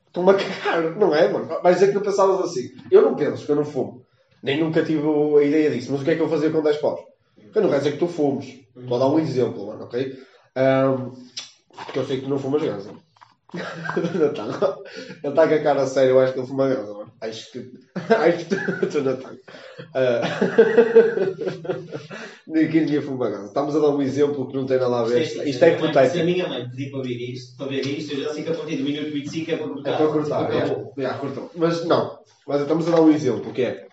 estou-me 0.07 0.31
a 0.31 0.33
cagar, 0.35 0.81
não 0.95 1.13
é, 1.13 1.27
mano? 1.29 1.47
Vais 1.61 1.75
dizer 1.75 1.89
que 1.89 1.95
não 1.95 2.01
pensavas 2.01 2.39
assim. 2.49 2.69
Eu 2.89 3.01
não 3.01 3.15
penso, 3.15 3.45
que 3.45 3.51
eu 3.51 3.55
não 3.57 3.65
fumo. 3.65 4.05
Nem 4.43 4.59
nunca 4.59 4.83
tive 4.83 5.03
a 5.39 5.43
ideia 5.43 5.69
disso. 5.71 5.91
Mas 5.91 6.01
o 6.01 6.03
que 6.03 6.11
é 6.11 6.15
que 6.15 6.21
eu 6.21 6.29
fazia 6.29 6.49
com 6.49 6.61
10 6.61 6.77
paus? 6.77 6.99
Eu 7.53 7.61
não 7.61 7.69
quero 7.69 7.81
dizer 7.81 7.91
que 7.93 7.97
tu 7.99 8.07
fumes. 8.07 8.59
Estou 8.75 8.95
a 8.97 8.99
dar 8.99 9.07
um 9.07 9.19
exemplo, 9.19 9.67
mano, 9.67 9.83
ok? 9.83 10.17
Ahm, 10.55 11.11
porque 11.75 11.99
eu 11.99 12.05
sei 12.05 12.17
que 12.17 12.23
tu 12.23 12.29
não 12.29 12.39
fumas 12.39 12.61
ganza. 12.61 12.91
Natal. 14.17 14.81
Ele 15.23 15.27
está 15.27 15.47
com 15.47 15.53
a 15.53 15.59
cara 15.59 15.85
séria, 15.85 16.11
eu 16.11 16.19
acho 16.21 16.33
que 16.33 16.39
ele 16.39 16.47
fuma 16.47 16.67
ganza, 16.69 16.93
mano. 16.93 17.11
Acho 17.19 17.51
que. 17.51 17.71
Acho 18.15 18.45
que. 18.45 18.85
Estou 18.85 19.03
Natal. 19.03 19.31
Ninguém 22.47 22.81
ninguém 22.81 23.01
fuma 23.01 23.29
ganza. 23.29 23.47
Estamos 23.47 23.75
a 23.75 23.79
dar 23.79 23.89
um 23.89 24.01
exemplo 24.01 24.47
que 24.47 24.55
não 24.55 24.65
tem 24.65 24.79
nada 24.79 24.99
a 25.01 25.03
ver. 25.03 25.21
Isto 25.21 25.41
é- 25.41 25.49
Isto 25.49 25.65
é 25.65 26.09
Se 26.09 26.21
a 26.21 26.23
minha 26.23 26.47
mãe 26.47 26.69
pedir 26.69 26.91
para 26.91 27.01
ver 27.01 27.17
isto, 27.17 27.57
para 27.57 27.67
ver 27.67 27.85
isto, 27.85 28.13
eu 28.13 28.23
já 28.23 28.33
sei 28.33 28.43
que 28.43 28.49
a 28.49 28.55
partir 28.55 28.77
do 28.77 28.83
minuto 28.83 29.11
25 29.11 29.51
é 29.51 29.57
para 29.57 29.67
cortar. 29.67 29.91
É 29.91 29.97
para 29.97 30.07
cortar, 30.07 30.53
é. 30.53 31.03
É, 31.03 31.13
cortou. 31.13 31.51
Mas 31.55 31.85
não, 31.85 32.19
mas 32.47 32.61
estamos 32.61 32.87
a 32.87 32.91
dar 32.91 33.01
um 33.01 33.11
exemplo, 33.11 33.51
que 33.53 33.63
é, 33.63 33.87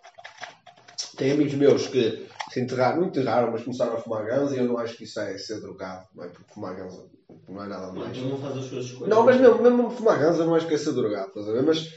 tem 1.18 1.33
amigos 1.33 1.54
meus 1.54 1.87
que 1.88 2.26
se 2.50 2.61
enterraram, 2.61 3.00
não 3.00 3.09
enterraram, 3.09 3.52
mas 3.52 3.62
começaram 3.62 3.94
a 3.94 4.00
fumar 4.00 4.24
ganza 4.24 4.54
e 4.54 4.59
eu 4.59 4.64
não 4.64 4.78
acho 4.78 4.96
que 4.96 5.04
isso 5.04 5.20
é 5.20 5.37
ser 5.37 5.61
drogado, 5.61 6.07
não 6.14 6.24
é? 6.24 6.28
Porque 6.28 6.54
fumar 6.54 6.74
ganza 6.74 7.04
não 7.48 7.62
é 7.62 7.66
nada 7.66 7.92
mais. 7.92 8.16
Então 8.16 8.31
não 8.31 8.38
faz 8.38 8.57
as 8.57 8.64
suas 8.64 8.85
escolhas. 8.87 9.09
Não, 9.09 9.24
mas 9.24 9.38
mesmo, 9.38 9.62
mesmo 9.62 9.90
fumar 9.90 10.18
ganza 10.18 10.46
não 10.46 10.54
acho 10.54 10.66
que 10.66 10.74
é 10.74 10.78
ser 10.78 10.92
drogado, 10.92 11.28
estás 11.28 11.48
a 11.48 11.52
ver? 11.52 11.62
Mas 11.62 11.94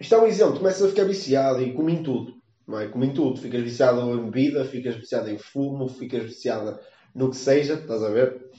isto 0.00 0.14
é 0.14 0.18
um 0.18 0.26
exemplo, 0.26 0.58
começas 0.58 0.82
a 0.82 0.88
ficar 0.88 1.04
viciado 1.04 1.62
e 1.62 1.72
come 1.72 1.92
em 1.92 2.02
tudo, 2.02 2.32
não 2.66 2.80
é? 2.80 2.88
Come 2.88 3.06
em 3.06 3.12
tudo, 3.12 3.40
ficas 3.40 3.62
viciado 3.62 4.00
em 4.00 4.30
bebida, 4.30 4.64
ficas 4.64 4.96
viciado 4.96 5.30
em 5.30 5.38
fumo, 5.38 5.88
ficas 5.88 6.22
viciado 6.24 6.78
no 7.14 7.30
que 7.30 7.36
seja, 7.36 7.74
estás 7.74 8.02
a 8.02 8.08
ver? 8.08 8.50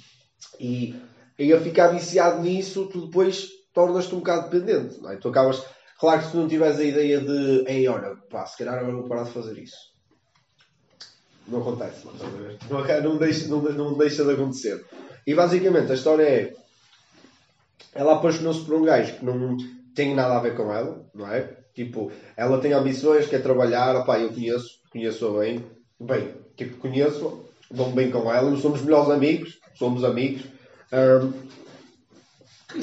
E, 0.60 0.96
e 1.38 1.52
a 1.52 1.60
ficar 1.60 1.88
viciado 1.88 2.42
nisso, 2.42 2.88
tu 2.92 3.08
depois 3.08 3.50
tornas-te 3.74 4.14
um 4.14 4.20
bocado 4.20 4.50
dependente, 4.50 5.02
não 5.02 5.12
é? 5.12 5.18
Tu 5.18 5.28
acabas, 5.28 5.64
claro 6.00 6.20
que 6.20 6.26
se 6.26 6.32
tu 6.32 6.38
não 6.38 6.48
tiveres 6.48 6.80
a 6.80 6.84
ideia 6.84 7.20
de, 7.20 7.64
ei, 7.68 7.88
olha, 7.88 8.16
pá, 8.30 8.46
se 8.46 8.58
calhar 8.58 8.76
agora 8.76 8.96
vou 8.96 9.08
parar 9.08 9.24
de 9.24 9.32
fazer 9.32 9.58
isso. 9.58 9.90
Não 11.48 11.62
acontece, 11.62 12.06
não? 12.06 12.14
Não, 13.02 13.18
deixa, 13.18 13.48
não, 13.48 13.62
não 13.62 13.98
deixa 13.98 14.24
de 14.24 14.32
acontecer. 14.32 14.86
E 15.26 15.34
basicamente 15.34 15.92
a 15.92 15.96
história 15.96 16.24
é 16.24 16.54
ela 17.94 18.16
apaixonou-se 18.16 18.64
por 18.66 18.76
um 18.76 18.84
gajo 18.84 19.16
que 19.18 19.26
não 19.26 19.58
tem 19.96 20.16
nada 20.16 20.38
a 20.38 20.40
ver 20.40 20.56
com 20.56 20.72
ela, 20.72 21.06
não 21.14 21.28
é? 21.28 21.58
Tipo, 21.74 22.12
ela 22.36 22.60
tem 22.60 22.74
ambições, 22.74 23.28
quer 23.28 23.42
trabalhar, 23.42 23.96
opá, 23.96 24.20
eu 24.20 24.30
conheço, 24.30 24.80
conheço-a 24.92 25.40
bem, 25.40 25.66
bem, 26.00 26.34
tipo, 26.56 26.78
conheço, 26.78 27.46
dou-me 27.72 27.94
bem 27.94 28.12
com 28.12 28.32
ela, 28.32 28.56
somos 28.58 28.82
melhores 28.82 29.10
amigos, 29.10 29.60
somos 29.76 30.04
amigos. 30.04 30.44
Quem 30.90 31.00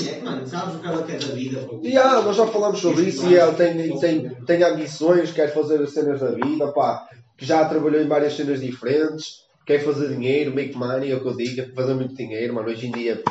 é, 0.08 0.20
mano? 0.20 0.46
Sabes 0.46 0.74
o 0.74 0.78
que 0.80 0.86
ela 0.86 1.02
quer 1.04 1.18
da 1.20 1.34
vida? 1.34 1.68
ah, 1.96 2.22
nós 2.22 2.36
já 2.36 2.46
falamos 2.46 2.80
sobre 2.80 3.04
isso 3.04 3.28
e 3.28 3.36
ela 3.36 3.54
tem, 3.54 3.98
tem, 3.98 4.28
tem 4.44 4.62
ambições, 4.62 5.32
quer 5.32 5.52
fazer 5.54 5.80
as 5.80 5.92
cenas 5.92 6.20
da 6.20 6.30
vida, 6.32 6.72
pá, 6.72 7.08
que 7.36 7.46
já 7.46 7.64
trabalhou 7.64 8.02
em 8.02 8.08
várias 8.08 8.34
cenas 8.34 8.60
diferentes, 8.60 9.44
quer 9.64 9.84
fazer 9.84 10.08
dinheiro, 10.08 10.54
make 10.54 10.76
money, 10.76 11.12
é 11.12 11.16
o 11.16 11.20
que 11.20 11.28
eu 11.28 11.36
digo, 11.36 11.74
fazer 11.74 11.94
muito 11.94 12.14
dinheiro, 12.14 12.54
mano, 12.54 12.68
hoje 12.68 12.88
em 12.88 12.92
dia 12.92 13.22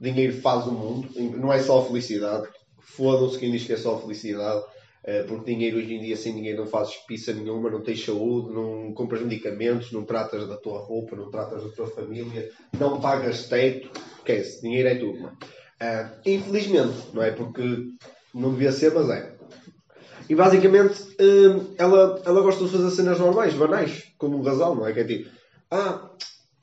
dinheiro 0.00 0.40
faz 0.40 0.66
o 0.66 0.72
mundo, 0.72 1.08
não 1.36 1.52
é 1.52 1.60
só 1.60 1.84
felicidade, 1.84 2.48
fodam-se 2.78 3.38
quem 3.38 3.50
diz 3.50 3.64
que 3.64 3.72
é 3.72 3.76
só 3.76 3.98
felicidade, 3.98 4.62
eh, 5.04 5.24
porque 5.24 5.52
dinheiro 5.52 5.78
hoje 5.78 5.94
em 5.94 6.00
dia 6.00 6.16
sem 6.16 6.34
dinheiro 6.34 6.60
não 6.60 6.66
fazes 6.66 6.94
pizza 7.06 7.32
nenhuma, 7.32 7.70
não 7.70 7.82
tens 7.82 8.04
saúde, 8.04 8.54
não 8.54 8.92
compras 8.94 9.22
medicamentos, 9.22 9.90
não 9.92 10.04
tratas 10.04 10.46
da 10.48 10.56
tua 10.56 10.78
roupa, 10.78 11.16
não 11.16 11.30
tratas 11.30 11.64
da 11.64 11.70
tua 11.70 11.88
família, 11.88 12.48
não 12.78 13.00
pagas 13.00 13.48
teto, 13.48 13.90
esquece, 14.18 14.62
dinheiro 14.62 14.88
é 14.88 14.94
tudo, 14.94 15.20
mano. 15.20 15.36
Ah, 15.80 16.10
infelizmente, 16.26 16.96
não 17.14 17.22
é? 17.22 17.30
Porque 17.30 17.62
não 18.34 18.50
devia 18.52 18.72
ser, 18.72 18.92
mas 18.94 19.08
é. 19.10 19.32
E 20.28 20.34
basicamente 20.34 21.02
hum, 21.20 21.74
ela, 21.78 22.20
ela 22.24 22.40
gosta 22.42 22.64
de 22.64 22.70
fazer 22.70 22.90
cenas 22.90 23.18
normais, 23.18 23.54
banais, 23.54 24.04
como 24.18 24.36
um 24.38 24.42
casal, 24.42 24.74
não 24.74 24.86
é? 24.86 24.92
Que 24.92 25.00
é 25.00 25.04
tipo, 25.04 25.30
ah, 25.70 26.10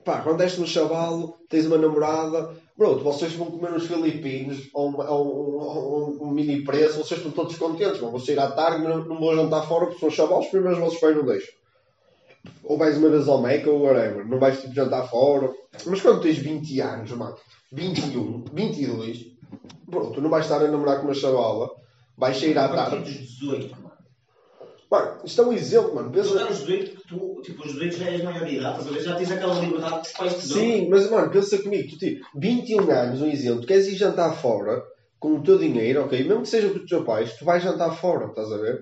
pá, 0.04 0.22
quando 0.22 0.42
és 0.42 0.58
um 0.60 0.68
chavalo, 0.68 1.38
tens 1.50 1.66
uma 1.66 1.78
namorada, 1.78 2.52
bro, 2.78 3.00
vocês 3.00 3.34
vão 3.34 3.48
comer 3.48 3.74
uns 3.74 3.88
filipinos 3.88 4.70
ou 4.74 4.94
ou 5.02 6.20
um- 6.22 6.28
um- 6.28 6.32
mini 6.32 6.64
preço, 6.64 6.98
vocês 7.04 7.20
estão 7.20 7.32
todos 7.32 7.58
contentes, 7.58 8.00
vão 8.00 8.20
sair 8.20 8.38
à 8.40 8.52
tarde, 8.52 8.84
não, 8.84 9.04
não 9.06 9.18
vou 9.20 9.36
jantar 9.36 9.66
fora 9.68 9.86
porque 9.88 10.00
são 10.02 10.12
chavalos, 10.12 10.48
primeiro 10.48 10.76
os 10.76 10.80
vossos 10.84 11.00
pais 11.00 11.16
não 11.16 11.26
deixam. 11.26 11.54
Ou 12.64 12.78
vais 12.78 12.98
uma 12.98 13.10
vez 13.10 13.28
ao 13.28 13.42
Meca 13.42 13.70
ou 13.70 13.84
whatever, 13.84 14.28
não 14.28 14.40
vais 14.40 14.60
tipo 14.60 14.74
jantar 14.74 15.08
fora. 15.08 15.52
Mas 15.86 16.02
quando 16.02 16.22
tens 16.22 16.38
20 16.38 16.82
anos, 16.82 17.12
mano, 17.12 17.36
21, 17.72 18.46
22, 18.54 19.26
bro, 19.88 20.12
tu 20.12 20.22
não 20.22 20.30
vais 20.30 20.46
estar 20.46 20.62
a 20.64 20.68
namorar 20.68 21.00
com 21.00 21.06
uma 21.06 21.14
chavala, 21.14 21.70
vais 22.18 22.38
sair 22.38 22.58
à 22.58 22.70
tarde. 22.70 23.04
dos 23.04 23.14
18, 23.14 23.72
mano. 23.72 23.86
Mano, 24.90 25.18
isto 25.26 25.42
é 25.42 25.46
um 25.46 25.54
exemplo, 25.54 25.96
mano. 25.96 26.10
Tu 26.10 26.14
Pensa... 26.14 26.30
estás 26.30 26.50
nos 26.50 26.60
18, 26.60 26.96
que 26.96 27.08
tu, 27.08 27.42
tipo, 27.42 27.66
os 27.66 27.74
18 27.74 27.98
já 27.98 28.06
és 28.06 28.24
maior 28.24 28.46
de 28.46 28.56
idade, 28.56 28.80
estás 28.80 28.88
a 28.88 28.98
ver? 28.98 29.04
Já 29.04 29.16
tens 29.16 29.32
aquela 29.32 29.60
liberdade 29.60 30.02
que 30.02 30.08
os 30.08 30.14
pais 30.14 30.34
te 30.36 30.48
dão. 30.48 30.58
Sim, 30.58 30.90
mas 30.90 31.10
mano, 31.10 31.32
pensa 31.32 31.58
comigo, 31.58 31.90
tu 31.90 31.98
tipo, 31.98 32.26
21 32.36 32.92
anos, 32.92 33.22
um 33.22 33.28
exemplo, 33.28 33.62
tu 33.62 33.68
queres 33.68 33.88
ir 33.88 33.96
jantar 33.96 34.34
fora 34.36 34.84
com 35.20 35.36
o 35.36 35.44
teu 35.44 35.58
dinheiro, 35.58 36.04
ok? 36.04 36.24
Mesmo 36.24 36.44
que 36.44 36.50
seja 36.50 36.70
com 36.70 36.78
os 36.78 36.86
teus 36.86 37.06
pais, 37.06 37.36
tu 37.36 37.46
vais 37.46 37.64
jantar 37.64 37.92
fora, 37.92 38.28
estás 38.28 38.52
a 38.52 38.58
ver? 38.58 38.80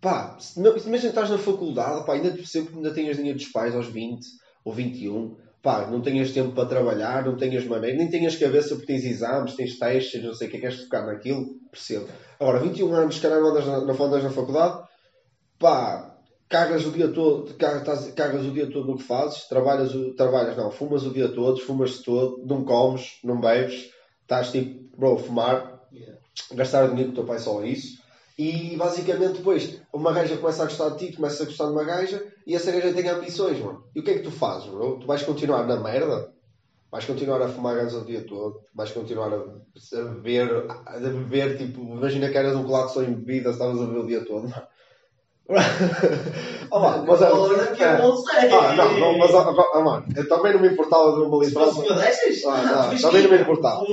Pá, 0.00 0.36
se- 0.38 0.58
não- 0.58 0.70
imagina 0.76 0.98
que 1.00 1.06
estás 1.08 1.30
na 1.30 1.38
faculdade, 1.38 2.06
pá, 2.06 2.14
ainda 2.14 2.30
te 2.30 2.38
percebo 2.38 2.68
que 2.70 2.76
ainda 2.76 2.92
tens 2.94 3.16
dinheiro 3.16 3.38
dos 3.38 3.48
pais 3.48 3.74
aos 3.74 3.86
20 3.88 4.26
ou 4.64 4.72
21. 4.72 5.36
pá, 5.62 5.86
não 5.88 6.00
tenhas 6.00 6.30
tempo 6.32 6.52
para 6.54 6.66
trabalhar, 6.66 7.22
não 7.26 7.36
tenhas 7.36 7.66
maneira, 7.66 7.94
nem 7.98 8.08
tenhas 8.08 8.34
cabeça 8.34 8.70
porque 8.74 8.86
tens 8.86 9.04
exames, 9.04 9.54
tens 9.56 9.78
testes, 9.78 10.22
não 10.24 10.32
sei 10.32 10.48
o 10.48 10.50
que 10.50 10.56
é 10.56 10.60
queres 10.60 10.80
focar 10.84 11.04
naquilo, 11.04 11.44
percebo. 11.70 12.08
Agora, 12.40 12.60
21 12.60 12.94
anos, 12.94 13.16
se 13.16 13.20
calhar 13.20 13.38
não 13.42 13.50
andas 13.50 13.66
na, 13.66 13.80
não 13.84 14.02
andas 14.06 14.24
na 14.24 14.30
faculdade, 14.30 14.82
pá, 15.58 16.16
cagas 16.48 16.86
o 16.86 16.90
dia 16.90 17.08
todo, 17.08 17.54
cagas, 17.56 18.10
cagas 18.12 18.46
o 18.46 18.52
dia 18.52 18.70
todo 18.70 18.86
no 18.86 18.96
que 18.96 19.02
fazes, 19.04 19.46
trabalhas, 19.48 19.94
o- 19.94 20.14
trabalhas 20.14 20.56
não, 20.56 20.70
fumas 20.70 21.04
o 21.04 21.12
dia 21.12 21.28
todo, 21.28 21.60
fumas 21.60 21.98
todo, 21.98 22.42
não 22.46 22.64
comes, 22.64 23.18
não 23.22 23.38
bebes, 23.38 23.90
estás 24.22 24.50
tipo, 24.50 24.96
bro, 24.96 25.18
fumar, 25.18 25.78
Yeah. 25.92 26.18
gastar 26.54 26.86
dinheiro 26.88 27.08
com 27.08 27.12
o 27.12 27.14
teu 27.16 27.24
pai 27.26 27.38
só 27.38 27.58
a 27.60 27.66
isso. 27.66 27.99
E 28.40 28.74
basicamente 28.74 29.36
depois 29.36 29.82
uma 29.92 30.14
gaja 30.14 30.34
começa 30.38 30.62
a 30.62 30.64
gostar 30.64 30.88
de 30.88 31.08
ti, 31.08 31.16
começa 31.16 31.42
a 31.42 31.46
gostar 31.46 31.66
de 31.66 31.72
uma 31.72 31.84
gaja 31.84 32.26
e 32.46 32.54
essa 32.54 32.72
gaja 32.72 32.90
tem 32.94 33.06
ambições, 33.06 33.60
mano. 33.60 33.84
E 33.94 34.00
o 34.00 34.02
que 34.02 34.12
é 34.12 34.14
que 34.14 34.22
tu 34.22 34.30
fazes, 34.30 34.66
bro? 34.70 34.96
Tu 34.98 35.06
vais 35.06 35.22
continuar 35.22 35.66
na 35.66 35.76
merda? 35.76 36.32
Vais 36.90 37.04
continuar 37.04 37.42
a 37.42 37.48
fumar 37.48 37.76
gás 37.76 37.92
o 37.94 38.02
dia 38.02 38.26
todo? 38.26 38.62
Vais 38.74 38.90
continuar 38.92 39.30
a, 39.34 39.44
beber, 40.14 40.70
a 40.70 40.98
beber, 40.98 41.58
tipo, 41.58 41.82
imagina 41.82 42.30
que 42.30 42.38
eras 42.38 42.56
um 42.56 42.64
colado 42.64 42.88
só 42.88 43.02
em 43.02 43.12
bebida, 43.12 43.50
estavas 43.50 43.78
a 43.78 43.84
beber 43.84 44.04
o 44.04 44.06
dia 44.06 44.24
todo, 44.24 44.48
mano. 44.48 44.66
mano, 46.70 47.04
mas, 47.06 47.22
Olha 47.22 47.66
que 47.72 47.82
eu 47.82 47.98
não 47.98 48.16
sei. 48.16 48.52
ah, 48.52 48.74
não, 48.74 48.98
não, 49.00 49.18
mas, 49.18 49.34
ah, 49.34 49.54
ah, 49.74 49.80
mano, 49.80 50.06
eu 50.16 50.28
também 50.28 50.52
não 50.52 50.60
me 50.60 50.68
importava 50.68 51.12
de 51.12 51.22
uma 51.22 51.42
Se 51.44 51.48
litrada. 51.50 51.70
uma 51.72 51.94
dessas? 51.96 52.44
Ah, 52.44 52.62
não, 52.90 52.98
também 53.00 53.22
não 53.22 53.30
me 53.30 53.38
importava. 53.38 53.84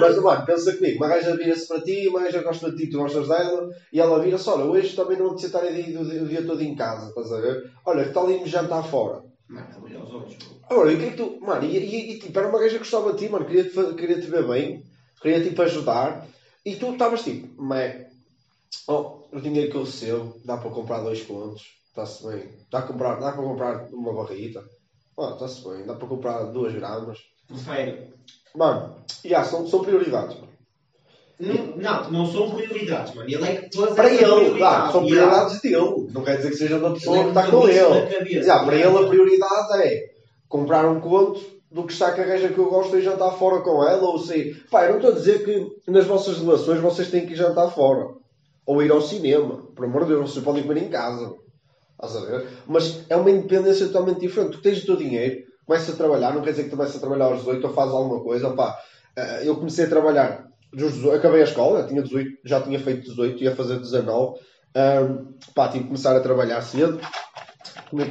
Mas, 0.00 0.22
mano, 0.22 0.44
pensa 0.46 0.76
comigo, 0.76 0.96
uma 0.98 1.08
gaja 1.08 1.36
vira-se 1.36 1.68
para 1.68 1.80
ti, 1.80 2.08
uma 2.08 2.20
gaja 2.20 2.42
gosta 2.42 2.70
de 2.70 2.76
ti, 2.76 2.90
tu 2.90 2.98
gostas 2.98 3.28
dela, 3.28 3.68
e 3.92 4.00
ela 4.00 4.20
vira-se, 4.20 4.48
olha, 4.50 4.64
hoje 4.64 4.94
também 4.94 5.18
não 5.18 5.34
te 5.34 5.46
estar 5.46 5.64
o 5.64 5.72
dia, 5.72 6.00
o 6.00 6.26
dia 6.28 6.44
todo 6.46 6.62
em 6.62 6.74
casa, 6.74 7.08
estás 7.08 7.32
a 7.32 7.40
ver? 7.40 7.70
Olha, 7.86 8.04
que 8.04 8.12
tal 8.12 8.30
irmos 8.30 8.50
jantar 8.50 8.82
fora? 8.84 9.22
Mano, 9.48 9.66
os 10.04 10.14
olhos. 10.14 10.36
Agora, 10.68 10.90
e 10.90 10.96
o 10.96 10.98
que 10.98 11.04
é 11.06 11.10
que 11.10 11.16
tu, 11.16 11.38
mano, 11.40 11.64
e, 11.64 11.76
e, 11.78 12.12
e 12.12 12.18
tipo, 12.18 12.36
era 12.38 12.48
uma 12.48 12.58
gaja 12.58 12.72
que 12.72 12.78
gostava 12.80 13.12
de 13.12 13.18
ti, 13.18 13.28
mano, 13.30 13.44
queria-te 13.44 13.70
fa- 13.70 13.94
queria-te 13.94 14.26
ver 14.26 14.46
bem, 14.46 14.82
queria 15.22 15.40
tipo 15.42 15.62
ajudar, 15.62 16.26
e 16.64 16.74
tu 16.74 16.92
estavas 16.92 17.22
tipo, 17.22 17.48
mas, 17.62 18.02
oh, 18.88 19.25
o 19.36 19.40
dinheiro 19.40 19.70
que 19.70 19.76
eu 19.76 19.84
recebo, 19.84 20.34
dá 20.44 20.56
para 20.56 20.70
comprar 20.70 21.00
dois 21.00 21.22
contos, 21.22 21.62
está-se 21.88 22.26
bem, 22.26 22.48
dá, 22.70 22.78
a 22.78 22.82
comprar, 22.82 23.16
dá 23.16 23.32
para 23.32 23.42
comprar 23.42 23.88
uma 23.92 24.14
barrita, 24.14 24.64
oh, 25.16 25.28
está-se 25.28 25.62
bem, 25.68 25.84
dá 25.84 25.94
para 25.94 26.08
comprar 26.08 26.44
duas 26.44 26.72
gramas, 26.74 27.18
Prefere. 27.46 28.14
mano, 28.54 28.96
já, 29.24 29.44
são, 29.44 29.66
são 29.66 29.80
prioridades, 29.82 30.36
mano. 30.40 30.56
Não, 31.38 31.76
não, 31.76 32.10
não 32.10 32.26
são 32.26 32.50
prioridades, 32.50 33.14
mano. 33.14 33.28
Ele 33.28 33.44
é 33.44 33.56
que 33.56 33.68
todas 33.70 33.94
Para 33.94 34.10
ele, 34.10 34.22
dá, 34.22 34.88
prioridades, 34.88 34.92
são 34.92 35.04
yeah. 35.04 35.26
prioridades 35.26 35.60
dele. 35.60 36.12
Não 36.14 36.24
quer 36.24 36.36
dizer 36.38 36.50
que 36.50 36.56
seja 36.56 36.78
da 36.78 36.90
pessoa 36.92 37.18
Ele 37.18 37.30
que 37.30 37.38
é 37.38 37.42
está 37.42 37.50
com 37.50 37.68
ele. 37.68 38.16
cabeça. 38.18 38.42
Já, 38.42 38.64
para 38.64 38.76
ele 38.76 39.04
a 39.04 39.08
prioridade 39.08 39.82
é 39.82 40.10
comprar 40.48 40.86
um 40.86 40.98
conto 40.98 41.44
do 41.70 41.84
que 41.84 41.92
está 41.92 42.12
com 42.12 42.22
a 42.22 42.24
gaja 42.24 42.48
que 42.48 42.56
eu 42.56 42.70
gosto 42.70 42.96
e 42.96 43.02
jantar 43.02 43.32
fora 43.32 43.60
com 43.60 43.86
ela, 43.86 44.08
ou 44.08 44.18
sei. 44.18 44.54
Pá, 44.70 44.84
eu 44.86 44.92
não 44.92 44.96
estou 44.96 45.12
a 45.12 45.14
dizer 45.14 45.44
que 45.44 45.90
nas 45.90 46.06
vossas 46.06 46.38
relações 46.38 46.80
vocês 46.80 47.10
têm 47.10 47.26
que 47.26 47.34
ir 47.34 47.36
jantar 47.36 47.70
fora. 47.70 48.08
Ou 48.66 48.82
ir 48.82 48.90
ao 48.90 49.00
cinema. 49.00 49.62
Por 49.74 49.84
amor 49.84 50.02
de 50.02 50.08
Deus, 50.08 50.32
vocês 50.32 50.44
podem 50.44 50.62
comer 50.62 50.82
em 50.82 50.88
casa. 50.88 51.32
Estás 52.02 52.16
a 52.16 52.26
ver? 52.26 52.46
Mas 52.66 53.04
é 53.08 53.16
uma 53.16 53.30
independência 53.30 53.86
totalmente 53.86 54.20
diferente. 54.20 54.52
Tu 54.52 54.62
tens 54.62 54.82
o 54.82 54.86
teu 54.86 54.96
dinheiro, 54.96 55.44
começas 55.64 55.94
a 55.94 55.96
trabalhar, 55.96 56.34
não 56.34 56.42
quer 56.42 56.50
dizer 56.50 56.64
que 56.64 56.76
tu 56.76 56.82
a 56.82 56.86
trabalhar 56.86 57.26
aos 57.26 57.38
18 57.38 57.66
ou 57.66 57.72
fazes 57.72 57.94
alguma 57.94 58.22
coisa. 58.22 58.54
Eh, 59.16 59.42
eu 59.48 59.56
comecei 59.56 59.86
a 59.86 59.88
trabalhar 59.88 60.46
dos 60.72 60.92
18, 60.94 61.16
acabei 61.16 61.40
a 61.40 61.44
escola, 61.44 61.86
tinha 61.86 62.02
18, 62.02 62.38
já 62.44 62.60
tinha 62.60 62.78
feito 62.78 63.08
18, 63.08 63.42
ia 63.42 63.56
fazer 63.56 63.78
19. 63.78 64.38
Ahm, 64.74 65.34
pá, 65.54 65.68
tive 65.68 65.84
que 65.84 65.88
começar 65.88 66.14
a 66.14 66.20
trabalhar 66.20 66.60
cedo. 66.60 67.00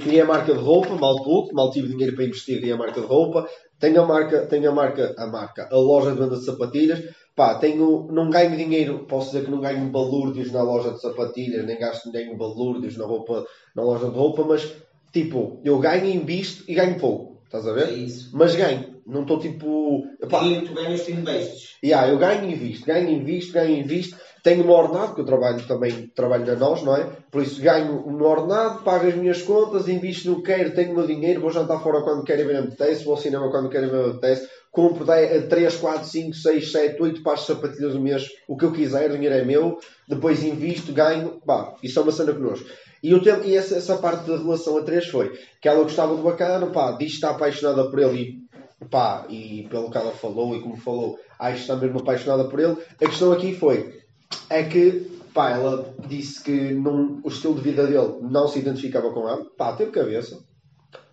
Criei 0.02 0.22
a 0.22 0.26
marca 0.26 0.54
de 0.54 0.60
roupa, 0.60 0.96
mal 0.96 1.22
pude, 1.24 1.54
mal 1.54 1.70
tive 1.70 1.90
dinheiro 1.90 2.16
para 2.16 2.26
investir, 2.26 2.58
criei 2.58 2.74
a 2.74 2.78
marca 2.78 3.00
de 3.00 3.06
roupa. 3.06 3.48
Tenho 3.80 4.02
a 4.02 4.06
marca, 4.06 4.48
tenho 4.48 4.72
a 4.72 4.74
marca, 4.74 5.14
a 5.18 5.28
marca, 5.28 5.70
a 5.72 5.78
loja 5.78 6.12
de 6.12 6.18
venda 6.18 6.38
de 6.38 6.46
sapatilhas. 6.46 7.04
Pá, 7.36 7.56
tenho, 7.56 8.08
não 8.12 8.30
ganho 8.30 8.56
dinheiro, 8.56 9.06
posso 9.08 9.28
dizer 9.28 9.44
que 9.46 9.52
não 9.52 9.60
ganho 9.60 9.90
balúrdios 9.90 10.52
na 10.52 10.64
loja 10.64 10.92
de 10.92 11.02
sapatilhas, 11.02 11.66
nem 11.66 11.78
gasto 11.78 12.10
nem 12.12 12.36
balúrdios 12.38 12.98
na 12.98 13.06
roupa, 13.06 13.46
na 13.76 13.84
loja 13.84 14.10
de 14.10 14.16
roupa, 14.16 14.44
mas 14.46 14.74
tipo, 15.12 15.60
eu 15.64 15.78
ganho, 15.80 16.06
invisto 16.06 16.64
e 16.68 16.74
ganho 16.74 16.98
pouco. 16.98 17.36
Estás 17.46 17.68
a 17.68 17.72
É 17.72 17.74
ver? 17.74 17.98
isso. 17.98 18.30
Mas 18.34 18.56
ganho. 18.56 18.96
Não 19.06 19.22
estou 19.22 19.38
tipo. 19.40 20.04
Epá, 20.22 20.44
E 20.44 20.62
tu 20.62 20.74
ganhas, 20.74 21.04
tu 21.04 21.12
investes. 21.12 21.76
Yeah, 21.84 22.10
eu 22.12 22.18
ganho 22.18 22.50
e 22.50 22.54
invisto, 22.54 22.88
ganho 22.88 23.08
e 23.08 23.14
invisto, 23.14 23.54
ganho 23.54 23.76
e 23.76 23.80
invisto. 23.80 24.18
Tenho 24.44 24.64
uma 24.64 24.74
ordenado, 24.74 25.16
que 25.16 25.22
eu 25.22 25.26
trabalho 25.26 25.66
também, 25.68 26.08
trabalho 26.16 26.46
na 26.46 26.56
nós, 26.56 26.84
não 26.84 26.96
é? 26.96 27.04
Por 27.32 27.42
isso 27.42 27.62
ganho 27.62 28.04
um 28.08 28.22
ordenado, 28.24 28.84
pago 28.84 29.08
as 29.08 29.16
minhas 29.16 29.42
contas, 29.42 29.88
invisto 29.88 30.30
no 30.30 30.38
que 30.44 30.54
quero, 30.54 30.74
tenho 30.76 30.92
o 30.92 30.96
meu 30.96 31.08
dinheiro, 31.08 31.42
vou 31.42 31.50
jantar 31.52 31.82
fora 31.82 32.04
quando 32.04 32.24
quero 32.24 32.42
e 32.42 32.46
ver 32.46 32.62
me 32.62 32.68
apetece, 32.68 33.04
vou 33.04 33.14
ao 33.16 33.20
cinema 33.20 33.50
quando 33.50 33.70
quero 33.70 33.88
e 33.88 33.90
ver 33.90 34.04
me 34.04 34.10
apetece, 34.12 34.48
compro 34.76 35.06
3, 35.06 35.76
4, 35.78 36.06
5, 36.06 36.36
6, 36.36 36.72
7, 36.72 37.02
8 37.02 37.24
pares 37.24 37.42
de 37.42 37.48
sapatilhas 37.48 37.96
no 37.96 38.02
mês, 38.02 38.28
o 38.46 38.58
que 38.58 38.66
eu 38.66 38.74
quiser, 38.74 39.10
o 39.10 39.14
dinheiro 39.14 39.36
é 39.36 39.46
meu, 39.46 39.80
depois 40.08 40.44
invisto, 40.44 40.92
ganho, 40.92 41.42
pá, 41.46 41.76
isso 41.82 41.98
é 41.98 42.02
uma 42.02 42.12
cena 42.12 42.34
connosco. 42.34 42.68
E, 43.02 43.14
o 43.14 43.24
tempo, 43.24 43.46
e 43.46 43.56
essa, 43.56 43.78
essa 43.78 43.96
parte 43.96 44.28
da 44.30 44.36
relação 44.36 44.78
a 44.78 44.84
três 44.84 45.08
foi 45.08 45.32
que 45.62 45.70
ela 45.70 45.82
gostava 45.82 46.14
do 46.14 46.22
bacana, 46.22 46.68
pá, 46.68 46.92
diz 46.92 47.12
que 47.12 47.16
está 47.16 47.30
apaixonada 47.30 47.90
por 47.90 48.00
ele 48.00 48.46
e, 48.82 48.86
pá, 48.86 49.26
e 49.30 49.66
pelo 49.70 49.90
que 49.90 49.98
ela 49.98 50.12
falou 50.12 50.56
e 50.58 50.62
como 50.62 50.76
falou, 50.76 51.18
acho 51.40 51.56
que 51.56 51.62
está 51.62 51.76
mesmo 51.78 52.00
apaixonada 52.00 52.44
por 52.44 52.60
ele. 52.60 52.76
A 53.02 53.06
questão 53.06 53.32
aqui 53.32 53.56
foi, 53.56 54.02
é 54.50 54.64
que, 54.64 55.10
pá, 55.34 55.52
ela 55.52 55.96
disse 56.06 56.44
que 56.44 56.74
não, 56.74 57.22
o 57.24 57.30
estilo 57.30 57.56
de 57.56 57.62
vida 57.62 57.88
dele 57.88 58.18
não 58.24 58.50
se 58.50 58.60
identificava 58.60 59.10
com 59.14 59.30
ela, 59.30 59.46
pá, 59.58 59.72
teve 59.72 59.92
cabeça, 59.92 60.38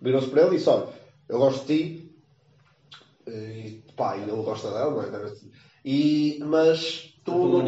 virou-se 0.01 0.27
para 0.27 0.41
ele 0.41 0.55
e 0.55 0.57
disse, 0.57 0.69
olha, 0.69 0.87
eu 1.29 1.37
gosto 1.37 1.65
de 1.65 1.77
ti, 1.77 2.02
e, 3.27 3.83
pá, 3.95 4.17
ele 4.17 4.31
gosta 4.31 4.71
dela, 4.71 4.91
não 4.91 5.01
é? 5.01 5.33
E, 5.85 6.39
mas 6.41 7.13
tu 7.23 7.31
não. 7.31 7.63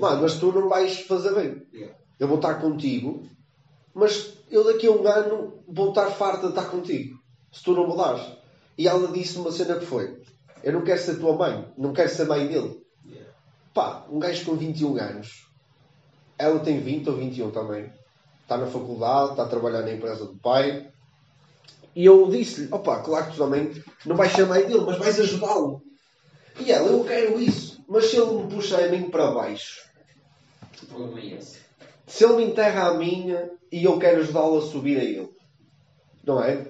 Mano, 0.00 0.22
mas 0.22 0.38
tu 0.38 0.52
não 0.52 0.68
vais 0.68 1.00
fazer 1.00 1.34
bem. 1.34 1.66
Yeah. 1.72 1.96
Eu 2.18 2.28
vou 2.28 2.36
estar 2.36 2.54
contigo, 2.54 3.22
mas 3.94 4.34
eu 4.50 4.64
daqui 4.64 4.86
a 4.86 4.90
um 4.90 5.06
ano 5.06 5.62
vou 5.68 5.90
estar 5.90 6.10
farta 6.10 6.42
de 6.42 6.48
estar 6.48 6.70
contigo. 6.70 7.18
Se 7.52 7.62
tu 7.62 7.72
não 7.72 7.86
mudares. 7.86 8.22
E 8.78 8.86
ela 8.86 9.08
disse 9.08 9.38
uma 9.38 9.50
cena 9.50 9.78
que 9.78 9.86
foi: 9.86 10.20
Eu 10.62 10.72
não 10.72 10.82
quero 10.82 11.00
ser 11.00 11.18
tua 11.18 11.36
mãe, 11.36 11.72
não 11.76 11.92
quero 11.92 12.08
ser 12.08 12.26
mãe 12.26 12.46
dele. 12.46 12.80
Yeah. 13.06 13.32
Pá, 13.74 14.06
um 14.10 14.18
gajo 14.18 14.44
com 14.44 14.54
21 14.54 14.96
anos, 14.98 15.46
ela 16.38 16.60
tem 16.60 16.80
20 16.80 17.10
ou 17.10 17.16
21 17.16 17.50
também. 17.50 17.92
Está 18.42 18.56
na 18.56 18.66
faculdade, 18.66 19.30
está 19.30 19.42
a 19.42 19.48
trabalhar 19.48 19.82
na 19.82 19.92
empresa 19.92 20.24
do 20.24 20.36
pai. 20.36 20.88
E 21.96 22.04
eu 22.04 22.28
disse-lhe: 22.28 22.68
Opa, 22.70 23.00
claro 23.00 23.26
que 23.26 23.32
tu 23.32 23.38
também 23.38 23.72
não 24.04 24.14
vais 24.14 24.30
ser 24.30 24.44
mãe 24.46 24.66
dele, 24.66 24.84
mas 24.86 24.98
vais 24.98 25.18
ajudá-lo. 25.18 25.82
E 26.60 26.70
ela: 26.70 26.88
Eu 26.88 27.02
quero 27.04 27.40
isso. 27.40 27.82
Mas 27.88 28.06
se 28.10 28.16
ele 28.16 28.32
me 28.34 28.50
puxa 28.54 28.76
a 28.84 28.88
mim 28.88 29.08
para 29.10 29.30
baixo, 29.30 29.80
O 30.82 30.86
problema 30.86 31.20
é 31.20 31.38
esse. 31.38 31.58
se 32.06 32.24
ele 32.24 32.36
me 32.36 32.44
enterra 32.44 32.88
a 32.88 32.94
minha 32.94 33.50
e 33.72 33.82
eu 33.84 33.98
quero 33.98 34.20
ajudá-lo 34.20 34.58
a 34.58 34.62
subir 34.62 34.98
a 35.00 35.04
ele, 35.04 35.30
não 36.24 36.42
é? 36.42 36.66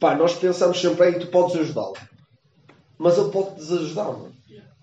Pá, 0.00 0.14
nós 0.14 0.34
pensamos 0.34 0.80
sempre 0.80 1.04
aí, 1.04 1.18
tu 1.18 1.26
podes 1.26 1.56
ajudá-lo, 1.56 1.94
mas 2.96 3.18
ele 3.18 3.30
pode 3.30 3.56
desajudar, 3.56 4.06
mano. 4.06 4.34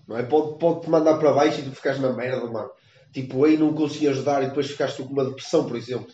Não 0.06 0.18
é? 0.18 0.22
Pode, 0.22 0.58
pode 0.58 0.82
te 0.82 0.90
mandar 0.90 1.18
para 1.18 1.32
baixo 1.32 1.60
e 1.60 1.64
tu 1.64 1.72
ficas 1.72 1.98
na 1.98 2.12
merda, 2.12 2.46
mano. 2.46 2.70
Tipo, 3.12 3.44
aí 3.44 3.56
não 3.56 3.72
consegui 3.72 4.08
ajudar 4.08 4.42
e 4.42 4.48
depois 4.48 4.66
ficaste 4.70 5.02
com 5.02 5.08
uma 5.08 5.24
depressão, 5.24 5.66
por 5.66 5.76
exemplo. 5.76 6.12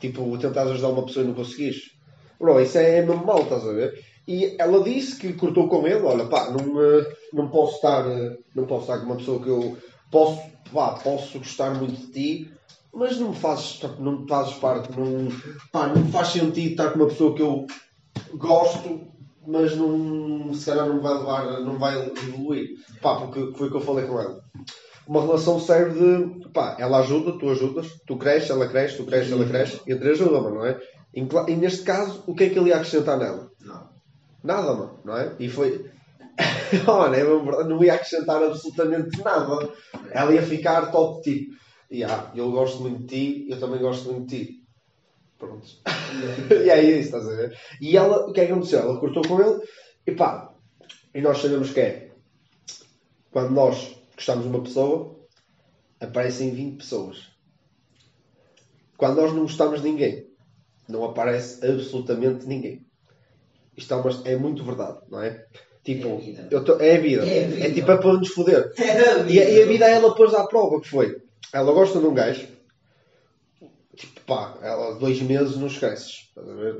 Tipo, 0.00 0.36
tentares 0.38 0.72
ajudar 0.72 0.88
uma 0.88 1.04
pessoa 1.04 1.24
e 1.24 1.28
não 1.28 1.34
conseguires. 1.34 1.90
Bro, 2.38 2.60
isso 2.60 2.78
é, 2.78 3.02
mesmo 3.02 3.26
mal, 3.26 3.42
estás 3.42 3.66
a 3.66 3.72
ver? 3.72 4.04
E 4.26 4.56
ela 4.58 4.84
disse 4.84 5.16
que 5.16 5.32
cortou 5.32 5.68
com 5.68 5.86
ele, 5.86 6.02
olha, 6.02 6.26
pá, 6.26 6.50
não, 6.50 6.82
eh, 6.82 7.16
não 7.32 7.48
posso 7.48 7.76
estar, 7.76 8.04
não 8.54 8.66
posso 8.66 8.82
estar 8.82 8.98
com 8.98 9.06
uma 9.06 9.16
pessoa 9.16 9.42
que 9.42 9.48
eu 9.48 9.76
posso, 10.10 10.40
pá, 10.72 10.90
posso 11.02 11.38
gostar 11.38 11.74
muito 11.74 11.94
de 11.94 12.12
ti, 12.12 12.52
mas 12.92 13.18
não 13.18 13.30
me 13.30 13.36
fazes, 13.36 13.80
não 13.98 14.20
me 14.20 14.28
fazes 14.28 14.54
parte, 14.54 14.90
não, 14.98 15.28
pá, 15.72 15.86
não 15.86 16.02
me 16.02 16.12
faz 16.12 16.28
sentido 16.28 16.72
estar 16.72 16.90
com 16.90 16.98
uma 16.98 17.08
pessoa 17.08 17.34
que 17.34 17.42
eu 17.42 17.66
gosto, 18.34 19.00
mas 19.46 19.74
não, 19.74 20.52
se 20.52 20.66
calhar 20.66 20.86
não 20.86 21.00
vai 21.00 21.14
levar, 21.14 21.60
não 21.60 21.78
vai 21.78 21.98
evoluir. 21.98 22.68
Pá, 23.00 23.16
porque 23.16 23.56
foi 23.56 23.68
o 23.68 23.70
que 23.70 23.76
eu 23.78 23.80
falei 23.80 24.06
com 24.06 24.20
ela. 24.20 24.44
Uma 25.06 25.22
relação 25.22 25.58
serve 25.58 26.26
de, 26.28 26.48
pá, 26.50 26.76
ela 26.78 26.98
ajuda, 26.98 27.38
tu 27.38 27.48
ajudas, 27.48 27.86
tu 28.06 28.18
cresces, 28.18 28.50
ela 28.50 28.68
cresce, 28.68 28.98
tu 28.98 29.06
cresces, 29.06 29.32
ela 29.32 29.46
cresce, 29.46 29.80
e 29.86 29.92
a 29.94 29.98
três 29.98 30.20
ajuda, 30.20 30.50
não 30.50 30.66
é? 30.66 30.78
E 31.48 31.56
neste 31.56 31.82
caso, 31.82 32.22
o 32.26 32.34
que 32.34 32.44
é 32.44 32.50
que 32.50 32.58
ele 32.58 32.68
ia 32.68 32.76
acrescentar 32.76 33.18
nela? 33.18 33.50
Não. 33.60 33.88
Nada, 34.44 34.74
mano, 34.74 35.00
não 35.04 35.16
é? 35.16 35.34
E 35.38 35.48
foi. 35.48 35.90
mano, 36.86 37.14
é 37.14 37.64
não 37.64 37.82
ia 37.82 37.94
acrescentar 37.94 38.42
absolutamente 38.42 39.18
nada. 39.22 39.68
Ela 40.10 40.32
ia 40.32 40.42
ficar 40.42 40.92
top 40.92 41.22
tipo. 41.22 41.56
E 41.90 42.04
ah, 42.04 42.30
eu 42.34 42.50
gosto 42.52 42.82
muito 42.82 43.04
de 43.04 43.06
ti, 43.06 43.46
eu 43.50 43.58
também 43.58 43.80
gosto 43.80 44.12
muito 44.12 44.28
de 44.28 44.44
ti. 44.44 44.62
Pronto. 45.38 45.66
e 46.64 46.70
é 46.70 46.82
isso, 46.82 47.16
estás 47.16 47.26
a 47.26 47.34
ver? 47.34 47.58
E 47.80 47.96
ela, 47.96 48.26
o 48.26 48.32
que 48.32 48.40
é 48.40 48.46
que 48.46 48.52
aconteceu? 48.52 48.80
Ela 48.80 49.00
cortou 49.00 49.22
com 49.26 49.40
ele 49.40 49.60
e 50.06 50.12
pá, 50.12 50.54
e 51.14 51.20
nós 51.20 51.38
sabemos 51.38 51.70
que 51.70 51.80
é 51.80 52.08
quando 53.30 53.50
nós 53.50 53.96
gostamos 54.14 54.44
de 54.44 54.50
uma 54.50 54.62
pessoa, 54.62 55.18
aparecem 56.00 56.50
20 56.50 56.78
pessoas. 56.78 57.30
Quando 58.96 59.20
nós 59.20 59.32
não 59.32 59.42
gostamos 59.42 59.80
de 59.80 59.88
ninguém, 59.88 60.27
não 60.88 61.04
aparece 61.04 61.64
absolutamente 61.66 62.46
ninguém. 62.46 62.86
isto 63.76 63.94
é, 63.94 63.96
uma- 63.96 64.22
é 64.28 64.36
muito 64.36 64.64
verdade, 64.64 64.98
não 65.08 65.22
é? 65.22 65.44
Tipo, 65.84 66.20
É 66.50 66.56
a 66.56 66.60
tô- 66.60 66.80
é 66.80 66.96
a 66.96 67.00
vida. 67.00 67.24
É 67.24 67.44
a 67.44 67.48
vida. 67.48 67.66
É 67.66 67.70
tipo, 67.72 67.90
é 67.92 67.96
para 67.96 68.12
nos 68.14 68.28
foder. 68.28 68.72
É 68.78 69.30
E, 69.30 69.40
a- 69.40 69.50
e 69.50 69.62
a 69.62 69.66
vida 69.66 69.86
ela 69.88 70.14
pôs 70.14 70.34
à 70.34 70.44
prova, 70.46 70.80
que 70.80 70.88
foi? 70.88 71.16
Ela 71.54 71.72
gosta 71.72 71.98
de 72.00 72.06
um 72.06 72.12
gajo, 72.12 72.46
tipo, 73.96 74.20
pá, 74.26 74.56
ela 74.62 74.94
dois 74.98 75.20
meses 75.22 75.56
não 75.56 75.66
esqueces. 75.66 76.28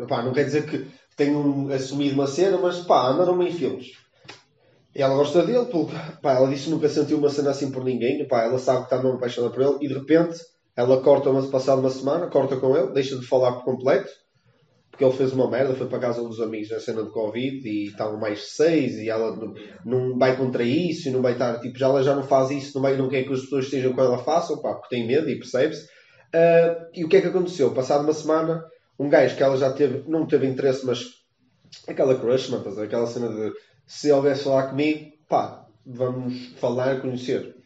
A? 0.03 0.07
Pá, 0.07 0.23
não 0.23 0.33
quer 0.33 0.45
dizer 0.45 0.67
que 0.69 0.87
tenham 1.17 1.69
assumido 1.73 2.15
uma 2.15 2.27
cena, 2.27 2.59
mas 2.59 2.79
pá, 2.81 3.09
andaram 3.09 3.41
em 3.43 3.53
filmes. 3.53 3.93
E 4.95 5.01
ela 5.03 5.15
gosta 5.15 5.43
dele, 5.45 5.67
porque, 5.67 5.95
pá, 6.21 6.35
ela 6.35 6.49
disse 6.49 6.65
que 6.65 6.71
nunca 6.71 6.89
sentiu 6.89 7.19
uma 7.19 7.31
cena 7.31 7.51
assim 7.51 7.71
por 7.71 7.85
ninguém, 7.85 8.27
pá, 8.27 8.43
ela 8.43 8.59
sabe 8.59 8.79
que 8.81 8.85
está 8.85 8.97
mesmo 8.99 9.17
apaixonada 9.19 9.53
por 9.55 9.63
ele, 9.63 9.77
e 9.85 9.89
de 9.89 9.95
repente 9.95 10.39
ela 10.79 11.03
corta, 11.03 11.29
uma, 11.29 11.43
passado 11.43 11.81
uma 11.81 11.91
semana, 11.91 12.29
corta 12.29 12.57
com 12.57 12.77
ele, 12.77 12.93
deixa 12.93 13.19
de 13.19 13.27
falar 13.27 13.51
por 13.55 13.65
completo, 13.65 14.09
porque 14.89 15.05
ele 15.05 15.13
fez 15.13 15.33
uma 15.33 15.51
merda, 15.51 15.75
foi 15.75 15.89
para 15.89 15.99
casa 15.99 16.23
dos 16.23 16.41
amigos 16.41 16.71
na 16.71 16.79
cena 16.79 17.03
de 17.03 17.11
Covid 17.11 17.69
e 17.69 17.87
estavam 17.87 18.17
mais 18.17 18.53
seis 18.53 18.95
e 18.95 19.11
ela 19.11 19.35
não, 19.35 19.55
não 19.85 20.17
vai 20.17 20.37
contra 20.37 20.63
isso 20.63 21.09
e 21.09 21.11
não 21.11 21.21
vai 21.21 21.33
estar, 21.33 21.59
tipo, 21.59 21.77
já 21.77 21.87
ela 21.87 22.01
já 22.01 22.15
não 22.15 22.23
faz 22.23 22.53
isso, 22.53 22.77
não, 22.77 22.83
vai, 22.83 22.97
não 22.97 23.09
quer 23.09 23.25
que 23.25 23.33
as 23.33 23.41
pessoas 23.41 23.65
estejam 23.65 23.93
com 23.93 24.01
ela 24.01 24.19
façam, 24.19 24.63
pá, 24.63 24.75
porque 24.75 24.95
tem 24.95 25.05
medo 25.05 25.29
e 25.29 25.37
percebe-se. 25.37 25.89
Ah, 26.33 26.87
e 26.95 27.05
o 27.05 27.09
que 27.09 27.17
é 27.17 27.21
que 27.23 27.27
aconteceu? 27.27 27.75
Passado 27.75 28.05
uma 28.05 28.13
semana, 28.13 28.65
um 28.97 29.09
gajo 29.09 29.35
que 29.35 29.43
ela 29.43 29.57
já 29.57 29.73
teve, 29.73 30.09
não 30.09 30.29
teve 30.29 30.47
interesse, 30.47 30.87
mas 30.87 31.07
aquela 31.89 32.15
crush, 32.15 32.51
ver? 32.51 32.85
aquela 32.85 33.07
cena 33.09 33.29
de 33.29 33.53
se 33.85 34.13
ele 34.13 34.21
viesse 34.21 34.45
falar 34.45 34.69
comigo, 34.69 35.11
pá, 35.29 35.67
vamos 35.85 36.51
falar, 36.61 37.01
conhecer. 37.01 37.57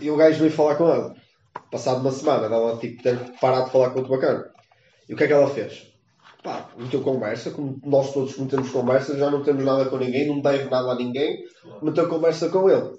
E 0.00 0.10
o 0.10 0.16
gajo 0.16 0.38
veio 0.38 0.50
falar 0.50 0.76
com 0.76 0.88
ela. 0.88 1.21
Passado 1.72 2.02
uma 2.02 2.12
semana, 2.12 2.54
ela 2.54 2.76
tipo, 2.76 3.02
ter 3.02 3.18
parado 3.40 3.64
de 3.64 3.72
falar 3.72 3.90
com 3.90 4.00
outro 4.00 4.14
bacana. 4.14 4.50
E 5.08 5.14
o 5.14 5.16
que 5.16 5.24
é 5.24 5.26
que 5.26 5.32
ela 5.32 5.48
fez? 5.48 5.90
Pá, 6.42 6.68
meteu 6.76 7.00
conversa, 7.00 7.50
como 7.50 7.80
nós 7.82 8.12
todos 8.12 8.34
que 8.34 8.42
metemos 8.42 8.68
conversa, 8.68 9.16
já 9.16 9.30
não 9.30 9.42
temos 9.42 9.64
nada 9.64 9.86
com 9.86 9.96
ninguém, 9.96 10.28
não 10.28 10.40
deve 10.40 10.68
nada 10.68 10.90
a 10.90 10.94
ninguém, 10.94 11.42
meteu 11.80 12.08
conversa 12.10 12.50
com 12.50 12.68
ele. 12.68 12.92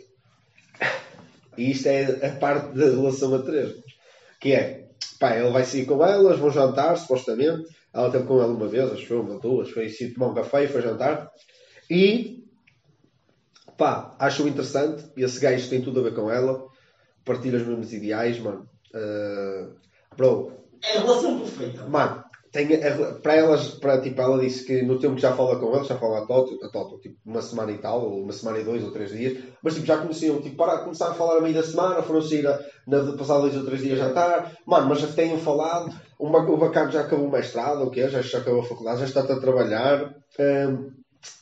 E 1.55 1.69
isto 1.69 1.87
é 1.87 2.25
a 2.25 2.35
parte 2.39 2.75
da 2.75 2.85
relação 2.85 3.35
a 3.35 3.43
três. 3.43 3.75
Que 4.39 4.53
é, 4.53 4.87
pá, 5.19 5.37
ele 5.37 5.51
vai 5.51 5.63
sair 5.65 5.85
com 5.85 6.03
elas, 6.03 6.39
vão 6.39 6.49
jantar, 6.49 6.97
supostamente. 6.97 7.67
Ela 7.93 8.09
teve 8.09 8.25
com 8.25 8.41
ele 8.41 8.53
uma 8.53 8.67
vez, 8.67 8.91
acho 8.91 9.01
que 9.01 9.07
foi 9.07 9.19
uma, 9.19 9.39
duas, 9.39 9.69
foi 9.69 9.85
assim, 9.85 10.11
tomar 10.11 10.29
um 10.29 10.33
café 10.33 10.63
e 10.63 10.67
foi 10.67 10.81
jantar. 10.81 11.29
E, 11.91 12.43
pá, 13.77 14.15
acho 14.17 14.47
interessante. 14.47 15.03
Esse 15.15 15.39
gajo 15.39 15.69
tem 15.69 15.79
tudo 15.79 15.99
a 15.99 16.03
ver 16.03 16.15
com 16.15 16.31
ela. 16.31 16.72
Partilha 17.25 17.57
os 17.57 17.67
mesmos 17.67 17.93
ideais, 17.93 18.39
mano. 18.39 18.67
Uh, 18.93 19.73
bro, 20.15 20.51
É 20.83 20.97
a 20.97 21.01
relação 21.01 21.39
perfeita. 21.39 21.85
Mano, 21.87 22.23
tem 22.53 22.67
para 23.23 23.35
elas, 23.35 23.69
para, 23.69 23.99
tipo, 23.99 24.21
ela 24.21 24.39
disse 24.39 24.63
que 24.63 24.83
no 24.83 24.99
tempo 24.99 25.15
que 25.15 25.21
já 25.21 25.35
fala 25.35 25.57
com 25.57 25.75
eles, 25.75 25.87
já 25.87 25.97
fala 25.97 26.19
a 26.19 26.25
Toto, 26.27 26.63
a 26.63 26.69
Toto, 26.69 26.99
tipo, 26.99 27.17
uma 27.25 27.41
semana 27.41 27.71
e 27.71 27.79
tal, 27.79 28.03
ou 28.03 28.21
uma 28.21 28.31
semana 28.31 28.59
e 28.59 28.63
dois 28.63 28.83
ou 28.83 28.91
três 28.91 29.09
dias, 29.11 29.43
mas 29.63 29.73
tipo, 29.73 29.87
já 29.87 29.97
conheciam, 29.97 30.39
tipo, 30.39 30.55
para 30.55 30.77
começar 30.77 31.09
a 31.09 31.13
falar 31.15 31.39
a 31.39 31.41
meio 31.41 31.55
da 31.55 31.63
semana, 31.63 32.03
foram 32.03 32.21
sair 32.21 32.45
a, 32.45 32.59
na, 32.85 33.17
passar 33.17 33.39
dois 33.39 33.57
ou 33.57 33.65
três 33.65 33.81
dias 33.81 33.99
a 33.99 34.07
jantar, 34.07 34.51
mano, 34.67 34.87
mas 34.87 34.99
já 34.99 35.07
tenham 35.07 35.39
falado, 35.39 35.91
o, 36.19 36.27
o 36.27 36.57
bacana 36.57 36.91
já 36.91 37.01
acabou 37.01 37.25
o 37.25 37.31
mestrado, 37.31 37.81
o 37.81 37.89
quê? 37.89 38.07
Já, 38.07 38.21
já 38.21 38.37
acabou 38.37 38.61
a 38.61 38.65
faculdade, 38.65 38.99
já 38.99 39.05
está 39.05 39.21
a 39.21 39.39
trabalhar, 39.39 40.13
hum, 40.39 40.91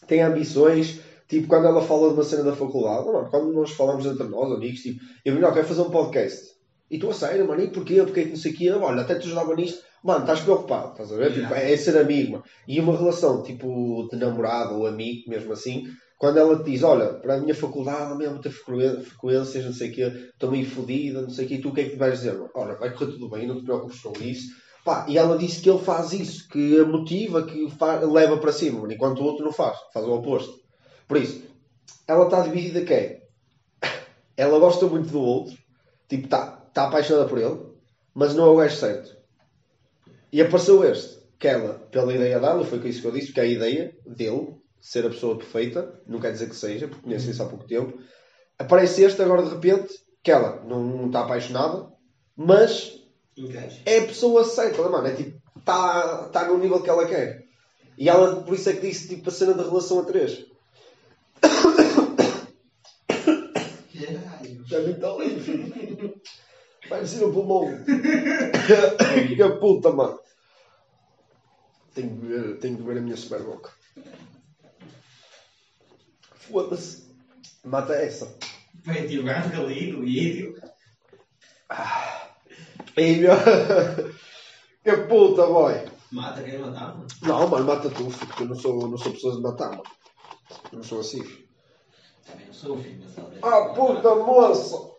tem 0.08 0.22
ambições, 0.22 1.02
tipo, 1.32 1.48
quando 1.48 1.66
ela 1.66 1.82
fala 1.82 2.10
de 2.10 2.14
uma 2.14 2.24
cena 2.24 2.44
da 2.44 2.56
faculdade, 2.56 3.08
mano, 3.08 3.30
quando 3.32 3.52
nós 3.54 3.72
falamos 3.72 4.06
entre 4.06 4.28
nós, 4.28 4.52
amigos, 4.52 4.82
tipo, 4.82 5.00
eu 5.26 5.34
não, 5.40 5.52
quero 5.52 5.66
fazer 5.66 5.82
um 5.82 5.90
podcast. 5.90 6.52
E 6.92 7.00
tu 7.00 7.10
a 7.10 7.14
sério, 7.14 7.48
mano, 7.48 7.64
e 7.64 7.72
porquê? 7.72 8.04
Porquê 8.04 8.24
que 8.26 8.30
não 8.30 8.36
sei 8.36 8.52
o 8.52 8.56
quê? 8.56 8.70
Olha, 8.70 9.02
até 9.02 9.16
te 9.16 9.26
ajudava 9.26 9.56
nisto. 9.56 9.82
Mano, 10.04 10.22
estás 10.22 10.42
preocupado, 10.42 10.92
estás 10.92 11.12
a 11.12 11.16
ver? 11.16 11.34
Tipo, 11.34 11.54
é, 11.54 11.72
é 11.72 11.78
ser 11.78 11.98
amigo, 11.98 12.34
mano. 12.34 12.44
E 12.68 12.80
uma 12.80 12.98
relação, 12.98 13.42
tipo, 13.44 14.08
de 14.12 14.18
namorado 14.18 14.76
ou 14.76 14.86
amigo, 14.86 15.30
mesmo 15.30 15.54
assim, 15.54 15.86
quando 16.18 16.38
ela 16.38 16.58
te 16.62 16.70
diz, 16.70 16.84
olha, 16.84 17.14
para 17.14 17.36
a 17.36 17.40
minha 17.40 17.56
faculdade, 17.56 18.18
mesmo 18.18 18.42
frequen- 18.44 19.02
frequências, 19.02 19.66
não 19.66 19.74
sei 19.74 19.90
o 19.90 19.94
quê, 19.94 20.02
estou 20.34 20.52
meio 20.52 20.66
fodida, 20.70 21.22
não 21.22 21.30
sei 21.30 21.46
o 21.46 21.48
quê, 21.48 21.56
e 21.56 21.62
tu 21.62 21.70
o 21.70 21.74
que 21.74 21.82
é 21.82 21.90
que 21.90 21.96
vais 21.96 22.20
dizer? 22.20 22.38
Olha, 22.54 22.76
vai 22.76 22.92
correr 22.94 23.12
tudo 23.14 23.30
bem, 23.30 23.48
não 23.48 23.58
te 23.58 23.64
preocupes 23.64 24.02
com 24.02 24.14
isso. 24.22 24.48
Pá, 24.84 25.06
e 25.08 25.18
ela 25.18 25.38
disse 25.38 25.62
que 25.62 25.70
ele 25.70 25.80
faz 25.80 26.12
isso, 26.12 26.48
que 26.50 26.80
a 26.80 26.86
motiva, 26.86 27.44
que 27.44 27.70
fa- 27.78 28.00
leva 28.02 28.38
para 28.38 28.52
cima, 28.52 28.92
enquanto 28.92 29.20
o 29.20 29.24
outro 29.26 29.46
não 29.46 29.52
faz, 29.54 29.78
faz 29.94 30.06
o 30.06 30.12
oposto. 30.12 30.61
Por 31.12 31.18
isso, 31.18 31.44
ela 32.08 32.24
está 32.24 32.40
dividida 32.40 32.86
que 32.86 32.94
é, 32.94 33.22
ela 34.38 34.58
gosta 34.60 34.86
muito 34.86 35.10
do 35.10 35.20
outro, 35.20 35.58
tipo, 36.08 36.24
está 36.24 36.52
tá 36.74 36.88
apaixonada 36.88 37.28
por 37.28 37.38
ele, 37.38 37.60
mas 38.14 38.34
não 38.34 38.46
é 38.46 38.48
o 38.48 38.56
gajo 38.56 38.78
certo. 38.78 39.18
E 40.32 40.42
apareceu 40.42 40.86
este, 40.86 41.20
que 41.38 41.50
ela, 41.50 41.74
pela 41.92 42.16
ideia 42.16 42.40
dela, 42.40 42.64
foi 42.64 42.80
com 42.80 42.88
isso 42.88 43.02
que 43.02 43.08
eu 43.10 43.12
disse, 43.12 43.26
porque 43.28 43.42
é 43.42 43.44
a 43.44 43.48
ideia 43.48 43.98
dele, 44.08 44.56
ser 44.80 45.06
a 45.06 45.10
pessoa 45.10 45.38
perfeita, 45.38 46.02
não 46.08 46.22
quer 46.22 46.32
dizer 46.32 46.48
que 46.48 46.56
seja, 46.56 46.88
porque 46.88 47.04
conheço 47.04 47.30
isso 47.30 47.44
há 47.44 47.46
pouco 47.46 47.68
tempo. 47.68 48.00
Aparece 48.58 49.04
este 49.04 49.22
agora 49.22 49.44
de 49.44 49.50
repente, 49.50 49.94
que 50.24 50.32
ela 50.32 50.64
não, 50.64 50.82
não 50.82 51.08
está 51.08 51.26
apaixonada, 51.26 51.90
mas 52.38 53.02
é 53.86 53.98
a 53.98 54.08
pessoa 54.08 54.46
certa, 54.46 54.82
mano, 54.88 55.08
é 55.08 55.14
tipo, 55.14 55.38
está 55.60 56.30
tá 56.30 56.48
no 56.48 56.58
nível 56.58 56.82
que 56.82 56.90
ela 56.90 57.06
quer. 57.06 57.44
E 57.98 58.08
ela, 58.08 58.44
por 58.44 58.54
isso 58.56 58.70
é 58.70 58.74
que 58.76 58.88
disse, 58.88 59.10
tipo, 59.10 59.28
a 59.28 59.34
cena 59.34 59.54
da 59.54 59.64
relação 59.64 60.00
a 60.00 60.06
três. 60.06 60.50
Me 64.72 64.92
está 64.92 65.16
livre. 65.18 66.22
Vai 66.90 67.02
descer 67.02 67.24
o 67.24 67.32
pulmão. 67.32 67.68
que 67.86 69.50
puta, 69.60 69.92
mano. 69.92 70.20
Tenho 71.94 72.10
que 72.10 72.26
ver, 72.26 72.60
tenho 72.60 72.78
que 72.78 72.84
ver 72.84 72.98
a 72.98 73.02
minha 73.02 73.18
super 73.18 73.44
boca. 73.44 73.72
Foda-se. 76.36 77.12
Mata 77.64 77.94
essa. 77.94 78.36
Vai 78.84 79.08
tirar 79.08 79.54
ali 79.54 79.92
no 79.92 80.02
vídeo. 80.02 80.56
Ei, 82.98 83.18
meu. 83.18 83.36
Que 84.84 84.98
puta, 84.98 85.46
boy. 85.46 85.74
Mata 86.12 86.42
quem 86.44 86.58
matar, 86.58 86.96
mano. 86.96 87.08
Não, 87.22 87.48
mano, 87.48 87.66
mata 87.66 87.90
tu, 87.90 88.06
porque 88.06 88.44
eu 88.44 88.48
não 88.48 88.56
sou, 88.56 88.88
não 88.88 88.98
sou 88.98 89.12
pessoa 89.12 89.36
de 89.36 89.42
matar, 89.42 89.70
mano. 89.70 89.84
Eu 90.72 90.78
não 90.78 90.84
sou 90.84 91.00
assim. 91.02 91.24
Também 92.26 92.46
não 92.48 92.54
sou 92.54 92.78
o 92.78 92.82
filho, 92.82 93.00
mas 93.04 93.16
talvez. 93.16 93.44
Ah, 93.44 93.74
puta 93.74 94.16
moça! 94.16 94.92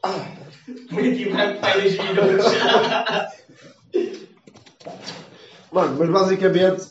Tirar 0.89 1.61
pais 1.61 1.93
giros. 1.93 2.45
Mano, 5.73 5.97
mas 5.99 6.11
basicamente 6.11 6.91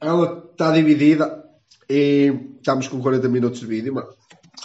ela 0.00 0.48
está 0.50 0.72
dividida 0.72 1.44
e 1.88 2.32
estamos 2.58 2.88
com 2.88 3.00
40 3.00 3.28
minutos 3.28 3.60
de 3.60 3.66
vídeo, 3.66 3.94
mano. 3.94 4.12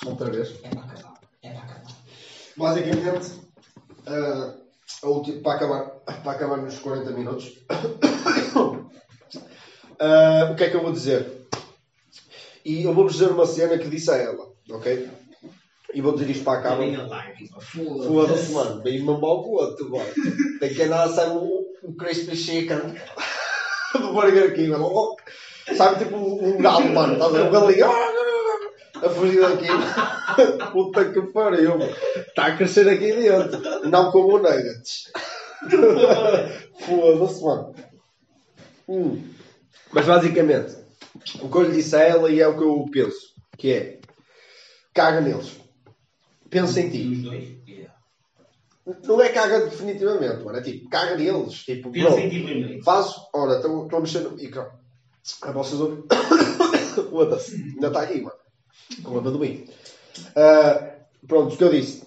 Outra 0.06 0.30
vez. 0.30 0.54
É 0.64 0.70
para 0.70 0.82
acabar. 0.84 1.14
É 1.44 1.50
para 1.52 1.62
acabar. 1.64 1.96
Basicamente, 2.58 3.32
ah, 4.08 4.54
a 5.04 5.08
ulti- 5.08 5.40
para, 5.40 5.54
acabar, 5.56 5.84
para 6.24 6.32
acabar 6.32 6.58
nos 6.58 6.78
40 6.80 7.12
minutos, 7.12 7.54
ah, 10.00 10.50
o 10.52 10.56
que 10.56 10.64
é 10.64 10.70
que 10.70 10.76
eu 10.76 10.82
vou 10.82 10.92
dizer? 10.92 11.35
E 12.66 12.84
eu 12.84 12.94
vou-vos 12.96 13.14
dizer 13.14 13.30
uma 13.30 13.46
cena 13.46 13.78
que 13.78 13.88
disse 13.88 14.10
a 14.10 14.16
ela, 14.16 14.44
ok? 14.72 15.08
E 15.94 16.02
vou 16.02 16.14
dizer 16.14 16.32
isto 16.32 16.44
para 16.44 16.72
a 16.72 16.76
lágrima. 16.76 17.62
Foda-se, 17.62 18.52
mano. 18.52 18.82
Bem 18.82 19.00
mamar 19.02 19.30
o 19.30 19.52
outro, 19.52 19.92
mano. 19.92 20.10
Tem 20.60 20.74
que 20.74 20.82
andar 20.82 21.04
a 21.04 21.10
sair 21.10 21.30
o, 21.30 21.64
o 21.84 21.96
Crispy 21.96 22.36
Chicken 22.36 22.96
do 23.94 24.14
Burger 24.14 24.56
King, 24.56 24.72
mano. 24.72 25.16
Sabe, 25.78 26.04
tipo 26.04 26.18
um 26.18 26.58
galo, 26.58 26.92
mano. 26.92 27.14
Estás 27.14 27.36
a 27.36 27.38
ver? 27.38 27.48
Um 27.48 27.52
galinho. 27.52 27.86
A 28.96 29.10
fugir 29.10 29.42
daqui. 29.42 29.68
Puta 30.74 31.06
que 31.12 31.22
pariu, 31.22 31.78
mano. 31.78 31.96
Está 32.16 32.48
a 32.48 32.58
crescer 32.58 32.90
aqui 32.90 33.14
dentro. 33.14 33.88
Não 33.88 34.12
como 34.12 34.40
nuggets. 34.40 35.12
Foda-se, 36.80 37.44
mano. 37.44 37.76
Hum. 38.90 39.24
Mas 39.94 40.06
basicamente, 40.06 40.85
o 41.42 41.50
que 41.50 41.58
eu 41.58 41.64
lhe 41.64 41.76
disse 41.76 41.96
a 41.96 42.02
ela 42.02 42.30
e 42.30 42.40
é 42.40 42.48
o 42.48 42.58
que 42.58 42.64
eu 42.64 42.86
penso, 42.92 43.34
que 43.58 43.72
é 43.74 44.00
caga 44.94 45.22
neles. 45.22 45.52
Pensa 46.50 46.80
em 46.80 46.90
ti. 46.90 47.08
Os 47.12 47.22
dois? 47.24 47.44
Yeah. 47.68 47.94
Não 49.04 49.22
é 49.22 49.30
caga 49.30 49.66
definitivamente, 49.66 50.44
mano. 50.44 50.58
É 50.58 50.62
tipo, 50.62 50.90
caga 50.90 51.18
neles. 51.18 51.64
Tipo, 51.64 51.92
Pensa 51.92 52.20
em 52.22 52.30
ti 52.30 52.44
primeiro. 52.44 52.84
faz. 52.84 53.14
Ora, 53.34 53.56
estou 53.58 53.90
a 53.92 54.00
mexer 54.00 54.20
no 54.20 54.32
micro. 54.32 54.66
A 55.42 55.52
vocês 55.52 55.82
ouvem. 55.82 56.04
Foda-se. 57.10 57.56
Ainda 57.56 57.88
está 57.88 58.02
aqui, 58.02 58.22
mano. 58.22 58.36
Com 59.04 59.16
a 59.16 59.20
amendoim. 59.20 59.66
Ah, 60.36 60.96
pronto, 61.28 61.56
o 61.56 61.58
que 61.58 61.64
eu 61.64 61.72
disse. 61.72 62.04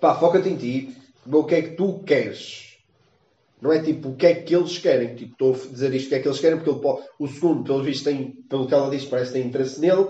Pá, 0.00 0.14
foca-te 0.14 0.48
em 0.48 0.56
ti. 0.56 0.96
O 1.26 1.44
que 1.44 1.54
é 1.56 1.62
que 1.62 1.70
tu 1.70 2.04
queres. 2.04 2.65
Não 3.60 3.72
é 3.72 3.82
tipo 3.82 4.10
o 4.10 4.16
que 4.16 4.26
é 4.26 4.34
que 4.34 4.54
eles 4.54 4.78
querem. 4.78 5.14
Tipo, 5.14 5.32
estou 5.32 5.54
a 5.54 5.72
dizer 5.72 5.94
isto 5.94 6.06
o 6.06 6.08
que 6.10 6.14
é 6.16 6.20
que 6.20 6.28
eles 6.28 6.40
querem, 6.40 6.58
porque 6.58 6.70
ele 6.70 6.80
pode- 6.80 7.06
o 7.18 7.26
segundo, 7.26 7.64
pelo 7.64 7.82
visto, 7.82 8.04
tem, 8.04 8.32
pelo 8.48 8.66
que 8.66 8.74
ela 8.74 8.90
diz, 8.90 9.04
parece 9.06 9.32
que 9.32 9.38
tem 9.38 9.48
interesse 9.48 9.80
nele, 9.80 10.08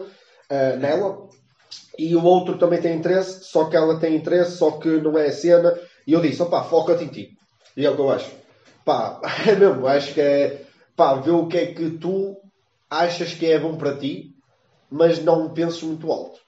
ah, 0.50 0.76
nela. 0.76 1.28
E 1.98 2.14
o 2.14 2.24
outro 2.24 2.58
também 2.58 2.80
tem 2.80 2.96
interesse, 2.96 3.44
só 3.44 3.64
que 3.66 3.76
ela 3.76 3.98
tem 3.98 4.16
interesse, 4.16 4.56
só 4.58 4.72
que 4.72 4.88
não 5.00 5.16
é 5.18 5.28
a 5.28 5.32
cena. 5.32 5.78
E 6.06 6.12
eu 6.12 6.20
disse, 6.20 6.42
opá, 6.42 6.62
foca-te 6.64 7.04
em 7.04 7.08
ti. 7.08 7.28
E 7.76 7.86
é 7.86 7.90
o 7.90 7.94
que 7.94 8.00
eu 8.00 8.10
acho. 8.10 8.30
Pá, 8.84 9.20
é 9.46 9.54
mesmo, 9.54 9.86
acho 9.86 10.12
que 10.14 10.20
é. 10.20 10.62
pá, 10.96 11.14
vê 11.14 11.30
o 11.30 11.46
que 11.46 11.58
é 11.58 11.66
que 11.66 11.90
tu 11.98 12.36
achas 12.90 13.34
que 13.34 13.46
é 13.46 13.58
bom 13.58 13.76
para 13.76 13.96
ti, 13.96 14.30
mas 14.90 15.22
não 15.22 15.52
penses 15.52 15.82
muito 15.82 16.10
alto. 16.10 16.38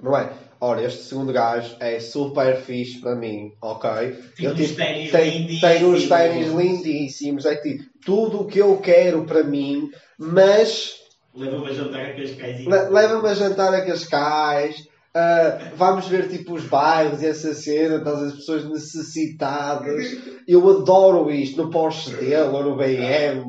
Não 0.00 0.16
é? 0.16 0.32
Ora, 0.66 0.82
este 0.82 1.02
segundo 1.02 1.30
gajo 1.32 1.76
é 1.78 2.00
super 2.00 2.56
fixe 2.56 2.98
para 3.00 3.14
mim, 3.14 3.52
ok? 3.60 3.90
Tem 4.36 4.46
Eu, 4.46 4.52
uns 4.52 4.70
ténis 4.72 5.12
lindíssimos. 5.12 5.60
tem 5.60 5.84
uns 5.84 6.08
ténis 6.08 6.52
lindíssimos, 6.52 7.44
é 7.44 7.56
tipo, 7.56 7.84
tudo 8.04 8.40
o 8.40 8.46
que 8.46 8.60
eu 8.60 8.76
quero 8.78 9.24
para 9.26 9.44
mim, 9.44 9.90
mas 10.18 10.94
Leva-me 11.36 11.68
a 11.68 11.72
jantar 11.74 12.00
a 12.06 12.14
Cascais. 12.14 12.64
Le- 12.64 12.88
Leva-me 12.90 13.28
a 13.28 13.34
jantar 13.34 13.74
a 13.74 13.84
Cascais. 13.84 14.76
ah, 15.14 15.58
vamos 15.76 16.06
ver 16.08 16.28
tipo 16.28 16.54
os 16.54 16.64
bairros 16.64 17.20
e 17.22 17.26
essa 17.26 17.52
cena, 17.52 17.98
ver, 17.98 18.22
as 18.28 18.32
pessoas 18.36 18.64
necessitadas. 18.68 20.04
Eu 20.46 20.68
adoro 20.70 21.30
isto 21.30 21.62
no 21.62 21.70
Porsche 21.70 22.10
dele 22.12 22.36
ou 22.56 22.62
no 22.64 22.76
BM. 22.76 23.42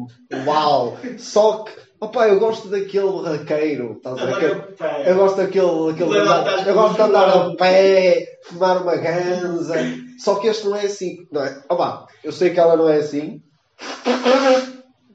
Uau! 0.45 0.97
Só 1.17 1.63
que, 1.63 1.71
opá, 2.05 2.27
eu 2.27 2.39
gosto 2.39 2.69
daquele 2.69 3.11
barraqueiro. 3.11 3.93
Estás 3.93 4.19
a 4.19 4.25
ver? 4.25 4.75
Eu 5.05 5.15
gosto 5.15 5.37
daquele. 5.37 5.91
aquele 5.91 6.09
Levantar 6.09 6.67
eu 6.67 6.73
gosto 6.73 6.95
de 6.95 7.01
andar 7.01 7.29
a 7.29 7.55
pé, 7.55 8.39
fumar 8.43 8.81
uma 8.81 8.95
ganza. 8.95 9.75
Só 10.19 10.35
que 10.35 10.47
este 10.47 10.65
não 10.67 10.75
é 10.75 10.85
assim, 10.85 11.27
não 11.31 11.43
é? 11.43 11.63
Opá, 11.69 12.07
eu 12.23 12.31
sei 12.31 12.51
que 12.51 12.59
ela 12.59 12.75
não 12.75 12.89
é 12.89 12.97
assim. 12.97 13.41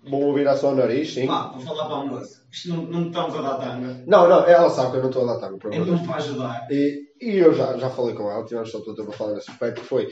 Vou 0.08 0.24
ouvir 0.24 0.48
a 0.48 0.56
só 0.56 0.72
o 0.72 0.74
nariz, 0.74 1.12
sim. 1.12 1.26
Pá, 1.26 1.52
vou 1.54 1.60
falar 1.60 1.86
para 1.86 1.96
a 1.96 2.04
moça. 2.04 2.40
Isto 2.50 2.68
não, 2.68 2.82
não 2.82 3.06
estamos 3.08 3.36
a 3.36 3.42
dar 3.42 3.54
tanga. 3.58 4.02
Não, 4.06 4.28
não, 4.28 4.44
ela 4.44 4.70
sabe 4.70 4.92
que 4.92 4.96
eu 4.96 5.02
não 5.02 5.10
estou 5.10 5.28
a 5.28 5.36
dar 5.36 5.50
mesmo 5.50 5.84
Deus. 5.84 6.00
para 6.02 6.16
ajudar. 6.16 6.66
E, 6.70 7.02
e 7.20 7.38
eu 7.38 7.54
já, 7.54 7.76
já 7.76 7.90
falei 7.90 8.14
com 8.14 8.30
ela, 8.30 8.44
tivemos 8.44 8.70
só 8.70 8.80
tempo 8.80 9.10
a 9.10 9.12
falar 9.12 9.34
nesse 9.34 9.50
aspecto, 9.50 9.82
que 9.82 9.86
foi 9.86 10.08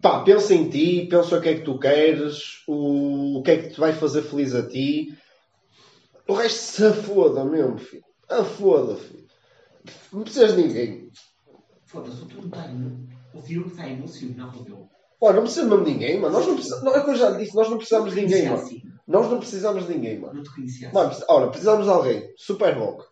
pá, 0.00 0.20
pensa 0.20 0.54
em 0.54 0.68
ti, 0.68 1.08
pensa 1.10 1.36
o 1.36 1.40
que 1.40 1.48
é 1.48 1.54
que 1.54 1.64
tu 1.64 1.78
queres, 1.78 2.62
o, 2.68 3.38
o 3.38 3.42
que 3.42 3.50
é 3.50 3.56
que 3.56 3.70
te 3.70 3.80
vai 3.80 3.92
fazer 3.92 4.22
feliz 4.22 4.54
a 4.54 4.66
ti. 4.66 5.08
O 6.30 6.34
resto 6.34 6.58
se 6.58 6.84
afoda 6.86 7.44
mesmo, 7.44 7.78
filho. 7.78 8.04
Afoda, 8.28 8.94
filho. 8.96 9.26
Não 10.12 10.22
precisas 10.22 10.54
de 10.54 10.62
ninguém. 10.62 11.10
Foda-se, 11.86 12.22
o 12.22 12.26
tu 12.26 12.36
não 12.38 12.46
está 12.46 12.68
emo- 12.70 13.08
O 13.34 13.40
Diogo 13.42 13.68
está 13.70 13.88
emocionado, 13.88 14.62
meu. 14.64 14.88
Olha, 15.20 15.36
não 15.36 15.42
precisa 15.42 15.66
mesmo 15.66 15.84
de 15.84 15.90
ninguém, 15.92 16.20
mano. 16.20 16.34
Nós 16.34 16.46
não 16.46 16.54
precisamos, 16.54 16.84
não, 16.84 16.94
é 16.94 17.00
o 17.00 17.04
que 17.04 17.10
eu 17.10 17.14
já 17.16 17.30
disse, 17.32 17.54
nós 17.54 17.68
não 17.68 17.76
precisamos 17.76 18.14
de 18.14 18.20
ninguém, 18.20 18.44
mano. 18.44 18.62
Assim. 18.62 18.82
Nós 19.06 19.30
não 19.30 19.38
precisamos 19.38 19.86
de 19.86 19.92
ninguém, 19.94 20.18
mano. 20.20 20.34
Não 20.34 20.42
te 20.42 20.54
conhecia 20.54 20.88
assim. 20.88 20.96
Mano, 20.96 21.16
olha, 21.28 21.46
precisamos 21.48 21.84
de 21.84 21.90
alguém. 21.90 22.32
Super 22.36 22.74
Vogue. 22.76 23.04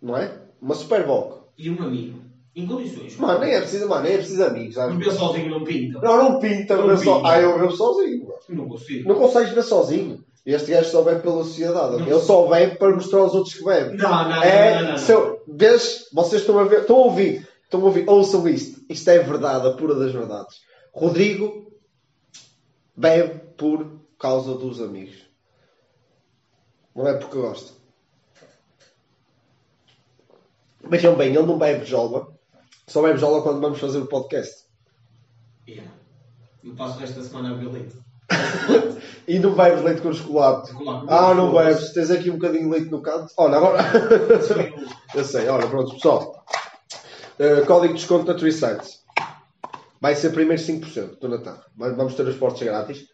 Não 0.00 0.16
é? 0.16 0.40
Uma 0.60 0.74
Super 0.74 1.04
Vogue. 1.06 1.40
E 1.58 1.70
um 1.70 1.82
amigo. 1.82 2.24
Em 2.56 2.66
condições. 2.66 3.16
Mano, 3.16 3.40
nem 3.40 3.52
é 3.52 3.60
preciso, 3.60 3.88
mano, 3.88 4.02
nem 4.04 4.12
é 4.14 4.18
preciso 4.18 4.44
amigos. 4.44 4.74
sabe? 4.74 4.96
Beber 4.96 5.12
sozinho 5.12 5.50
não 5.50 5.64
pinta. 5.64 6.00
Não, 6.00 6.16
não 6.16 6.38
pinta, 6.40 6.76
Não 6.76 6.86
não 6.86 6.96
só. 6.96 7.16
pinta. 7.16 7.28
Ah, 7.28 7.40
eu 7.40 7.58
bebo 7.58 7.72
sozinho. 7.76 8.22
mano. 8.24 8.38
Não 8.48 8.68
consigo. 8.68 9.08
Não 9.08 9.14
consegues 9.16 9.52
ver 9.52 9.62
sozinho. 9.62 10.24
Este 10.46 10.72
gajo 10.72 10.90
só 10.90 11.02
bebe 11.02 11.22
pela 11.22 11.42
sociedade. 11.42 11.96
Não. 11.96 12.06
Ele 12.06 12.20
só 12.20 12.46
bebe 12.46 12.76
para 12.76 12.94
mostrar 12.94 13.20
aos 13.20 13.34
outros 13.34 13.54
que 13.54 13.64
bebe. 13.64 13.96
Não, 13.96 14.10
não, 14.10 14.28
não, 14.28 14.42
é, 14.42 14.74
não, 14.74 14.82
não, 14.82 14.90
não. 14.92 14.98
se 14.98 15.12
eu- 15.12 15.42
vês, 15.48 16.06
vocês 16.12 16.42
estão 16.42 16.58
a 16.58 16.64
ver, 16.64 16.80
estão 16.82 16.96
a 16.96 17.04
ouvir, 17.04 17.48
estão 17.62 17.80
a 17.80 17.84
ouvir, 17.84 18.08
ouçam 18.08 18.46
isto. 18.46 18.84
Isto 18.90 19.08
é 19.10 19.18
verdade, 19.20 19.66
a 19.66 19.72
pura 19.72 19.94
das 19.94 20.12
verdades. 20.12 20.60
Rodrigo 20.92 21.72
bebe 22.94 23.40
por 23.56 24.00
causa 24.18 24.54
dos 24.54 24.80
amigos. 24.82 25.16
Não 26.94 27.08
é 27.08 27.14
porque 27.14 27.38
gosta. 27.38 27.72
Vejam 30.82 31.16
bem, 31.16 31.28
ele 31.34 31.46
não 31.46 31.58
bebe 31.58 31.86
jola. 31.86 32.28
Só 32.86 33.00
bebe 33.02 33.18
jola 33.18 33.42
quando 33.42 33.60
vamos 33.60 33.80
fazer 33.80 33.98
o 33.98 34.06
podcast. 34.06 34.64
Yeah. 35.66 35.90
Eu 36.62 36.74
passo 36.74 36.96
o 36.96 37.00
resto 37.00 37.16
da 37.16 37.22
semana 37.24 37.50
a 37.58 37.72
leite. 37.72 37.96
E 39.26 39.38
não 39.38 39.54
bebes 39.54 39.82
leite 39.82 40.02
com 40.02 40.12
chocolate. 40.12 40.70
Ah, 41.08 41.32
não 41.34 41.52
bebes. 41.52 41.92
Tens 41.92 42.10
aqui 42.10 42.30
um 42.30 42.34
bocadinho 42.34 42.64
de 42.64 42.70
leite 42.70 42.90
no 42.90 43.00
canto. 43.00 43.32
Olha, 43.38 43.56
agora. 43.56 43.82
Eu 45.14 45.24
sei. 45.24 45.48
Olha, 45.48 45.66
pronto, 45.66 45.94
pessoal. 45.94 46.44
Uh, 47.38 47.64
código 47.66 47.94
de 47.94 48.00
desconto 48.00 48.30
na 48.30 48.38
Tree 48.38 48.52
Sites. 48.52 49.02
Vai 50.00 50.14
ser 50.14 50.30
primeiro 50.30 50.60
5% 50.60 51.18
do 51.18 51.28
Natal. 51.28 51.58
Vamos 51.74 52.14
ter 52.14 52.26
os 52.26 52.36
portos 52.36 52.62
grátis. 52.62 53.06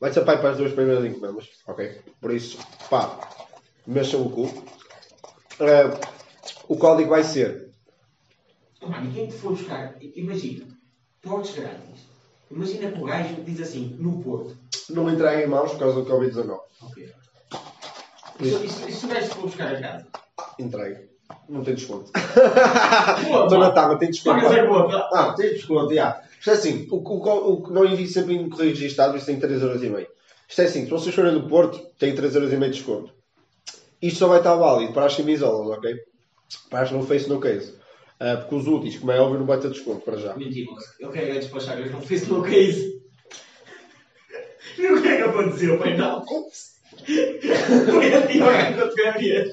Vai 0.00 0.12
ser 0.12 0.24
pai 0.24 0.40
para 0.40 0.50
as 0.50 0.56
duas 0.56 0.72
primeiras 0.72 1.04
encomendas. 1.04 1.48
Ok? 1.66 2.02
Por 2.20 2.32
isso, 2.32 2.58
pá, 2.88 3.18
mexam 3.84 4.22
o 4.22 4.30
cu. 4.30 4.42
Uh, 4.42 5.98
o 6.68 6.76
código 6.76 7.10
vai 7.10 7.24
ser. 7.24 7.72
Mano, 8.80 9.10
e 9.10 9.12
quem 9.12 9.26
te 9.26 9.34
for 9.34 9.50
buscar, 9.50 9.96
imagina, 10.00 10.66
portos 11.20 11.52
grátis. 11.56 12.06
Imagina 12.50 12.90
que 12.90 13.00
o 13.00 13.04
gajo 13.04 13.34
diz 13.44 13.60
assim, 13.60 13.96
no 13.98 14.22
Porto. 14.22 14.56
Não 14.90 15.04
me 15.04 15.12
entreguem 15.12 15.44
em 15.44 15.48
mãos 15.48 15.70
por 15.72 15.78
causa 15.80 16.00
do 16.00 16.06
Covid-19. 16.10 16.58
Ok. 16.82 17.12
E 18.40 18.68
se- 18.68 19.06
o 19.06 19.08
gajo 19.08 19.26
for 19.28 19.42
buscar 19.42 19.74
a 19.74 19.80
casa? 19.80 20.06
Entregue. 20.58 21.08
Não 21.48 21.62
tem 21.62 21.74
desconto. 21.74 22.10
Do 23.48 23.58
Natal, 23.58 23.88
não 23.90 23.98
tem 23.98 24.10
desconto. 24.10 24.40
Pagas 24.40 24.58
a 24.58 24.66
conta. 24.66 25.08
Ah, 25.12 25.34
tem 25.36 25.50
desconto, 25.50 25.94
já. 25.94 26.22
Isto 26.38 26.50
é 26.50 26.54
assim, 26.54 26.86
o, 26.90 27.62
que 27.62 27.72
não 27.72 27.84
envio 27.84 28.06
sempre 28.08 28.34
em 28.34 28.48
correio 28.48 28.70
registado, 28.70 29.16
isso 29.16 29.26
tem 29.26 29.38
3,5€. 29.40 30.06
Isto 30.48 30.62
é 30.62 30.64
assim, 30.64 30.84
se 30.84 30.90
vocês 30.90 31.14
forem 31.14 31.34
do 31.34 31.46
Porto, 31.48 31.78
tem 31.98 32.14
3,5€ 32.14 32.48
de 32.60 32.70
desconto. 32.70 33.12
Isto 34.00 34.20
só 34.20 34.28
vai 34.28 34.38
estar 34.38 34.54
válido 34.54 34.92
para 34.92 35.06
as 35.06 35.16
camisolas, 35.16 35.76
ok? 35.76 35.94
Para 36.70 36.80
as 36.82 36.90
no 36.92 37.02
Face 37.04 37.28
no 37.28 37.40
Case. 37.40 37.74
Ah, 38.20 38.36
porque 38.36 38.54
os 38.54 38.66
úteis, 38.66 38.98
como 38.98 39.12
é 39.12 39.20
óbvio, 39.20 39.38
não 39.38 39.46
vai 39.46 39.60
ter 39.60 39.70
desconto 39.70 40.00
para 40.04 40.16
já. 40.16 40.34
Mentira, 40.34 40.70
moça. 40.70 40.94
eu 40.98 41.10
quero 41.10 41.30
é 41.30 41.38
despachar, 41.38 41.78
eu 41.78 41.90
não 41.92 42.02
fiz 42.02 42.26
no 42.26 42.42
case. 42.42 43.00
E 44.76 44.86
o 44.86 45.00
que 45.02 45.08
é 45.08 45.16
que 45.16 45.22
aconteceu? 45.22 45.78
Foi 45.78 45.94
não. 45.96 46.24
Foi 46.26 48.14
a 48.14 48.26
ti 48.26 48.42
a 48.42 48.76
fotografia. 48.76 49.50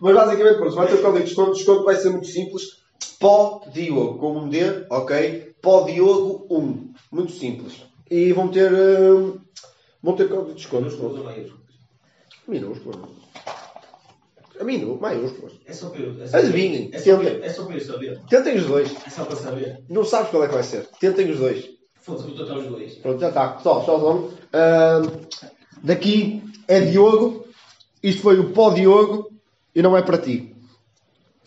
Mas 0.00 0.14
basicamente, 0.14 0.56
pronto, 0.56 0.74
vai 0.74 0.86
ter 0.86 0.94
o 0.94 1.02
código 1.02 1.18
de 1.18 1.24
desconto. 1.24 1.50
O 1.50 1.54
desconto 1.54 1.84
vai 1.84 1.96
ser 1.96 2.10
muito 2.10 2.26
simples. 2.26 2.84
Pó 3.18 3.62
Diogo, 3.72 4.18
com 4.18 4.38
um 4.38 4.48
D, 4.48 4.86
ok? 4.90 5.54
Pó 5.62 5.82
Diogo 5.82 6.46
1. 6.50 6.94
Muito 7.12 7.32
simples. 7.32 7.82
E 8.10 8.32
vão 8.32 8.48
ter. 8.48 8.72
ah, 8.72 9.38
vão 10.02 10.16
ter 10.16 10.28
código 10.28 10.50
de 10.50 10.56
desconto. 10.56 10.96
pronto. 10.96 11.64
Minúsculo. 12.46 13.23
A 14.60 14.64
minúsculo, 14.64 15.00
maiúsculas. 15.00 15.52
É 15.66 15.72
só 15.72 15.90
para 15.90 16.00
eu. 16.00 16.22
É 16.22 16.26
só 16.26 16.36
Adivinhem, 16.36 16.90
É 16.92 16.98
só, 16.98 17.16
tentem. 17.16 17.42
é 17.42 17.48
só 17.48 17.64
para 17.64 17.76
eu 17.76 17.80
saber. 17.80 18.20
Tentem 18.30 18.56
os 18.56 18.66
dois. 18.66 18.92
É 19.06 19.10
só 19.10 19.24
para 19.24 19.36
saber. 19.36 19.82
Não 19.88 20.04
sabes 20.04 20.30
qual 20.30 20.44
é 20.44 20.48
que 20.48 20.54
vai 20.54 20.62
ser. 20.62 20.86
Tentem 21.00 21.30
os 21.30 21.38
dois. 21.38 21.70
Foda-se, 22.00 22.26
vou 22.28 22.36
tratar 22.36 22.58
os 22.58 22.66
dois. 22.66 22.94
Pronto, 22.96 23.20
já 23.20 23.28
está. 23.28 23.48
Pessoal, 23.48 23.80
pessoal, 23.80 24.00
vamos. 24.00 24.32
Ahm, 24.52 25.20
daqui 25.82 26.42
é 26.68 26.80
Diogo. 26.80 27.46
Isto 28.02 28.22
foi 28.22 28.38
o 28.38 28.50
pó 28.52 28.70
Diogo. 28.70 29.30
E 29.74 29.82
não 29.82 29.96
é 29.96 30.02
para 30.02 30.18
ti. 30.18 30.53